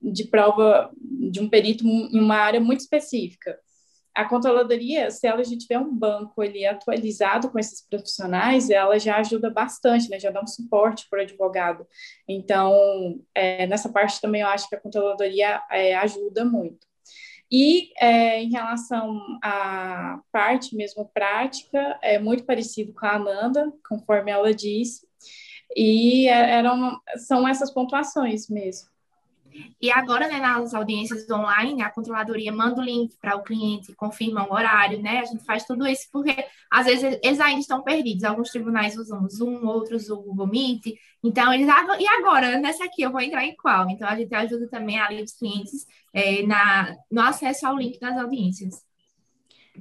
de 0.00 0.24
prova 0.24 0.90
de 1.00 1.40
um 1.40 1.48
perito 1.48 1.84
em 2.14 2.20
uma 2.20 2.36
área 2.36 2.60
muito 2.60 2.80
específica. 2.80 3.58
A 4.14 4.24
controladoria, 4.24 5.10
se 5.10 5.26
ela 5.26 5.42
já 5.42 5.58
tiver 5.58 5.78
um 5.78 5.92
banco 5.92 6.40
ali 6.40 6.64
atualizado 6.64 7.50
com 7.50 7.58
esses 7.58 7.84
profissionais, 7.84 8.70
ela 8.70 8.96
já 8.96 9.16
ajuda 9.16 9.50
bastante, 9.50 10.08
né? 10.08 10.20
já 10.20 10.30
dá 10.30 10.40
um 10.40 10.46
suporte 10.46 11.06
para 11.10 11.18
o 11.18 11.22
advogado. 11.22 11.84
Então, 12.28 13.20
é, 13.34 13.66
nessa 13.66 13.88
parte 13.88 14.20
também 14.20 14.42
eu 14.42 14.46
acho 14.46 14.68
que 14.68 14.76
a 14.76 14.80
controladoria 14.80 15.60
é, 15.68 15.96
ajuda 15.96 16.44
muito. 16.44 16.86
E 17.50 17.92
é, 18.00 18.40
em 18.40 18.50
relação 18.50 19.20
à 19.42 20.20
parte 20.30 20.76
mesmo 20.76 21.10
prática, 21.12 21.98
é 22.00 22.18
muito 22.18 22.44
parecido 22.44 22.92
com 22.94 23.06
a 23.06 23.14
Amanda, 23.14 23.72
conforme 23.88 24.30
ela 24.30 24.54
disse, 24.54 25.06
e 25.76 26.28
é, 26.28 26.52
eram, 26.58 27.00
são 27.16 27.46
essas 27.46 27.70
pontuações 27.70 28.48
mesmo. 28.48 28.93
E 29.80 29.90
agora, 29.90 30.26
né, 30.26 30.38
nas 30.40 30.74
audiências 30.74 31.28
online, 31.30 31.82
a 31.82 31.90
controladoria 31.90 32.52
manda 32.52 32.80
o 32.80 32.84
link 32.84 33.16
para 33.20 33.36
o 33.36 33.42
cliente, 33.42 33.94
confirma 33.94 34.48
o 34.48 34.52
horário, 34.52 35.00
né? 35.00 35.20
A 35.20 35.24
gente 35.24 35.44
faz 35.44 35.64
tudo 35.64 35.86
isso 35.86 36.08
porque, 36.12 36.34
às 36.70 36.86
vezes, 36.86 37.18
eles 37.22 37.40
ainda 37.40 37.60
estão 37.60 37.82
perdidos. 37.82 38.24
Alguns 38.24 38.50
tribunais 38.50 38.96
usam 38.96 39.22
o 39.22 39.28
Zoom, 39.28 39.64
outros 39.66 40.10
o 40.10 40.16
Google 40.16 40.48
Meet. 40.48 40.94
Então, 41.22 41.52
eles, 41.52 41.68
ah, 41.68 41.96
e 41.98 42.06
agora, 42.08 42.58
nessa 42.58 42.84
aqui, 42.84 43.02
eu 43.02 43.12
vou 43.12 43.20
entrar 43.20 43.44
em 43.44 43.54
qual? 43.56 43.88
Então, 43.88 44.08
a 44.08 44.16
gente 44.16 44.34
ajuda 44.34 44.68
também 44.68 44.98
ali 44.98 45.22
os 45.22 45.32
clientes 45.32 45.86
é, 46.12 46.42
na, 46.42 46.96
no 47.10 47.20
acesso 47.20 47.66
ao 47.66 47.76
link 47.76 47.98
das 48.00 48.16
audiências. 48.18 48.82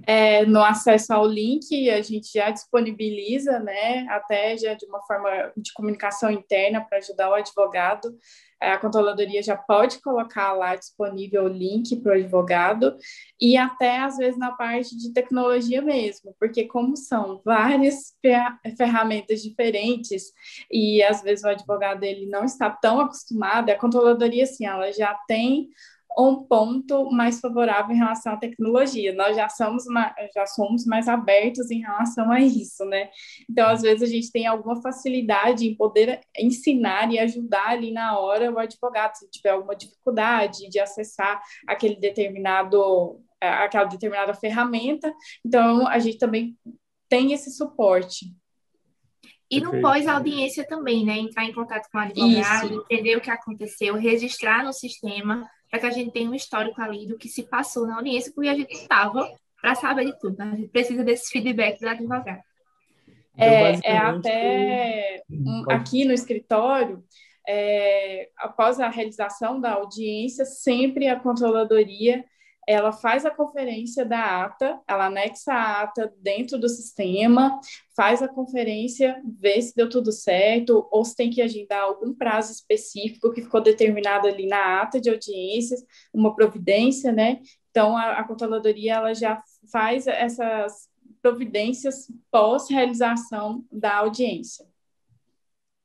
É, 0.08 0.44
no 0.46 0.64
acesso 0.64 1.14
ao 1.14 1.26
link, 1.26 1.90
a 1.90 2.02
gente 2.02 2.32
já 2.34 2.50
disponibiliza, 2.50 3.60
né, 3.60 4.08
até 4.10 4.58
já 4.58 4.74
de 4.74 4.88
uma 4.88 5.00
forma 5.04 5.30
de 5.56 5.72
comunicação 5.72 6.32
interna 6.32 6.82
para 6.82 6.98
ajudar 6.98 7.30
o 7.30 7.36
advogado 7.36 8.18
a 8.72 8.78
controladoria 8.78 9.44
já 9.44 9.58
pode 9.58 10.02
colocar 10.02 10.54
lá 10.54 10.76
disponível 10.76 11.46
o 11.46 11.48
link 11.48 11.96
para 11.98 12.14
o 12.14 12.16
advogado 12.16 12.96
e 13.40 13.58
até 13.58 14.00
às 14.00 14.18
vezes 14.18 14.38
na 14.40 14.52
parte 14.52 14.98
de 14.98 15.12
tecnologia 15.14 15.82
mesmo, 15.82 16.36
porque 16.40 16.66
como 16.66 16.96
são 16.96 17.42
várias 17.44 18.14
ferramentas 18.78 19.42
diferentes 19.42 20.32
e 20.72 21.04
às 21.04 21.22
vezes 21.22 21.44
o 21.44 21.50
advogado 21.50 22.04
ele 22.04 22.26
não 22.28 22.46
está 22.46 22.70
tão 22.70 23.02
acostumado, 23.02 23.70
a 23.70 23.76
controladoria 23.76 24.44
assim, 24.44 24.66
ela 24.66 24.92
já 24.92 25.14
tem 25.28 25.70
um 26.18 26.44
ponto 26.44 27.10
mais 27.12 27.40
favorável 27.40 27.96
em 27.96 27.98
relação 27.98 28.34
à 28.34 28.38
tecnologia. 28.38 29.14
Nós 29.14 29.36
já 29.36 29.50
somos, 29.50 29.84
já 30.34 30.46
somos 30.46 30.86
mais 30.86 31.08
abertos 31.08 31.72
em 31.72 31.80
relação 31.80 32.32
a 32.32 32.40
isso, 32.40 32.86
né? 32.86 33.10
Então, 33.50 33.68
às 33.68 33.82
vezes, 33.82 34.04
a 34.04 34.12
gente 34.12 34.32
tem 34.32 34.46
alguma 34.46 34.82
facilidade 34.82 35.68
em 35.68 35.76
poder 35.76 36.22
ensinar 36.38 37.12
e 37.12 37.20
ajudar 37.20 37.70
ali 37.70 37.92
na 37.92 38.18
hora 38.18 38.52
o 38.52 38.60
advogado, 38.60 39.16
se 39.16 39.30
tiver 39.30 39.52
alguma 39.52 39.76
dificuldade 39.76 40.70
de 40.70 40.80
acessar 40.80 41.42
aquele 41.68 41.96
determinado, 41.96 43.20
aquela 43.42 43.86
determinada 43.86 44.34
ferramenta. 44.34 45.14
Então, 45.46 45.88
a 45.88 46.00
gente 46.00 46.18
também 46.18 46.58
tem 47.10 47.34
esse 47.34 47.52
suporte. 47.52 48.28
E 49.50 49.62
no 49.62 49.82
pós-audiência 49.82 50.66
também, 50.66 51.06
né? 51.06 51.18
Entrar 51.18 51.46
em 51.46 51.54
contato 51.54 51.88
com 51.92 51.98
o 52.00 52.02
advogado, 52.02 52.72
Isso. 52.72 52.86
entender 52.90 53.18
o 53.18 53.22
que 53.22 53.30
aconteceu, 53.30 53.96
registrar 53.96 54.64
no 54.64 54.74
sistema 54.74 55.48
para 55.74 55.80
que 55.80 55.86
a 55.88 55.90
gente 55.90 56.12
tenha 56.12 56.30
um 56.30 56.36
histórico 56.36 56.80
ali 56.80 57.08
do 57.08 57.18
que 57.18 57.28
se 57.28 57.42
passou 57.42 57.88
na 57.88 57.96
audiência, 57.96 58.32
porque 58.32 58.48
a 58.48 58.54
gente 58.54 58.72
estava 58.74 59.28
para 59.60 59.74
saber 59.74 60.06
de 60.06 60.20
tudo. 60.20 60.38
Né? 60.38 60.52
A 60.54 60.56
gente 60.56 60.68
precisa 60.68 61.04
desse 61.04 61.32
feedback 61.32 61.80
do 61.80 61.90
advogado. 61.90 62.44
Então, 63.34 63.48
é, 63.48 63.80
é 63.84 63.98
até 63.98 65.24
um, 65.32 65.66
aqui 65.72 66.06
no 66.06 66.14
escritório, 66.14 67.04
é, 67.50 68.30
após 68.38 68.80
a 68.80 68.88
realização 68.88 69.60
da 69.60 69.72
audiência, 69.72 70.46
sempre 70.46 71.08
a 71.08 71.20
controladoria 71.20 72.24
ela 72.68 72.92
faz 72.92 73.26
a 73.26 73.32
conferência 73.32 74.06
da 74.06 74.44
ata, 74.44 74.80
ela 74.88 75.08
anexa 75.08 75.54
a 75.54 75.82
ata 75.84 76.14
dentro 76.20 76.58
do 76.58 76.70
sistema, 76.70 77.60
faz 77.96 78.22
a 78.22 78.28
conferência, 78.28 79.22
vê 79.40 79.62
se 79.62 79.76
deu 79.76 79.90
tudo 79.90 80.12
certo, 80.12 80.88
ou 80.92 81.04
se 81.04 81.16
tem 81.16 81.30
que 81.30 81.42
agendar 81.42 81.82
algum 81.82 82.14
prazo 82.14 82.52
específico 82.52 83.32
que 83.32 83.42
ficou 83.42 83.62
determinado 83.62 84.28
ali 84.28 84.48
na 84.48 84.82
ata 84.82 85.00
de 85.00 85.10
audiências, 85.10 85.84
uma 86.14 86.36
providência, 86.36 87.12
né? 87.12 87.40
Então, 87.70 87.98
a, 87.98 88.20
a 88.20 88.24
controladoria 88.24 88.96
ela 88.96 89.14
já 89.14 89.42
faz 89.72 90.08
essas 90.08 90.88
providências 91.22 92.08
pós-realização 92.30 93.66
da 93.72 93.98
audiência. 93.98 94.73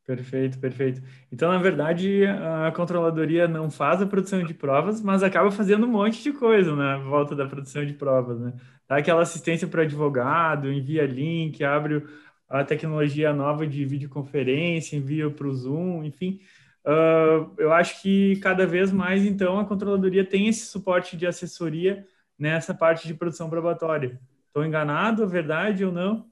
Perfeito, 0.09 0.59
perfeito. 0.59 1.03
Então, 1.31 1.53
na 1.53 1.59
verdade, 1.59 2.25
a 2.25 2.73
controladoria 2.73 3.47
não 3.47 3.71
faz 3.71 4.01
a 4.01 4.07
produção 4.07 4.43
de 4.43 4.55
provas, 4.55 5.03
mas 5.03 5.23
acaba 5.23 5.51
fazendo 5.51 5.85
um 5.87 5.91
monte 5.91 6.23
de 6.23 6.33
coisa 6.33 6.75
na 6.75 6.97
né, 6.97 7.05
volta 7.05 7.37
da 7.37 7.45
produção 7.47 7.85
de 7.85 7.93
provas, 7.93 8.41
né? 8.41 8.55
Dá 8.89 8.97
aquela 8.97 9.21
assistência 9.21 9.69
para 9.69 9.83
advogado, 9.83 10.73
envia 10.73 11.05
link, 11.05 11.63
abre 11.63 12.03
a 12.49 12.65
tecnologia 12.65 13.35
nova 13.35 13.67
de 13.67 13.85
videoconferência, 13.85 14.97
envia 14.97 15.29
para 15.29 15.47
o 15.47 15.53
Zoom, 15.53 16.03
enfim. 16.03 16.41
Uh, 16.87 17.53
eu 17.59 17.71
acho 17.71 18.01
que 18.01 18.37
cada 18.37 18.67
vez 18.67 18.91
mais, 18.91 19.27
então, 19.27 19.61
a 19.61 19.67
controladoria 19.67 20.25
tem 20.25 20.49
esse 20.49 20.65
suporte 20.65 21.19
de 21.19 21.27
assessoria 21.27 22.07
nessa 22.39 22.73
parte 22.73 23.07
de 23.07 23.13
produção 23.13 23.51
probatória. 23.51 24.19
Estou 24.47 24.65
enganado, 24.65 25.29
verdade 25.29 25.85
ou 25.85 25.93
não? 25.93 26.27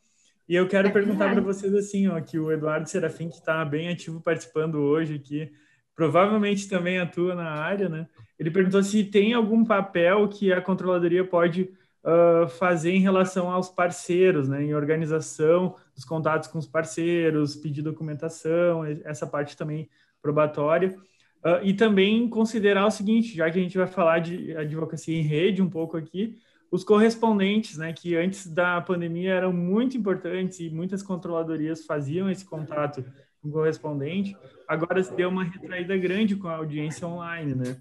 E 0.49 0.55
eu 0.55 0.69
quero 0.69 0.89
é 0.89 0.91
perguntar 0.91 1.33
para 1.33 1.41
vocês 1.41 1.75
assim, 1.75 2.07
ó, 2.07 2.21
que 2.21 2.39
o 2.39 2.53
Eduardo 2.53 2.89
Serafim, 2.89 3.29
que 3.29 3.37
está 3.37 3.65
bem 3.65 3.89
ativo 3.89 4.21
participando 4.21 4.77
hoje 4.77 5.17
aqui, 5.17 5.51
provavelmente 5.95 6.69
também 6.69 6.99
atua 6.99 7.35
na 7.35 7.51
área, 7.51 7.89
né? 7.89 8.07
Ele 8.39 8.51
perguntou 8.51 8.83
se 8.83 9.03
tem 9.03 9.33
algum 9.33 9.65
papel 9.65 10.29
que 10.29 10.53
a 10.53 10.61
controladoria 10.61 11.27
pode 11.27 11.71
uh, 12.05 12.49
fazer 12.49 12.93
em 12.93 13.01
relação 13.01 13.51
aos 13.51 13.69
parceiros, 13.69 14.49
né? 14.49 14.63
Em 14.63 14.75
organização 14.75 15.75
dos 15.95 16.05
contatos 16.05 16.49
com 16.49 16.59
os 16.59 16.67
parceiros, 16.67 17.57
pedir 17.57 17.83
documentação, 17.83 18.85
essa 19.05 19.27
parte 19.27 19.57
também 19.57 19.89
probatória. 20.23 20.97
Uh, 21.45 21.63
e 21.65 21.75
também 21.75 22.29
considerar 22.29 22.87
o 22.87 22.91
seguinte, 22.91 23.35
já 23.35 23.51
que 23.51 23.59
a 23.59 23.63
gente 23.63 23.79
vai 23.79 23.87
falar 23.87 24.21
de 24.21 24.57
advocacia 24.57 25.17
em 25.17 25.23
rede 25.23 25.61
um 25.61 25.71
pouco 25.71 25.97
aqui, 25.97 26.37
os 26.71 26.85
correspondentes, 26.85 27.79
né, 27.79 27.93
que 27.93 28.17
antes 28.17 28.47
da 28.47 28.81
pandemia 28.81 29.35
eram 29.35 29.53
muito 29.53 29.97
importantes 29.97 30.61
e 30.61 30.71
muitas 30.71 31.03
controladorias 31.03 31.85
faziam 31.85 32.29
esse 32.31 32.45
contato 32.45 33.05
com 33.41 33.49
o 33.49 33.53
correspondente, 33.53 34.37
agora 34.67 35.03
se 35.03 35.15
deu 35.15 35.29
uma 35.29 35.45
retraída 35.45 35.97
grande 35.97 36.37
com 36.37 36.49
a 36.49 36.57
audiência 36.57 37.07
online, 37.07 37.55
né? 37.55 37.77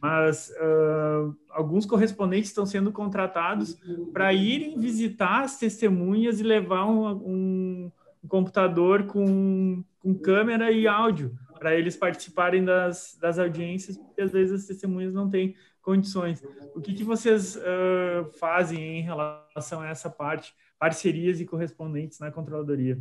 Mas 0.00 0.50
uh, 0.50 1.34
alguns 1.50 1.86
correspondentes 1.86 2.50
estão 2.50 2.66
sendo 2.66 2.92
contratados 2.92 3.78
para 4.12 4.32
irem 4.32 4.78
visitar 4.78 5.42
as 5.42 5.58
testemunhas 5.58 6.38
e 6.38 6.42
levar 6.42 6.84
um, 6.84 7.08
um, 7.08 7.92
um 8.22 8.28
computador 8.28 9.04
com, 9.04 9.82
com 9.98 10.14
câmera 10.14 10.70
e 10.70 10.86
áudio 10.86 11.36
para 11.58 11.74
eles 11.74 11.96
participarem 11.96 12.62
das, 12.62 13.16
das 13.20 13.38
audiências, 13.38 13.96
porque 13.96 14.20
às 14.20 14.30
vezes 14.30 14.60
as 14.60 14.66
testemunhas 14.66 15.14
não 15.14 15.30
têm 15.30 15.56
condições. 15.86 16.42
O 16.74 16.80
que, 16.80 16.92
que 16.92 17.04
vocês 17.04 17.54
uh, 17.54 18.24
fazem 18.40 18.98
em 18.98 19.02
relação 19.02 19.80
a 19.80 19.88
essa 19.88 20.10
parte, 20.10 20.52
parcerias 20.80 21.40
e 21.40 21.46
correspondentes 21.46 22.18
na 22.18 22.32
controladoria? 22.32 22.98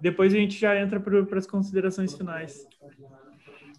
Depois 0.00 0.34
a 0.34 0.36
gente 0.36 0.58
já 0.58 0.78
entra 0.78 0.98
para 0.98 1.38
as 1.38 1.46
considerações 1.46 2.12
finais. 2.12 2.66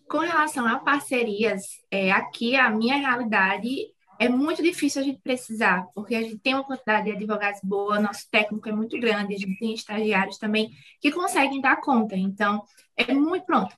Com 0.07 0.19
relação 0.19 0.65
a 0.65 0.79
parcerias, 0.79 1.63
é, 1.91 2.11
aqui 2.11 2.55
a 2.55 2.69
minha 2.69 2.95
realidade 2.95 3.93
é 4.17 4.29
muito 4.29 4.63
difícil 4.63 5.01
a 5.01 5.05
gente 5.05 5.19
precisar, 5.21 5.85
porque 5.93 6.15
a 6.15 6.21
gente 6.21 6.37
tem 6.37 6.53
uma 6.53 6.63
quantidade 6.63 7.05
de 7.05 7.11
advogados 7.11 7.59
boa, 7.61 7.99
nosso 7.99 8.29
técnico 8.31 8.69
é 8.69 8.71
muito 8.71 8.97
grande, 8.97 9.35
a 9.35 9.37
gente 9.37 9.59
tem 9.59 9.73
estagiários 9.73 10.37
também 10.37 10.71
que 11.01 11.11
conseguem 11.11 11.59
dar 11.59 11.81
conta. 11.81 12.15
Então, 12.15 12.63
é 12.95 13.13
muito 13.13 13.45
pronto. 13.45 13.75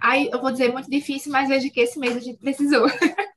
Aí 0.00 0.30
eu 0.32 0.40
vou 0.40 0.52
dizer 0.52 0.72
muito 0.72 0.88
difícil, 0.88 1.32
mas 1.32 1.48
vejo 1.48 1.70
que 1.72 1.80
esse 1.80 1.98
mês 1.98 2.16
a 2.16 2.20
gente 2.20 2.38
precisou. 2.38 2.86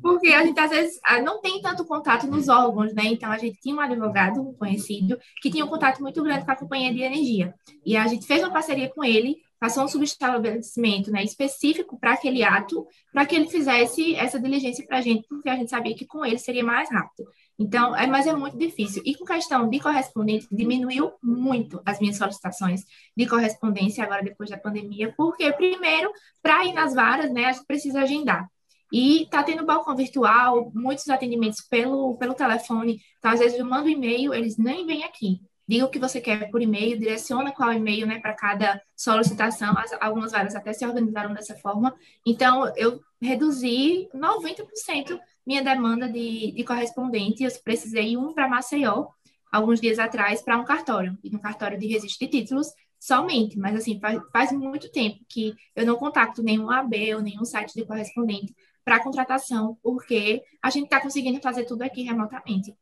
Porque 0.00 0.28
a 0.28 0.44
gente 0.44 0.58
às 0.58 0.70
vezes 0.70 0.98
ah, 1.04 1.20
não 1.20 1.40
tem 1.40 1.60
tanto 1.60 1.84
contato 1.84 2.26
nos 2.26 2.48
órgãos, 2.48 2.94
né? 2.94 3.04
Então 3.04 3.30
a 3.30 3.38
gente 3.38 3.60
tinha 3.60 3.74
um 3.74 3.80
advogado 3.80 4.54
conhecido 4.58 5.18
que 5.42 5.50
tinha 5.50 5.64
um 5.64 5.68
contato 5.68 6.00
muito 6.00 6.22
grande 6.22 6.44
com 6.44 6.50
a 6.50 6.56
companhia 6.56 6.92
de 6.92 7.02
energia. 7.02 7.54
E 7.84 7.96
a 7.96 8.06
gente 8.06 8.26
fez 8.26 8.42
uma 8.42 8.52
parceria 8.52 8.88
com 8.88 9.04
ele, 9.04 9.36
passou 9.58 9.84
um 9.84 9.88
subestabelecimento 9.88 11.10
né, 11.10 11.22
específico 11.22 11.98
para 11.98 12.12
aquele 12.12 12.42
ato, 12.42 12.86
para 13.12 13.24
que 13.24 13.34
ele 13.34 13.48
fizesse 13.48 14.14
essa 14.14 14.38
diligência 14.38 14.86
para 14.86 14.98
a 14.98 15.00
gente, 15.00 15.26
porque 15.28 15.48
a 15.48 15.56
gente 15.56 15.70
sabia 15.70 15.94
que 15.94 16.06
com 16.06 16.24
ele 16.24 16.38
seria 16.38 16.64
mais 16.64 16.90
rápido. 16.90 17.28
Então, 17.58 17.96
é, 17.96 18.06
mas 18.06 18.26
é 18.26 18.34
muito 18.34 18.58
difícil. 18.58 19.02
E 19.04 19.14
com 19.14 19.24
questão 19.24 19.68
de 19.68 19.80
correspondente, 19.80 20.46
diminuiu 20.52 21.12
muito 21.22 21.80
as 21.86 21.98
minhas 21.98 22.18
solicitações 22.18 22.84
de 23.16 23.26
correspondência 23.26 24.04
agora 24.04 24.22
depois 24.22 24.50
da 24.50 24.58
pandemia, 24.58 25.14
porque, 25.16 25.50
primeiro, 25.52 26.10
para 26.42 26.64
ir 26.66 26.74
nas 26.74 26.94
varas, 26.94 27.32
né, 27.32 27.46
a 27.46 27.52
gente 27.52 27.66
precisa 27.66 28.00
agendar. 28.00 28.46
E 28.92 29.22
está 29.22 29.42
tendo 29.42 29.66
balcão 29.66 29.96
virtual, 29.96 30.70
muitos 30.74 31.08
atendimentos 31.08 31.60
pelo, 31.60 32.16
pelo 32.16 32.34
telefone. 32.34 33.00
Então, 33.18 33.30
às 33.30 33.40
vezes, 33.40 33.58
eu 33.58 33.64
mando 33.64 33.88
e-mail, 33.88 34.32
eles 34.32 34.56
nem 34.56 34.86
vêm 34.86 35.04
aqui. 35.04 35.40
Diga 35.68 35.84
o 35.84 35.90
que 35.90 35.98
você 35.98 36.20
quer 36.20 36.48
por 36.50 36.62
e-mail, 36.62 36.96
direciona 36.96 37.50
qual 37.50 37.72
e-mail 37.72 38.06
né, 38.06 38.20
para 38.20 38.34
cada 38.34 38.80
solicitação. 38.94 39.76
As, 39.76 39.92
algumas 40.00 40.30
varas 40.30 40.54
até 40.54 40.72
se 40.72 40.86
organizaram 40.86 41.34
dessa 41.34 41.56
forma. 41.56 41.92
Então, 42.24 42.72
eu 42.76 43.00
reduzi 43.20 44.08
90% 44.14 45.18
minha 45.44 45.64
demanda 45.64 46.08
de, 46.08 46.52
de 46.52 46.64
correspondente. 46.64 47.42
Eu 47.42 47.50
precisei 47.64 48.16
um 48.16 48.32
para 48.32 48.48
Maceió, 48.48 49.08
alguns 49.50 49.80
dias 49.80 49.98
atrás, 49.98 50.40
para 50.40 50.56
um 50.56 50.64
cartório, 50.64 51.18
e 51.24 51.34
um 51.34 51.40
cartório 51.40 51.78
de 51.78 51.88
registro 51.88 52.26
de 52.26 52.38
títulos 52.38 52.68
somente. 53.00 53.58
Mas, 53.58 53.74
assim, 53.74 53.98
faz, 53.98 54.20
faz 54.32 54.52
muito 54.52 54.88
tempo 54.92 55.18
que 55.28 55.52
eu 55.74 55.84
não 55.84 55.96
contacto 55.96 56.44
nenhum 56.44 56.70
AB 56.70 57.16
ou 57.16 57.22
nenhum 57.22 57.44
site 57.44 57.74
de 57.74 57.84
correspondente 57.84 58.54
para 58.86 59.02
contratação, 59.02 59.76
porque 59.82 60.44
a 60.62 60.70
gente 60.70 60.84
está 60.84 61.00
conseguindo 61.00 61.40
fazer 61.40 61.64
tudo 61.64 61.82
aqui 61.82 62.04
remotamente. 62.04 62.72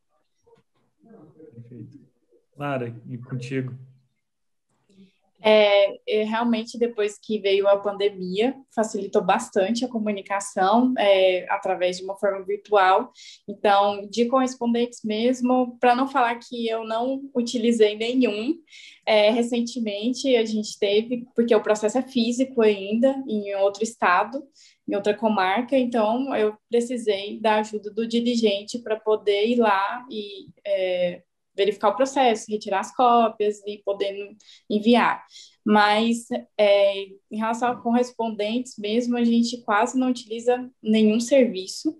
Perfeito. 1.54 1.98
Lara, 2.54 2.94
e 3.08 3.16
contigo? 3.16 3.74
É, 5.46 5.98
é, 6.06 6.24
realmente, 6.24 6.78
depois 6.78 7.18
que 7.18 7.38
veio 7.38 7.68
a 7.68 7.78
pandemia, 7.78 8.54
facilitou 8.74 9.22
bastante 9.22 9.84
a 9.84 9.88
comunicação 9.88 10.94
é, 10.96 11.46
através 11.50 11.98
de 11.98 12.04
uma 12.04 12.16
forma 12.16 12.42
virtual. 12.44 13.10
Então, 13.46 14.06
de 14.08 14.26
correspondentes 14.26 15.00
mesmo, 15.04 15.76
para 15.78 15.94
não 15.94 16.08
falar 16.08 16.38
que 16.38 16.66
eu 16.66 16.84
não 16.84 17.30
utilizei 17.34 17.94
nenhum, 17.94 18.56
é, 19.04 19.30
recentemente 19.30 20.34
a 20.34 20.44
gente 20.46 20.78
teve, 20.78 21.26
porque 21.34 21.54
o 21.54 21.62
processo 21.62 21.98
é 21.98 22.02
físico 22.02 22.62
ainda, 22.62 23.14
em 23.28 23.54
outro 23.56 23.82
estado, 23.82 24.42
em 24.86 24.94
outra 24.94 25.14
comarca, 25.14 25.76
então 25.76 26.34
eu 26.36 26.56
precisei 26.68 27.40
da 27.40 27.56
ajuda 27.56 27.90
do 27.90 28.06
dirigente 28.06 28.78
para 28.78 28.98
poder 28.98 29.46
ir 29.46 29.56
lá 29.56 30.06
e 30.10 30.48
é, 30.64 31.22
verificar 31.56 31.88
o 31.88 31.96
processo, 31.96 32.50
retirar 32.50 32.80
as 32.80 32.94
cópias 32.94 33.62
e 33.66 33.82
poder 33.84 34.36
enviar. 34.68 35.24
Mas 35.64 36.26
é, 36.58 37.04
em 37.30 37.36
relação 37.36 37.70
a 37.70 37.80
correspondentes 37.80 38.74
mesmo, 38.76 39.16
a 39.16 39.24
gente 39.24 39.62
quase 39.62 39.98
não 39.98 40.10
utiliza 40.10 40.70
nenhum 40.82 41.20
serviço. 41.20 41.96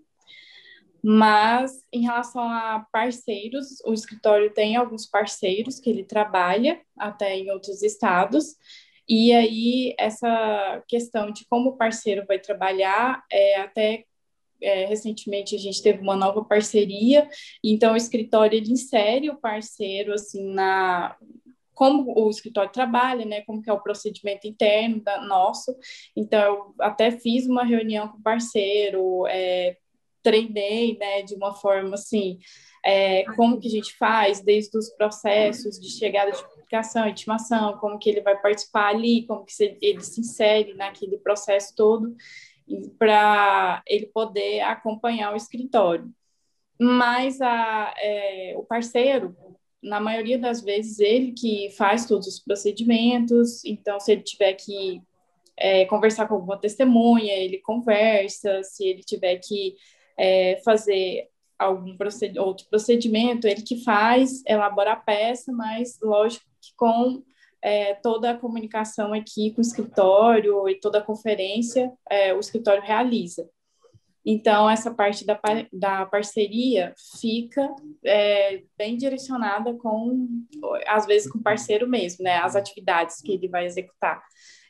Mas 1.07 1.85
em 1.93 2.03
relação 2.03 2.43
a 2.43 2.87
parceiros, 2.91 3.79
o 3.85 3.93
escritório 3.93 4.53
tem 4.53 4.75
alguns 4.75 5.07
parceiros 5.07 5.79
que 5.79 5.91
ele 5.91 6.03
trabalha 6.03 6.81
até 6.97 7.37
em 7.37 7.51
outros 7.51 7.83
estados. 7.83 8.57
E 9.09 9.33
aí, 9.33 9.95
essa 9.99 10.83
questão 10.89 11.31
de 11.31 11.47
como 11.47 11.71
o 11.71 11.77
parceiro 11.77 12.25
vai 12.27 12.39
trabalhar 12.39 13.23
é 13.31 13.61
até 13.61 14.05
é, 14.61 14.87
recentemente 14.87 15.55
a 15.55 15.59
gente 15.59 15.83
teve 15.83 16.01
uma 16.01 16.17
nova 16.17 16.43
parceria, 16.45 17.29
então 17.63 17.93
o 17.93 17.97
escritório 17.97 18.57
ele 18.57 18.73
insere 18.73 19.29
o 19.29 19.37
parceiro 19.37 20.15
assim 20.15 20.53
na 20.55 21.17
como 21.75 22.15
o 22.17 22.31
escritório 22.31 22.71
trabalha, 22.73 23.25
né, 23.25 23.41
como 23.43 23.61
que 23.61 23.69
é 23.69 23.73
o 23.73 23.81
procedimento 23.81 24.47
interno 24.47 25.03
da, 25.03 25.21
nosso. 25.23 25.77
Então, 26.17 26.41
eu 26.41 26.75
até 26.81 27.11
fiz 27.11 27.47
uma 27.47 27.65
reunião 27.65 28.09
com 28.09 28.19
o 28.19 28.23
parceiro, 28.23 29.27
é, 29.27 29.77
treinei, 30.23 30.97
né, 30.97 31.23
de 31.23 31.35
uma 31.35 31.53
forma 31.53 31.95
assim, 31.95 32.39
é, 32.85 33.25
como 33.35 33.59
que 33.59 33.67
a 33.67 33.71
gente 33.71 33.97
faz 33.97 34.41
desde 34.43 34.77
os 34.77 34.91
processos 34.91 35.81
de 35.81 35.89
chegada 35.89 36.31
de 36.31 36.45
publicação, 36.49 37.09
intimação, 37.09 37.79
como 37.79 37.99
que 37.99 38.11
ele 38.11 38.21
vai 38.21 38.39
participar 38.39 38.89
ali, 38.89 39.27
como 39.27 39.45
que 39.45 39.79
ele 39.81 40.03
se 40.03 40.21
insere 40.21 40.75
naquele 40.75 41.17
processo 41.17 41.75
todo 41.75 42.15
para 42.99 43.83
ele 43.87 44.07
poder 44.07 44.61
acompanhar 44.61 45.33
o 45.33 45.37
escritório. 45.37 46.11
Mas 46.79 47.41
a, 47.41 47.95
é, 47.99 48.55
o 48.57 48.65
parceiro, 48.65 49.35
na 49.83 50.01
maioria 50.01 50.39
das 50.39 50.63
vezes, 50.63 50.99
ele 50.99 51.33
que 51.33 51.71
faz 51.77 52.07
todos 52.07 52.27
os 52.27 52.41
procedimentos, 52.41 53.65
então, 53.65 53.99
se 53.99 54.13
ele 54.13 54.23
tiver 54.23 54.55
que 54.55 55.01
é, 55.57 55.87
conversar 55.87 56.27
com 56.27 56.35
alguma 56.35 56.59
testemunha, 56.59 57.33
ele 57.33 57.59
conversa, 57.59 58.63
se 58.63 58.87
ele 58.87 59.03
tiver 59.03 59.37
que 59.37 59.75
é, 60.19 60.61
fazer 60.65 61.29
algum 61.59 61.97
proced 61.97 62.39
outro 62.39 62.67
procedimento, 62.69 63.47
ele 63.47 63.63
que 63.63 63.83
faz, 63.83 64.43
elabora 64.47 64.93
a 64.93 64.97
peça, 64.97 65.53
mas 65.53 65.99
lógico 66.03 66.45
que 66.61 66.73
com 66.77 67.23
é, 67.63 67.95
toda 67.95 68.31
a 68.31 68.37
comunicação 68.37 69.15
aqui 69.15 69.51
com 69.53 69.59
o 69.59 69.65
escritório 69.65 70.69
e 70.69 70.79
toda 70.79 70.99
a 70.99 71.05
conferência, 71.05 71.91
é, 72.11 72.35
o 72.35 72.41
escritório 72.41 72.83
realiza. 72.83 73.49
Então, 74.27 74.69
essa 74.71 74.93
parte 74.93 75.27
da, 75.27 75.39
da 75.71 76.07
parceria 76.07 76.95
fica 77.21 77.75
é, 78.03 78.63
bem 78.77 78.97
direcionada 78.97 79.75
com, 79.75 80.29
às 80.87 81.05
vezes, 81.05 81.31
com 81.31 81.39
o 81.39 81.43
parceiro 81.43 81.87
mesmo, 81.87 82.25
né? 82.25 82.37
As 82.37 82.57
atividades 82.57 83.21
que 83.21 83.33
ele 83.33 83.49
vai 83.49 83.67
executar. 83.67 84.23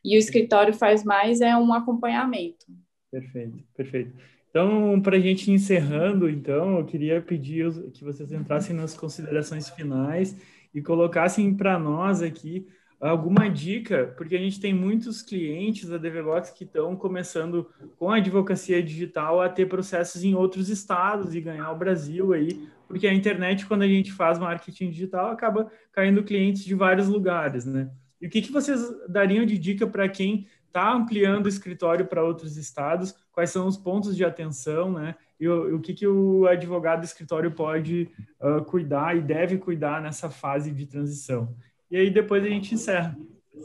E 0.05 0.17
o 0.17 0.19
escritório 0.19 0.75
faz 0.75 1.05
mais 1.05 1.41
é 1.41 1.57
um 1.57 1.73
acompanhamento. 1.73 2.67
Perfeito, 3.13 3.63
perfeito. 3.77 4.34
Então, 4.55 5.01
para 5.01 5.17
a 5.17 5.21
gente 5.21 5.51
encerrando, 5.51 6.31
então, 6.31 6.79
eu 6.79 6.85
queria 6.85 7.21
pedir 7.21 7.73
que 7.91 8.05
vocês 8.05 8.31
entrassem 8.31 8.77
nas 8.77 8.97
considerações 8.97 9.69
finais 9.69 10.41
e 10.73 10.81
colocassem 10.81 11.53
para 11.53 11.77
nós 11.77 12.23
aqui 12.23 12.65
alguma 13.01 13.51
dica, 13.51 14.15
porque 14.17 14.37
a 14.37 14.39
gente 14.39 14.61
tem 14.61 14.73
muitos 14.73 15.23
clientes 15.23 15.89
da 15.89 15.99
DVBox 15.99 16.51
que 16.51 16.63
estão 16.63 16.95
começando 16.95 17.69
com 17.99 18.11
a 18.11 18.19
advocacia 18.19 18.81
digital 18.81 19.43
a 19.43 19.49
ter 19.49 19.67
processos 19.67 20.23
em 20.23 20.37
outros 20.37 20.69
estados 20.69 21.35
e 21.35 21.41
ganhar 21.41 21.73
o 21.73 21.77
Brasil 21.77 22.33
aí, 22.33 22.69
porque 22.87 23.09
a 23.09 23.13
internet, 23.13 23.67
quando 23.67 23.83
a 23.83 23.89
gente 23.89 24.13
faz 24.13 24.39
marketing 24.39 24.91
digital, 24.91 25.33
acaba 25.33 25.69
caindo 25.91 26.23
clientes 26.23 26.65
de 26.65 26.77
vários 26.77 27.09
lugares, 27.09 27.67
né? 27.67 27.91
E 28.23 28.29
o 28.29 28.31
que, 28.31 28.41
que 28.41 28.53
vocês 28.53 28.81
dariam 29.09 29.45
de 29.45 29.59
dica 29.59 29.85
para 29.85 30.09
quem 30.09 30.47
está 30.75 30.93
ampliando 30.93 31.47
o 31.47 31.49
escritório 31.49 32.05
para 32.05 32.25
outros 32.25 32.57
estados? 32.57 33.15
Quais 33.31 33.51
são 33.51 33.69
os 33.69 33.77
pontos 33.77 34.17
de 34.17 34.25
atenção, 34.25 34.93
né? 34.93 35.15
E 35.39 35.49
o, 35.49 35.77
o 35.77 35.81
que, 35.81 35.95
que 35.95 36.07
o 36.07 36.49
advogado 36.49 37.01
do 37.01 37.05
escritório 37.05 37.53
pode 37.53 38.11
uh, 38.41 38.65
cuidar 38.65 39.17
e 39.17 39.21
deve 39.21 39.57
cuidar 39.57 40.03
nessa 40.03 40.29
fase 40.29 40.73
de 40.73 40.85
transição? 40.85 41.57
E 41.89 41.97
aí 41.97 42.11
depois 42.11 42.43
a 42.43 42.49
gente 42.49 42.75
encerra. 42.75 43.17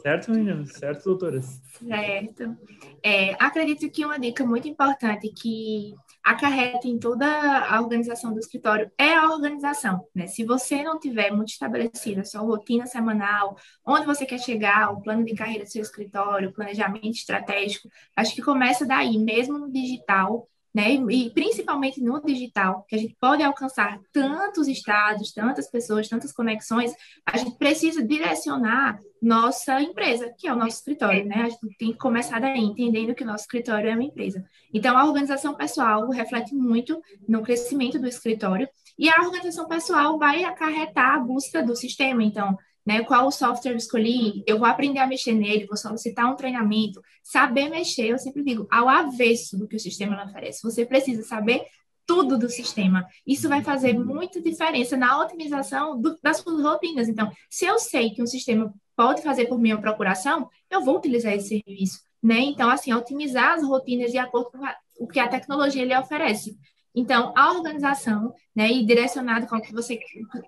Certo, 0.02 0.30
meninas? 0.30 0.72
Certo, 0.72 1.04
doutoras? 1.04 1.60
Certo. 1.78 2.56
É, 3.02 3.32
acredito 3.38 3.90
que 3.90 4.04
uma 4.04 4.18
dica 4.18 4.44
muito 4.44 4.66
importante 4.66 5.28
que 5.30 5.94
acarreta 6.22 6.86
em 6.86 6.98
toda 6.98 7.26
a 7.26 7.80
organização 7.80 8.32
do 8.32 8.38
escritório 8.38 8.90
é 8.98 9.14
a 9.14 9.30
organização. 9.30 10.06
Né? 10.14 10.26
Se 10.26 10.44
você 10.44 10.82
não 10.82 10.98
tiver 10.98 11.30
muito 11.30 11.48
estabelecida 11.48 12.20
a 12.20 12.24
sua 12.24 12.42
rotina 12.42 12.86
semanal, 12.86 13.56
onde 13.84 14.06
você 14.06 14.26
quer 14.26 14.38
chegar, 14.38 14.92
o 14.92 15.00
plano 15.00 15.24
de 15.24 15.34
carreira 15.34 15.64
do 15.64 15.70
seu 15.70 15.82
escritório, 15.82 16.50
o 16.50 16.52
planejamento 16.52 17.10
estratégico, 17.10 17.88
acho 18.16 18.34
que 18.34 18.42
começa 18.42 18.86
daí, 18.86 19.18
mesmo 19.18 19.58
no 19.58 19.70
digital, 19.70 20.46
né? 20.74 20.92
E 20.94 21.30
principalmente 21.30 22.00
no 22.00 22.20
digital, 22.20 22.84
que 22.88 22.94
a 22.94 22.98
gente 22.98 23.16
pode 23.20 23.42
alcançar 23.42 23.98
tantos 24.12 24.68
estados, 24.68 25.32
tantas 25.32 25.68
pessoas, 25.70 26.08
tantas 26.08 26.32
conexões, 26.32 26.92
a 27.26 27.36
gente 27.36 27.56
precisa 27.56 28.04
direcionar 28.06 29.00
nossa 29.20 29.80
empresa, 29.82 30.32
que 30.38 30.46
é 30.46 30.52
o 30.52 30.56
nosso 30.56 30.76
escritório, 30.78 31.26
né? 31.26 31.42
A 31.42 31.48
gente 31.48 31.76
tem 31.76 31.92
que 31.92 31.98
começar 31.98 32.40
daí, 32.40 32.60
entendendo 32.60 33.14
que 33.14 33.22
o 33.22 33.26
nosso 33.26 33.44
escritório 33.44 33.90
é 33.90 33.94
uma 33.94 34.04
empresa. 34.04 34.44
Então, 34.72 34.96
a 34.96 35.04
organização 35.04 35.54
pessoal 35.54 36.08
reflete 36.08 36.54
muito 36.54 37.02
no 37.28 37.42
crescimento 37.42 37.98
do 37.98 38.06
escritório, 38.06 38.68
e 38.98 39.08
a 39.08 39.20
organização 39.22 39.66
pessoal 39.66 40.18
vai 40.18 40.44
acarretar 40.44 41.14
a 41.14 41.18
busca 41.18 41.62
do 41.62 41.74
sistema. 41.74 42.22
Então, 42.22 42.56
né? 42.84 43.02
Qual 43.04 43.26
o 43.26 43.30
software 43.30 43.72
eu 43.72 43.76
escolhi? 43.76 44.42
Eu 44.46 44.58
vou 44.58 44.66
aprender 44.66 44.98
a 44.98 45.06
mexer 45.06 45.32
nele, 45.32 45.66
vou 45.66 45.76
solicitar 45.76 46.30
um 46.30 46.36
treinamento. 46.36 47.00
Saber 47.22 47.68
mexer, 47.68 48.08
eu 48.08 48.18
sempre 48.18 48.42
digo, 48.42 48.66
ao 48.70 48.88
avesso 48.88 49.58
do 49.58 49.68
que 49.68 49.76
o 49.76 49.80
sistema 49.80 50.24
oferece. 50.24 50.62
Você 50.62 50.84
precisa 50.84 51.22
saber 51.22 51.64
tudo 52.06 52.36
do 52.36 52.48
sistema. 52.48 53.06
Isso 53.24 53.48
vai 53.48 53.62
fazer 53.62 53.96
muita 53.96 54.40
diferença 54.40 54.96
na 54.96 55.20
otimização 55.20 56.00
do, 56.00 56.18
das 56.22 56.38
suas 56.38 56.60
rotinas. 56.60 57.08
Então, 57.08 57.30
se 57.48 57.64
eu 57.64 57.78
sei 57.78 58.10
que 58.10 58.22
um 58.22 58.26
sistema 58.26 58.74
pode 58.96 59.22
fazer 59.22 59.46
por 59.46 59.60
mim 59.60 59.70
a 59.70 59.78
procuração, 59.78 60.48
eu 60.68 60.82
vou 60.82 60.96
utilizar 60.96 61.32
esse 61.34 61.62
serviço. 61.64 62.00
Né? 62.22 62.40
Então, 62.40 62.68
assim, 62.68 62.92
otimizar 62.92 63.52
as 63.52 63.62
rotinas 63.62 64.10
de 64.10 64.18
acordo 64.18 64.50
com 64.50 64.58
o 64.98 65.06
que 65.06 65.20
a 65.20 65.28
tecnologia 65.28 65.84
lhe 65.84 65.96
oferece. 65.96 66.58
Então, 66.94 67.32
a 67.36 67.52
organização, 67.52 68.34
né, 68.54 68.70
e 68.70 68.84
direcionado 68.84 69.46
com 69.46 69.56
o 69.56 69.62
que 69.62 69.72
você, 69.72 69.98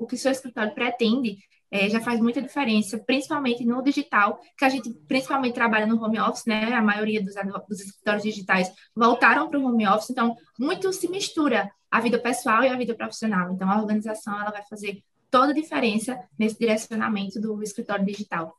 o 0.01 0.07
que 0.07 0.16
seu 0.16 0.33
escritório 0.33 0.74
pretende, 0.74 1.39
é, 1.73 1.89
já 1.89 2.03
faz 2.03 2.20
muita 2.20 2.43
diferença, 2.43 2.99
principalmente 2.99 3.64
no 3.64 3.83
digital, 3.83 4.39
que 4.59 4.64
a 4.64 4.68
gente 4.68 4.93
principalmente 5.09 5.55
trabalha 5.55 5.87
no 5.87 6.05
home 6.05 6.20
office, 6.20 6.45
né? 6.45 6.70
A 6.75 6.83
maioria 6.83 7.23
dos, 7.23 7.35
dos 7.66 7.81
escritórios 7.81 8.23
digitais 8.23 8.70
voltaram 8.95 9.49
para 9.49 9.59
o 9.59 9.64
home 9.64 9.89
office, 9.89 10.11
então 10.11 10.37
muito 10.59 10.93
se 10.93 11.09
mistura 11.09 11.73
a 11.91 11.99
vida 11.99 12.18
pessoal 12.18 12.62
e 12.62 12.68
a 12.68 12.77
vida 12.77 12.95
profissional. 12.95 13.55
Então 13.55 13.70
a 13.70 13.81
organização 13.81 14.39
ela 14.39 14.51
vai 14.51 14.62
fazer 14.68 15.03
toda 15.31 15.53
a 15.53 15.55
diferença 15.55 16.23
nesse 16.39 16.59
direcionamento 16.59 17.41
do 17.41 17.62
escritório 17.62 18.05
digital. 18.05 18.55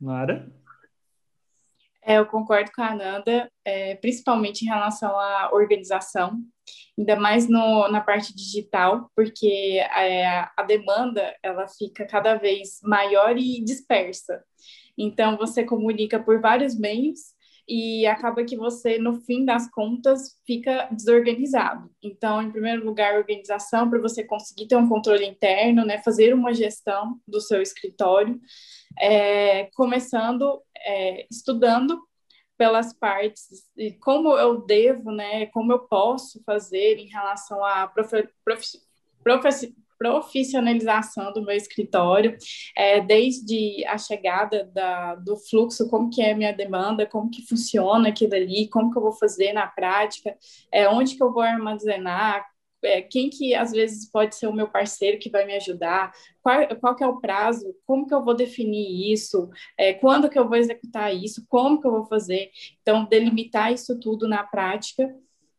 Mara? 0.00 0.52
É, 2.04 2.18
eu 2.18 2.26
concordo 2.26 2.70
com 2.72 2.82
a 2.82 2.90
Ananda, 2.90 3.50
é, 3.64 3.94
principalmente 3.96 4.62
em 4.62 4.68
relação 4.68 5.18
à 5.18 5.50
organização 5.52 6.38
ainda 6.98 7.16
mais 7.16 7.48
no, 7.48 7.88
na 7.88 8.00
parte 8.00 8.34
digital, 8.34 9.10
porque 9.16 9.78
é, 9.78 10.26
a 10.56 10.62
demanda 10.62 11.34
ela 11.42 11.66
fica 11.66 12.06
cada 12.06 12.36
vez 12.36 12.78
maior 12.82 13.36
e 13.36 13.62
dispersa. 13.64 14.42
Então, 14.96 15.36
você 15.36 15.64
comunica 15.64 16.22
por 16.22 16.40
vários 16.40 16.78
meios 16.78 17.34
e 17.66 18.06
acaba 18.06 18.44
que 18.44 18.56
você, 18.56 18.98
no 18.98 19.20
fim 19.22 19.44
das 19.44 19.68
contas, 19.70 20.38
fica 20.46 20.88
desorganizado. 20.92 21.90
Então, 22.02 22.42
em 22.42 22.50
primeiro 22.50 22.84
lugar, 22.84 23.16
organização, 23.16 23.88
para 23.88 24.00
você 24.00 24.22
conseguir 24.22 24.68
ter 24.68 24.76
um 24.76 24.88
controle 24.88 25.24
interno, 25.24 25.84
né, 25.84 25.98
fazer 26.02 26.34
uma 26.34 26.52
gestão 26.52 27.18
do 27.26 27.40
seu 27.40 27.62
escritório, 27.62 28.38
é, 29.00 29.68
começando 29.74 30.62
é, 30.84 31.26
estudando 31.30 32.00
pelas 32.56 32.92
partes 32.92 33.64
e 33.76 33.92
como 33.92 34.36
eu 34.38 34.64
devo, 34.64 35.10
né, 35.10 35.46
como 35.46 35.72
eu 35.72 35.80
posso 35.80 36.42
fazer 36.44 36.98
em 36.98 37.08
relação 37.08 37.64
à 37.64 37.86
profe, 37.88 38.28
profe, 38.44 39.74
profissionalização 39.98 41.32
do 41.32 41.42
meu 41.42 41.56
escritório, 41.56 42.36
é, 42.76 43.00
desde 43.00 43.84
a 43.86 43.96
chegada 43.96 44.64
da, 44.64 45.14
do 45.14 45.36
fluxo, 45.36 45.88
como 45.88 46.10
que 46.10 46.20
é 46.20 46.32
a 46.32 46.36
minha 46.36 46.52
demanda, 46.52 47.06
como 47.06 47.30
que 47.30 47.46
funciona 47.46 48.08
aquilo 48.08 48.34
ali, 48.34 48.68
como 48.68 48.90
que 48.90 48.98
eu 48.98 49.02
vou 49.02 49.12
fazer 49.12 49.52
na 49.52 49.66
prática, 49.66 50.36
é, 50.70 50.88
onde 50.88 51.16
que 51.16 51.22
eu 51.22 51.32
vou 51.32 51.42
armazenar, 51.42 52.46
é, 52.84 53.02
quem 53.02 53.30
que 53.30 53.54
às 53.54 53.72
vezes 53.72 54.10
pode 54.10 54.34
ser 54.36 54.46
o 54.46 54.52
meu 54.52 54.68
parceiro 54.68 55.18
que 55.18 55.30
vai 55.30 55.44
me 55.44 55.54
ajudar, 55.56 56.12
qual, 56.42 56.76
qual 56.80 56.94
que 56.96 57.02
é 57.04 57.06
o 57.06 57.20
prazo, 57.20 57.74
como 57.86 58.06
que 58.06 58.14
eu 58.14 58.24
vou 58.24 58.34
definir 58.34 59.12
isso, 59.12 59.48
é, 59.78 59.92
quando 59.92 60.28
que 60.28 60.38
eu 60.38 60.48
vou 60.48 60.56
executar 60.56 61.14
isso, 61.14 61.44
como 61.48 61.80
que 61.80 61.86
eu 61.86 61.92
vou 61.92 62.04
fazer. 62.04 62.50
Então, 62.82 63.04
delimitar 63.04 63.72
isso 63.72 63.98
tudo 63.98 64.28
na 64.28 64.44
prática 64.44 65.14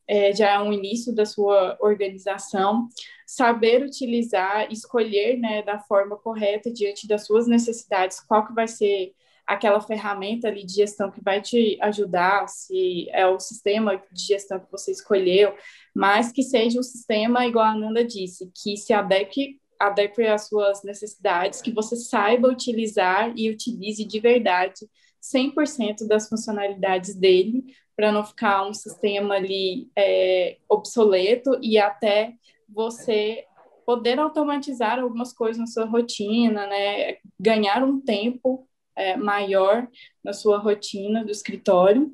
é, 0.07 0.33
já 0.33 0.51
é 0.51 0.59
um 0.59 0.71
início 0.71 1.13
da 1.13 1.25
sua 1.25 1.77
organização, 1.79 2.87
saber 3.25 3.83
utilizar, 3.83 4.71
escolher 4.71 5.37
né, 5.37 5.63
da 5.63 5.79
forma 5.79 6.15
correta 6.15 6.71
diante 6.71 7.07
das 7.07 7.25
suas 7.25 7.47
necessidades, 7.47 8.19
qual 8.19 8.45
que 8.45 8.53
vai 8.53 8.67
ser 8.67 9.13
aquela 9.45 9.79
ferramenta 9.79 10.47
ali 10.47 10.65
de 10.65 10.73
gestão 10.73 11.11
que 11.11 11.21
vai 11.23 11.41
te 11.41 11.77
ajudar, 11.81 12.47
se 12.47 13.07
é 13.11 13.27
o 13.27 13.39
sistema 13.39 14.01
de 14.11 14.25
gestão 14.27 14.59
que 14.59 14.71
você 14.71 14.91
escolheu, 14.91 15.53
mas 15.93 16.31
que 16.31 16.41
seja 16.41 16.79
um 16.79 16.83
sistema, 16.83 17.45
igual 17.45 17.65
a 17.65 17.75
Nanda 17.75 18.03
disse, 18.03 18.51
que 18.55 18.75
se 18.75 18.93
adeque, 18.93 19.59
adeque 19.79 20.23
às 20.23 20.47
suas 20.47 20.83
necessidades, 20.83 21.61
que 21.61 21.71
você 21.71 21.95
saiba 21.95 22.49
utilizar 22.49 23.33
e 23.35 23.49
utilize 23.49 24.03
de 24.03 24.19
verdade 24.19 24.87
100% 25.21 26.07
das 26.07 26.27
funcionalidades 26.27 27.15
dele, 27.15 27.63
para 27.95 28.11
não 28.11 28.25
ficar 28.25 28.67
um 28.67 28.73
sistema 28.73 29.35
ali 29.35 29.89
é, 29.97 30.57
obsoleto 30.67 31.57
e 31.61 31.77
até 31.77 32.33
você 32.67 33.45
poder 33.85 34.19
automatizar 34.19 34.99
algumas 34.99 35.31
coisas 35.31 35.59
na 35.59 35.67
sua 35.67 35.85
rotina, 35.85 36.67
né? 36.67 37.17
Ganhar 37.39 37.83
um 37.83 38.01
tempo 38.01 38.67
é, 38.95 39.15
maior 39.15 39.87
na 40.23 40.33
sua 40.33 40.57
rotina 40.57 41.23
do 41.23 41.31
escritório. 41.31 42.11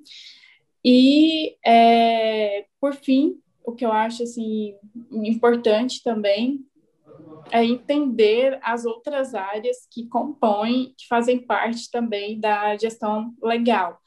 E, 0.83 1.55
é, 1.65 2.65
por 2.79 2.93
fim, 2.93 3.35
o 3.63 3.73
que 3.73 3.85
eu 3.85 3.91
acho 3.91 4.23
assim 4.23 4.75
importante 5.11 6.01
também 6.03 6.59
é 7.51 7.63
entender 7.63 8.59
as 8.63 8.85
outras 8.85 9.33
áreas 9.33 9.87
que 9.91 10.07
compõem, 10.07 10.93
que 10.97 11.07
fazem 11.07 11.39
parte 11.39 11.89
também 11.91 12.39
da 12.39 12.75
gestão 12.77 13.33
legal, 13.41 13.99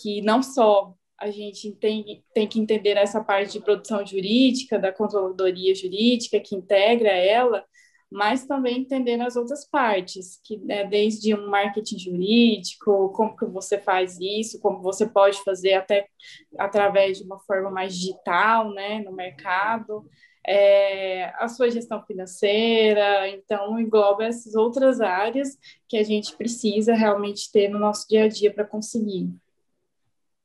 que 0.00 0.20
não 0.22 0.42
só 0.42 0.94
a 1.18 1.30
gente 1.30 1.72
tem, 1.72 2.22
tem 2.34 2.46
que 2.46 2.60
entender 2.60 2.96
essa 2.96 3.22
parte 3.22 3.52
de 3.52 3.64
produção 3.64 4.04
jurídica, 4.04 4.78
da 4.78 4.92
controladoria 4.92 5.74
jurídica, 5.74 6.40
que 6.40 6.54
integra 6.54 7.10
ela, 7.10 7.64
mas 8.14 8.46
também 8.46 8.78
entendendo 8.78 9.22
as 9.22 9.34
outras 9.34 9.68
partes, 9.68 10.40
que 10.44 10.62
é 10.68 10.86
desde 10.86 11.34
um 11.34 11.48
marketing 11.50 11.98
jurídico, 11.98 13.08
como 13.08 13.36
que 13.36 13.44
você 13.44 13.76
faz 13.76 14.16
isso, 14.20 14.60
como 14.60 14.80
você 14.80 15.04
pode 15.04 15.42
fazer 15.42 15.74
até 15.74 16.06
através 16.56 17.18
de 17.18 17.24
uma 17.24 17.40
forma 17.40 17.72
mais 17.72 17.98
digital, 17.98 18.72
né, 18.72 19.00
no 19.00 19.10
mercado, 19.10 20.08
é, 20.46 21.32
a 21.42 21.48
sua 21.48 21.68
gestão 21.68 22.04
financeira, 22.06 23.28
então 23.30 23.80
engloba 23.80 24.24
essas 24.24 24.54
outras 24.54 25.00
áreas 25.00 25.58
que 25.88 25.96
a 25.96 26.04
gente 26.04 26.36
precisa 26.36 26.94
realmente 26.94 27.50
ter 27.50 27.68
no 27.68 27.80
nosso 27.80 28.06
dia 28.08 28.24
a 28.24 28.28
dia 28.28 28.54
para 28.54 28.64
conseguir. 28.64 29.28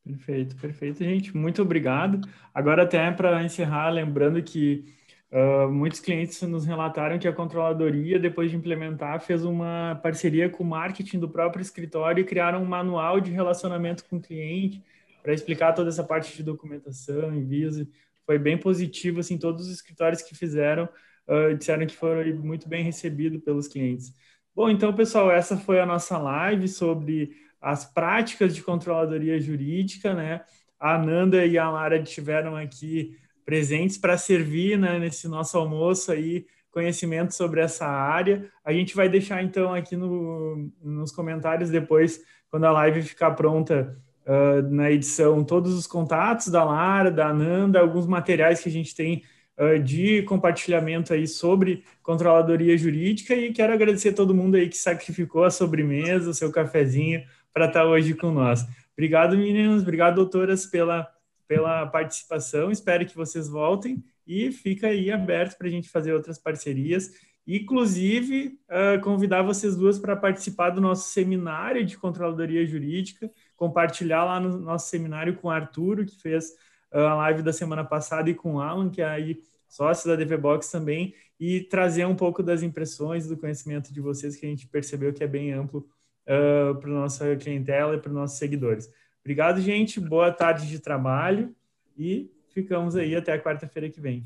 Perfeito, 0.03 0.55
perfeito, 0.55 1.03
gente. 1.03 1.37
Muito 1.37 1.61
obrigado. 1.61 2.27
Agora, 2.51 2.81
até 2.81 3.11
para 3.11 3.43
encerrar, 3.43 3.91
lembrando 3.91 4.41
que 4.41 4.97
uh, 5.31 5.69
muitos 5.71 5.99
clientes 5.99 6.41
nos 6.43 6.65
relataram 6.65 7.19
que 7.19 7.27
a 7.27 7.33
controladoria, 7.33 8.19
depois 8.19 8.51
de 8.51 8.57
implementar, 8.57 9.21
fez 9.21 9.43
uma 9.43 9.99
parceria 10.01 10.49
com 10.49 10.63
o 10.63 10.67
marketing 10.67 11.19
do 11.19 11.29
próprio 11.29 11.61
escritório 11.61 12.21
e 12.21 12.25
criaram 12.25 12.61
um 12.61 12.65
manual 12.65 13.19
de 13.19 13.31
relacionamento 13.31 14.05
com 14.05 14.17
o 14.17 14.21
cliente 14.21 14.83
para 15.21 15.33
explicar 15.33 15.73
toda 15.73 15.89
essa 15.89 16.03
parte 16.03 16.35
de 16.35 16.43
documentação, 16.43 17.33
envios. 17.35 17.85
Foi 18.25 18.37
bem 18.37 18.57
positivo, 18.57 19.19
assim, 19.19 19.37
todos 19.37 19.67
os 19.67 19.73
escritórios 19.73 20.21
que 20.21 20.35
fizeram 20.35 20.87
uh, 21.27 21.55
disseram 21.55 21.85
que 21.85 21.95
foram 21.95 22.35
muito 22.37 22.67
bem 22.67 22.83
recebidos 22.83 23.41
pelos 23.43 23.67
clientes. 23.67 24.13
Bom, 24.55 24.69
então, 24.69 24.93
pessoal, 24.93 25.31
essa 25.31 25.55
foi 25.55 25.79
a 25.79 25.85
nossa 25.85 26.17
live 26.17 26.67
sobre 26.67 27.31
as 27.61 27.85
práticas 27.85 28.55
de 28.55 28.63
controladoria 28.63 29.39
jurídica, 29.39 30.13
né? 30.13 30.41
A 30.79 30.95
Ananda 30.95 31.45
e 31.45 31.57
a 31.57 31.69
Lara 31.69 31.97
estiveram 31.97 32.55
aqui 32.55 33.17
presentes 33.49 33.97
para 33.97 34.15
servir 34.15 34.77
né, 34.77 34.99
nesse 34.99 35.27
nosso 35.27 35.57
almoço 35.57 36.11
aí 36.11 36.45
conhecimento 36.69 37.33
sobre 37.33 37.61
essa 37.61 37.83
área. 37.83 38.45
A 38.63 38.71
gente 38.71 38.95
vai 38.95 39.09
deixar 39.09 39.41
então 39.41 39.73
aqui 39.73 39.95
no, 39.95 40.71
nos 40.83 41.11
comentários 41.11 41.71
depois, 41.71 42.21
quando 42.51 42.65
a 42.65 42.71
live 42.71 43.01
ficar 43.01 43.31
pronta 43.31 43.97
uh, 44.23 44.61
na 44.71 44.91
edição, 44.91 45.43
todos 45.43 45.73
os 45.73 45.87
contatos 45.87 46.49
da 46.49 46.63
Lara, 46.63 47.09
da 47.09 47.29
Ananda, 47.29 47.79
alguns 47.79 48.05
materiais 48.05 48.61
que 48.61 48.69
a 48.69 48.71
gente 48.71 48.93
tem 48.93 49.23
uh, 49.57 49.79
de 49.79 50.21
compartilhamento 50.21 51.11
aí 51.11 51.25
sobre 51.25 51.83
controladoria 52.03 52.77
jurídica 52.77 53.33
e 53.33 53.51
quero 53.51 53.73
agradecer 53.73 54.09
a 54.09 54.13
todo 54.13 54.35
mundo 54.35 54.57
aí 54.57 54.69
que 54.69 54.77
sacrificou 54.77 55.43
a 55.43 55.49
sobremesa, 55.49 56.29
o 56.29 56.35
seu 56.35 56.51
cafezinho 56.51 57.23
para 57.51 57.65
estar 57.65 57.79
tá 57.79 57.87
hoje 57.87 58.13
com 58.13 58.29
nós. 58.29 58.63
Obrigado, 58.93 59.35
meninas, 59.35 59.81
obrigado, 59.81 60.17
doutoras, 60.17 60.67
pela, 60.67 61.09
pela 61.49 61.87
participação. 61.87 62.69
Espero 62.69 63.03
que 63.07 63.15
vocês 63.15 63.49
voltem 63.49 64.03
e 64.25 64.51
fica 64.51 64.87
aí 64.87 65.11
aberto 65.11 65.57
para 65.57 65.67
a 65.67 65.71
gente 65.71 65.89
fazer 65.89 66.13
outras 66.13 66.37
parcerias. 66.37 67.11
Inclusive, 67.47 68.59
uh, 68.69 69.01
convidar 69.01 69.41
vocês 69.41 69.75
duas 69.75 69.97
para 69.97 70.15
participar 70.15 70.69
do 70.69 70.79
nosso 70.79 71.09
seminário 71.09 71.83
de 71.83 71.97
controladoria 71.97 72.63
jurídica, 72.67 73.31
compartilhar 73.57 74.23
lá 74.23 74.39
no 74.39 74.59
nosso 74.59 74.89
seminário 74.89 75.35
com 75.37 75.47
o 75.47 75.51
Arturo, 75.51 76.05
que 76.05 76.21
fez 76.21 76.51
uh, 76.93 76.99
a 76.99 77.15
live 77.15 77.41
da 77.41 77.51
semana 77.51 77.83
passada, 77.83 78.29
e 78.29 78.35
com 78.35 78.55
o 78.55 78.61
Alan, 78.61 78.91
que 78.91 79.01
é 79.01 79.09
aí 79.09 79.39
sócio 79.67 80.07
da 80.07 80.15
DV 80.15 80.37
Box 80.37 80.69
também, 80.69 81.15
e 81.39 81.61
trazer 81.61 82.05
um 82.05 82.15
pouco 82.15 82.43
das 82.43 82.61
impressões, 82.61 83.25
do 83.25 83.35
conhecimento 83.35 83.91
de 83.91 83.99
vocês, 83.99 84.35
que 84.35 84.45
a 84.45 84.49
gente 84.49 84.67
percebeu 84.67 85.11
que 85.11 85.23
é 85.23 85.27
bem 85.27 85.51
amplo 85.51 85.89
uh, 86.27 86.79
para 86.79 86.89
nossa 86.91 87.35
clientela 87.37 87.95
e 87.95 87.99
para 87.99 88.09
os 88.09 88.15
nossos 88.15 88.37
seguidores. 88.37 88.87
Obrigado, 89.21 89.61
gente. 89.61 89.99
Boa 89.99 90.31
tarde 90.31 90.67
de 90.67 90.79
trabalho 90.79 91.55
e 91.97 92.31
ficamos 92.53 92.95
aí 92.95 93.15
até 93.15 93.33
a 93.33 93.41
quarta-feira 93.41 93.89
que 93.89 94.01
vem. 94.01 94.25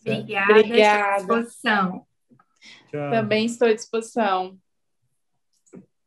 Obrigada. 0.00 0.52
Obrigada. 0.52 1.16
Estou 1.20 1.36
à 1.36 1.40
disposição. 1.40 2.06
Tchau. 2.90 3.10
Também 3.10 3.46
estou 3.46 3.68
à 3.68 3.74
disposição. 3.74 4.58